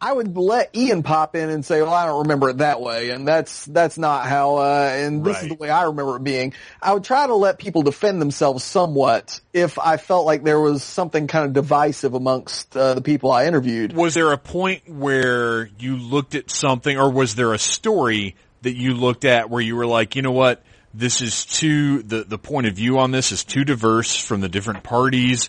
[0.00, 3.10] I would let Ian pop in and say, well, I don't remember it that way.
[3.10, 6.54] And that's, that's not how, uh, and this is the way I remember it being.
[6.80, 10.82] I would try to let people defend themselves somewhat if I felt like there was
[10.82, 13.92] something kind of divisive amongst uh, the people I interviewed.
[13.92, 18.74] was there a point where you looked at something, or was there a story that
[18.74, 20.64] you looked at where you were like, you know what?
[20.94, 24.48] This is too, the, the point of view on this is too diverse from the
[24.48, 25.48] different parties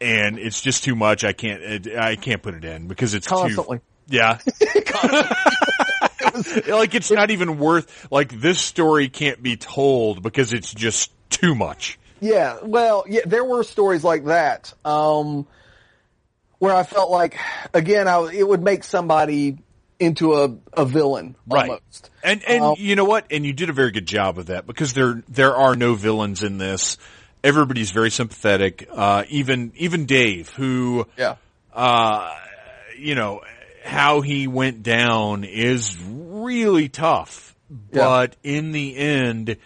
[0.00, 1.24] and it's just too much.
[1.24, 3.78] I can't, it, I can't put it in because it's Constantly.
[3.78, 4.38] too, yeah.
[6.68, 11.54] like it's not even worth, like this story can't be told because it's just too
[11.54, 11.98] much.
[12.20, 15.46] Yeah, well, yeah, there were stories like that, um,
[16.58, 17.38] where I felt like,
[17.72, 19.58] again, I, it would make somebody
[20.00, 22.10] into a, a villain almost.
[22.24, 23.26] And and Um, you know what?
[23.30, 26.42] And you did a very good job of that because there there are no villains
[26.42, 26.98] in this.
[27.44, 28.88] Everybody's very sympathetic.
[28.90, 31.36] Uh, even even Dave, who Yeah.
[31.72, 32.34] uh,
[32.98, 33.42] you know
[33.84, 37.54] how he went down is really tough.
[37.92, 38.02] Yeah.
[38.04, 39.56] But in the end,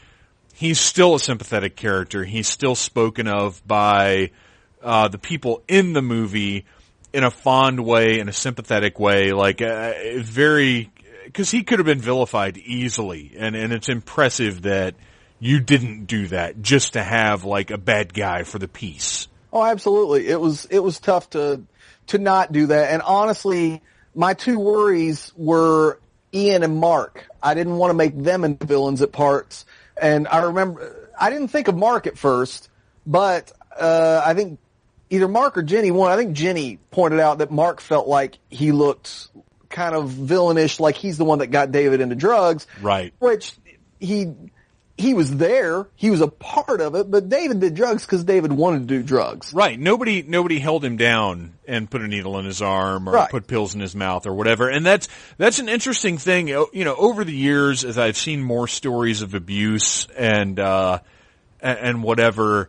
[0.54, 2.22] he's still a sympathetic character.
[2.24, 4.30] He's still spoken of by
[4.82, 6.66] uh, the people in the movie
[7.14, 10.90] in a fond way, in a sympathetic way, like uh, very
[11.24, 14.96] because he could have been vilified easily, and and it's impressive that
[15.38, 19.28] you didn't do that just to have like a bad guy for the piece.
[19.52, 20.26] Oh, absolutely.
[20.26, 21.62] It was it was tough to
[22.08, 22.92] to not do that.
[22.92, 23.80] And honestly,
[24.14, 26.00] my two worries were
[26.34, 27.28] Ian and Mark.
[27.40, 29.66] I didn't want to make them into villains at parts.
[29.96, 32.70] And I remember I didn't think of Mark at first,
[33.06, 34.58] but uh, I think
[35.14, 36.10] either Mark or Jenny one.
[36.10, 39.28] I think Jenny pointed out that Mark felt like he looked
[39.70, 42.66] kind of villainish, like he's the one that got David into drugs.
[42.80, 43.12] Right.
[43.18, 43.52] Which
[43.98, 44.32] he
[44.96, 48.52] he was there, he was a part of it, but David did drugs because David
[48.52, 49.52] wanted to do drugs.
[49.52, 49.76] Right.
[49.78, 53.30] Nobody nobody held him down and put a needle in his arm or Right.
[53.30, 54.68] put pills in his mouth or whatever.
[54.68, 56.46] And that's that's an interesting thing.
[56.48, 61.00] You know, over the years as I've seen more stories of abuse and uh
[61.60, 62.68] and whatever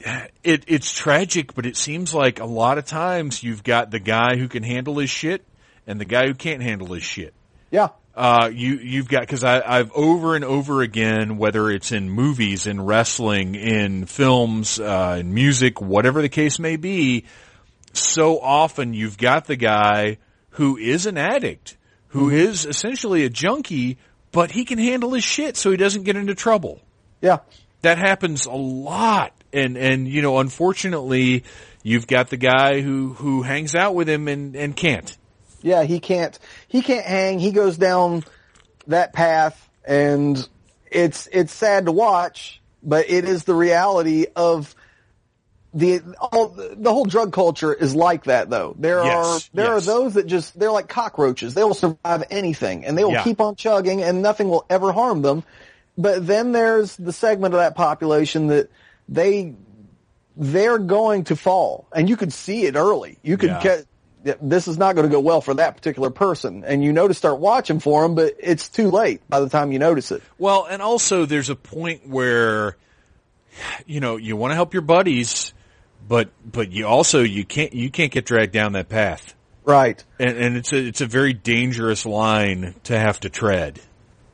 [0.00, 4.36] it it's tragic, but it seems like a lot of times you've got the guy
[4.36, 5.44] who can handle his shit
[5.86, 7.34] and the guy who can't handle his shit.
[7.70, 7.88] Yeah.
[8.14, 12.80] Uh, you you've got because I've over and over again, whether it's in movies, in
[12.80, 17.24] wrestling, in films, uh, in music, whatever the case may be,
[17.92, 20.16] so often you've got the guy
[20.50, 21.76] who is an addict,
[22.08, 23.98] who is essentially a junkie,
[24.32, 26.80] but he can handle his shit, so he doesn't get into trouble.
[27.20, 27.40] Yeah.
[27.82, 31.44] That happens a lot And and you know, unfortunately,
[31.82, 35.16] you've got the guy who who hangs out with him and and can't.
[35.62, 36.38] Yeah, he can't.
[36.68, 37.38] He can't hang.
[37.38, 38.24] He goes down
[38.86, 40.46] that path, and
[40.90, 44.74] it's it's sad to watch, but it is the reality of
[45.74, 48.74] the all the whole drug culture is like that though.
[48.78, 49.82] There Yes, are there yes.
[49.88, 51.52] are those that just they're like cockroaches.
[51.54, 53.24] They will survive anything and they will Yeah.
[53.24, 55.44] keep on chugging and nothing will ever harm them.
[55.98, 58.70] But then there's the segment of that population that
[59.08, 59.54] they
[60.36, 63.18] they're going to fall and you could see it early.
[63.22, 63.62] You could Yeah.
[63.62, 63.86] get
[64.42, 67.14] this is not going to go well for that particular person and you know to
[67.14, 70.20] start watching for them but it's too late by the time you notice it.
[70.36, 72.76] Well, and also there's a point where
[73.86, 75.54] you know you want to help your buddies,
[76.08, 79.34] but but you also you can't you can't get dragged down that path,
[79.64, 80.02] Right.
[80.18, 83.80] and and it's a it's a very dangerous line to have to tread.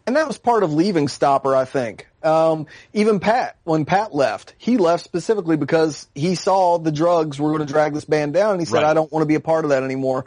[0.06, 2.08] And that was part of leaving Stopper, I think.
[2.22, 7.50] Um, even Pat, when Pat left, he left specifically because he saw the drugs were
[7.50, 8.84] going to drag this band down, and he said, Right.
[8.84, 10.26] "I don't want to be a part of that anymore."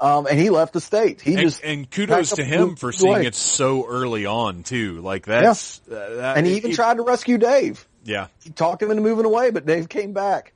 [0.00, 1.20] Um, and he left the state.
[1.20, 3.26] He And, just and kudos to him for seeing away.
[3.26, 5.00] it so early on too.
[5.00, 7.84] Like that's uh, that, And he even tried to rescue Dave.
[8.04, 10.52] Yeah, He talked him into moving away, but Dave came back.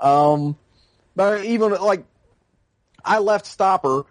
[0.00, 0.56] Um,
[1.16, 2.04] but even like,
[3.04, 4.04] I left Stopper,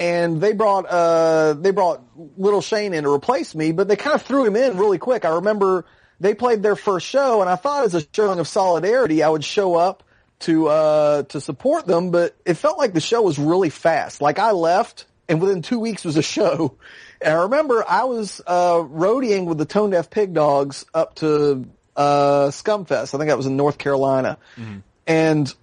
[0.00, 2.02] and they brought uh they brought
[2.36, 5.24] Little Shane in to replace me, but they kind of threw him in really quick.
[5.26, 5.84] I remember
[6.18, 9.44] they played their first show, and I thought as a showing of solidarity, I would
[9.44, 10.02] show up
[10.40, 14.22] to uh to support them, but it felt like the show was really fast.
[14.22, 16.76] Like I left, and within two weeks was a show.
[17.22, 21.68] And I remember I was uh roadieing with the Tone Deaf Pig Dogs up to
[21.94, 23.14] uh Scumfest.
[23.14, 24.38] I think that was in North Carolina,
[25.06, 25.54] and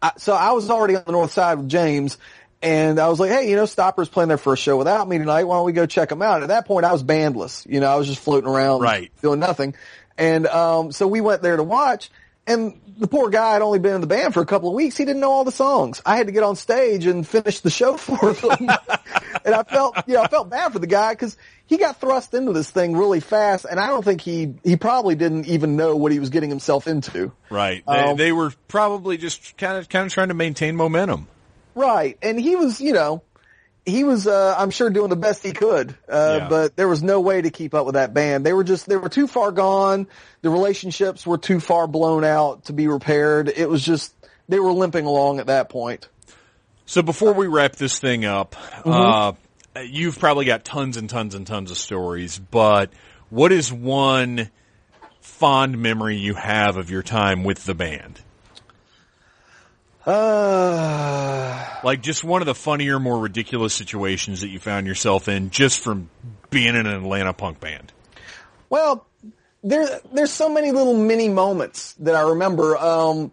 [0.00, 2.18] I, so I was already on the north side with James,
[2.62, 5.44] and I was like, hey, you know, Stopper's playing their first show without me tonight.
[5.44, 6.42] Why don't we go check them out?
[6.42, 7.66] At that point, I was bandless.
[7.70, 9.10] You know, I was just floating around, Right.
[9.22, 9.74] doing nothing.
[10.16, 12.10] And um, so we went there to watch,
[12.46, 14.96] and the poor guy had only been in the band for a couple of weeks.
[14.96, 16.02] He didn't know all the songs.
[16.04, 18.68] I had to get on stage and finish the show for him,
[19.44, 21.36] and I felt, you know, I felt bad for the guy because
[21.66, 25.14] he got thrust into this thing really fast, and I don't think he he probably
[25.14, 27.30] didn't even know what he was getting himself into.
[27.50, 27.84] right.
[27.86, 31.28] They, Um, they were probably just kind of kind of trying to maintain momentum.
[31.78, 32.18] Right.
[32.22, 33.22] And he was, you know,
[33.86, 35.90] he was, uh, I'm sure doing the best he could.
[36.08, 36.48] Uh, Yeah.
[36.48, 38.44] but there was no way to keep up with that band.
[38.44, 40.08] They were just, they were too far gone.
[40.42, 43.48] The relationships were too far blown out to be repaired.
[43.48, 44.12] It was just,
[44.48, 46.08] they were limping along at that point.
[46.84, 48.90] So before we wrap this thing up, Mm-hmm.
[49.78, 52.90] uh, you've probably got tons and tons and tons of stories, but
[53.30, 54.50] what is one
[55.20, 58.20] fond memory you have of your time with the band?
[60.06, 65.50] Uh, Like just one of the funnier, more ridiculous situations that you found yourself in
[65.50, 66.10] just from
[66.50, 67.92] being in an Atlanta punk band.
[68.70, 69.06] Well,
[69.62, 72.76] there, there's so many little mini moments that I remember.
[72.76, 73.32] Um,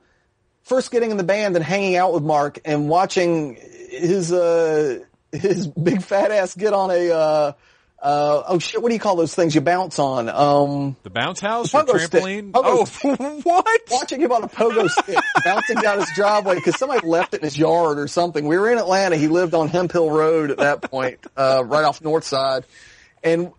[0.64, 3.56] first getting in the band and hanging out with Mark and watching
[3.90, 5.00] his, uh,
[5.32, 7.52] his big fat ass get on a, uh,
[8.06, 10.30] uh, oh shit, what do you call those things you bounce on?
[10.30, 12.52] Um, The bounce house The or trampoline?
[12.53, 12.86] Oh,
[13.44, 13.82] what?
[13.90, 17.45] watching him on a pogo stick bouncing down his driveway because somebody left it in
[17.45, 18.45] his yard or something.
[18.45, 19.15] We were in Atlanta.
[19.15, 22.65] He lived on Hemp Hill Road at that point, uh, right off North Side.
[23.23, 23.52] And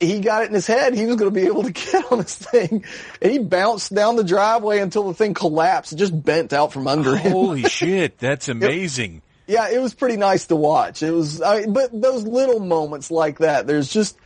[0.00, 2.18] he got it in his head he was going to be able to get on
[2.18, 2.84] this thing.
[3.22, 5.94] And he bounced down the driveway until the thing collapsed.
[5.94, 7.32] It just bent out from under him.
[7.32, 9.22] Holy shit, that's amazing.
[9.46, 11.02] Yeah, it was pretty nice to watch.
[11.02, 14.16] It was, I, but those little moments like that, there's just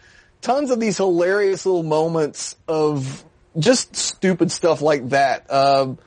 [0.40, 3.24] tons of these hilarious little moments of
[3.58, 5.52] just stupid stuff like that.
[5.52, 5.98] Um,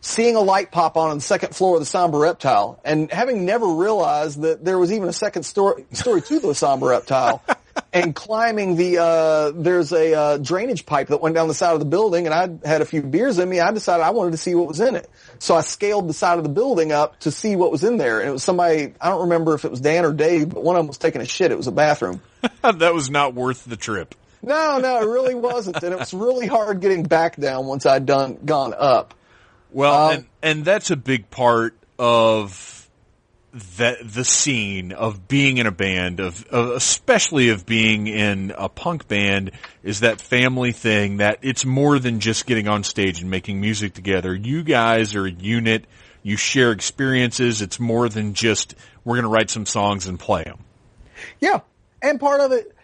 [0.00, 3.44] seeing a light pop on on the second floor of the Somber Reptile and having
[3.44, 7.42] never realized that there was even a second story, story to the Somber Reptile
[7.92, 11.80] and climbing the, uh, there's a, uh, drainage pipe that went down the side of
[11.80, 13.60] the building and I had a few beers in me.
[13.60, 15.08] I decided I wanted to see what was in it.
[15.38, 18.20] So I scaled the side of the building up to see what was in there.
[18.20, 20.76] And it was somebody, I don't remember if it was Dan or Dave, but one
[20.76, 21.50] of them was taking a shit.
[21.50, 22.22] It was a bathroom.
[22.62, 24.14] that was not worth the trip.
[24.42, 25.82] No, no, it really wasn't.
[25.82, 29.14] And it was really hard getting back down once I'd done, gone up.
[29.70, 32.79] Well, Um, and, and that's a big part of
[33.78, 38.68] that the scene of being in a band of, of especially of being in a
[38.68, 39.50] punk band
[39.82, 43.92] is that family thing that it's more than just getting on stage and making music
[43.92, 44.34] together.
[44.34, 45.86] You guys are a unit.
[46.22, 47.60] You share experiences.
[47.60, 50.64] It's more than just we're going to write some songs and play them.
[51.40, 51.60] Yeah.
[52.02, 52.74] And part of it,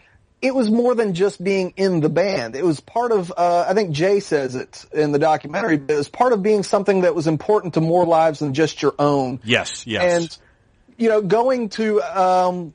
[0.42, 2.56] it was more than just being in the band.
[2.56, 5.96] It was part of, uh, I think Jay says it in the documentary, but it
[5.96, 9.40] was part of being something that was important to more lives than just your own.
[9.44, 10.22] Yes, yes.
[10.22, 10.38] And,
[10.96, 12.74] you know, going to, um,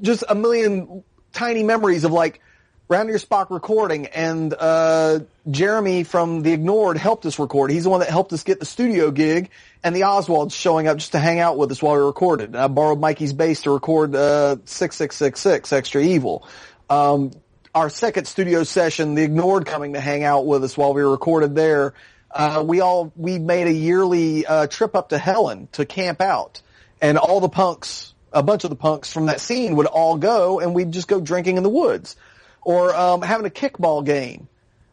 [0.00, 2.40] just a million tiny memories of like
[2.88, 5.20] Round Ear Spock recording, and uh,
[5.50, 7.70] Jeremy from the Ignored helped us record.
[7.70, 9.48] He's the one that helped us get the studio gig,
[9.82, 12.50] and the Oswald's showing up just to hang out with us while we recorded.
[12.50, 16.46] And I borrowed Mikey's bass to record uh, 6666 Extra Evil.
[16.90, 17.30] Um,
[17.74, 21.54] our second studio session, the Ignored coming to hang out with us while we recorded
[21.54, 21.94] there.
[22.30, 26.60] Uh, we all we made a yearly uh, trip up to Helen to camp out,
[27.02, 30.60] and all the punks, a bunch of the punks from that scene would all go,
[30.60, 32.16] and we'd just go drinking in the woods
[32.62, 34.48] or um, having a kickball game,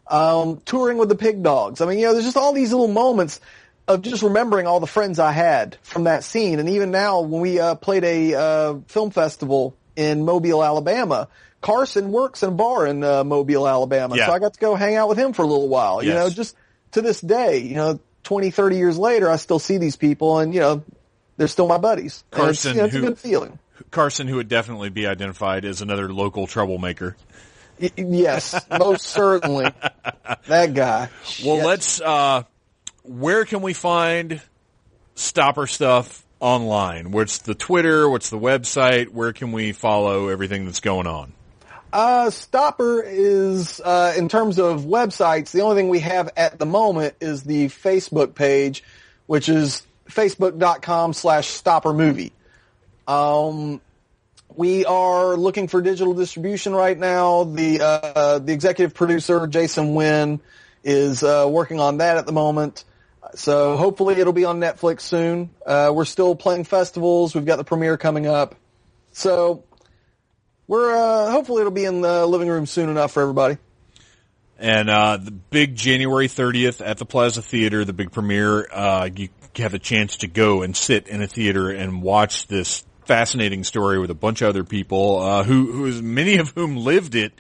[0.10, 1.80] um, touring with the pig dogs.
[1.82, 3.40] I mean, you know, there's just all these little moments
[3.88, 6.60] of just remembering all the friends I had from that scene.
[6.60, 11.28] And even now, when we uh, played a uh, film festival in Mobile, Alabama,
[11.62, 14.28] Carson works in a bar in uh, Mobile, Alabama, Yeah.
[14.28, 16.02] so I got to go hang out with him for a little while.
[16.02, 16.30] You Yes.
[16.30, 16.56] know, just
[16.94, 20.54] to this day, you know, 20, 30 years later, I still see these people, and
[20.54, 20.84] you know,
[21.40, 22.24] they're still my buddies.
[22.34, 23.60] And it's, Carson, you know, it's who- a good feeling.
[23.92, 27.16] Carson, who would definitely be identified as another local troublemaker.
[27.82, 29.72] Y- yes, most certainly.
[30.48, 31.10] That guy.
[31.46, 31.66] Well, Shit.
[31.66, 32.02] let's.
[32.02, 32.44] Uh,
[33.04, 34.42] where can we find
[35.16, 37.12] Stopper stuff online?
[37.12, 38.08] What's the Twitter?
[38.10, 39.10] What's the website?
[39.10, 41.34] Where can we follow everything that's going on?
[41.92, 46.66] Uh, Stopper is, uh, in terms of websites, the only thing we have at the
[46.68, 48.84] moment is the Facebook page,
[49.26, 52.32] which is facebook.com slash stopper movie.
[53.08, 53.82] Um,
[54.56, 57.46] we are looking for digital distribution right now.
[57.46, 60.42] The, uh, the executive producer, Jason Wynn,
[60.84, 62.84] is, uh, working on that at the moment.
[63.36, 65.52] So hopefully it'll be on Netflix soon.
[65.66, 67.36] Uh, we're still playing festivals.
[67.36, 68.56] We've got the premiere coming up.
[69.12, 69.64] So
[70.68, 73.58] we're, uh, hopefully it'll be in the living room soon enough for everybody.
[74.58, 79.30] And uh, the big January 30th at the Plaza Theater, the big premiere, uh, you
[79.58, 84.00] have a chance to go and sit in a theater and watch this fascinating story
[84.00, 87.34] with a bunch of other people, uh, who, who is, many of whom lived it.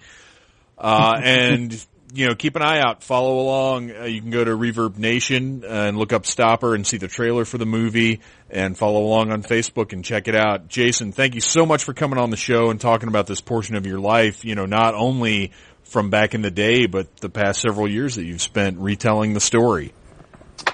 [0.78, 3.92] Uh, and, you know, keep an eye out, follow along.
[3.92, 7.60] Uh, you can go to ReverbNation and look up Stopper and see the trailer for
[7.60, 10.68] the movie and follow along on Facebook and check it out.
[10.68, 13.76] Jason, thank you so much for coming on the show and talking about this portion
[13.76, 15.52] of your life, you know, not only
[15.84, 19.40] from back in the day, but the past several years that you've spent retelling the
[19.40, 19.94] story.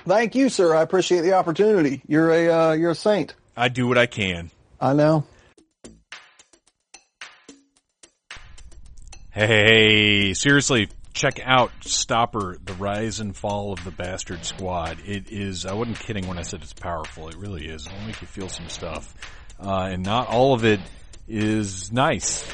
[0.06, 0.76] Thank you, sir.
[0.76, 2.02] I appreciate the opportunity.
[2.08, 3.34] You're a, uh, you're a saint.
[3.58, 4.52] I do what I can.
[4.80, 5.26] I know.
[9.32, 15.00] Hey, seriously, check out Stopper, The Rise and Fall of the Bastard Squad.
[15.06, 17.28] It is, I wasn't kidding when I said it's powerful.
[17.28, 17.88] It really is.
[17.88, 19.14] It'll make you feel some stuff.
[19.60, 20.80] Uh, and not all of it
[21.28, 22.48] is nice.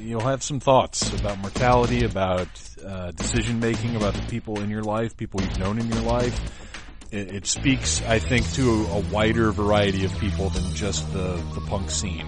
[0.00, 2.48] You'll have some thoughts about mortality, about
[2.84, 6.38] uh, decision making, about the people in your life, people you've known in your life.
[7.10, 11.60] It, it speaks, I think, to a, wider variety of people than just the, the
[11.62, 12.26] punk scene.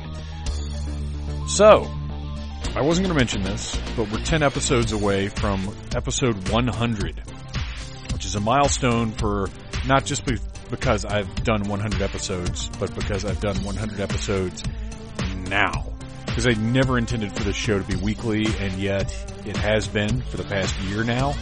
[1.48, 1.90] So,
[2.74, 7.22] I wasn't going to mention this, but we're 10 episodes away from episode 100,
[8.12, 9.48] which is a milestone for
[9.86, 10.38] not just be-
[10.70, 14.62] because I've done 100 episodes, but because I've done 100 episodes
[15.48, 15.86] now.
[16.26, 19.12] Because I never intended for this show to be weekly, and yet
[19.44, 21.34] it has been for the past year now.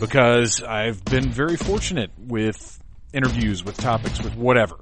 [0.00, 4.76] Because I've been very fortunate with interviews, with topics, with whatever.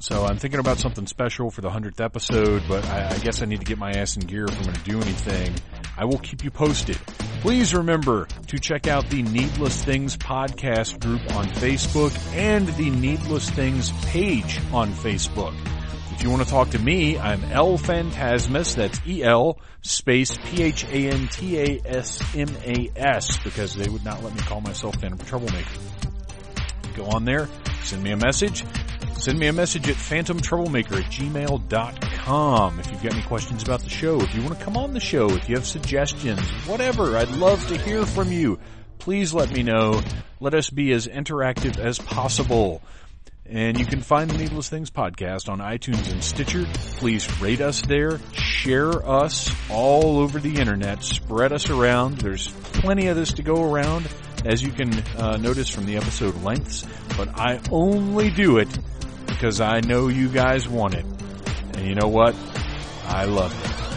[0.00, 3.46] So I'm thinking about something special for the 100th episode, but I, I guess I
[3.46, 5.54] need to get my ass in gear if I'm going to do anything.
[5.96, 6.96] I will keep you posted.
[7.40, 13.50] Please remember to check out the Needless Things podcast group on Facebook and the Needless
[13.50, 15.54] Things page on Facebook.
[16.18, 20.98] If you want to talk to me, I'm El Phantasmas, that's E-L space P-H-A-N-T-A-S-M-A-S,
[23.44, 25.78] because they would not let me call myself Phantom Troublemaker.
[26.96, 27.48] Go on there,
[27.84, 28.64] send me a message,
[29.16, 33.88] send me a message at phantomtroublemaker at gmail.com if you've got any questions about the
[33.88, 37.30] show, if you want to come on the show, if you have suggestions, whatever, I'd
[37.36, 38.58] love to hear from you.
[38.98, 40.02] Please let me know.
[40.40, 42.82] Let us be as interactive as possible.
[43.50, 46.66] And you can find the Needless Things podcast on iTunes and Stitcher.
[46.98, 52.18] Please rate us there, share us all over the internet, spread us around.
[52.18, 54.06] There's plenty of this to go around,
[54.44, 56.86] as you can uh, notice from the episode lengths.
[57.16, 58.68] But I only do it
[59.26, 61.06] because I know you guys want it.
[61.72, 62.34] And you know what?
[63.06, 63.87] I love it.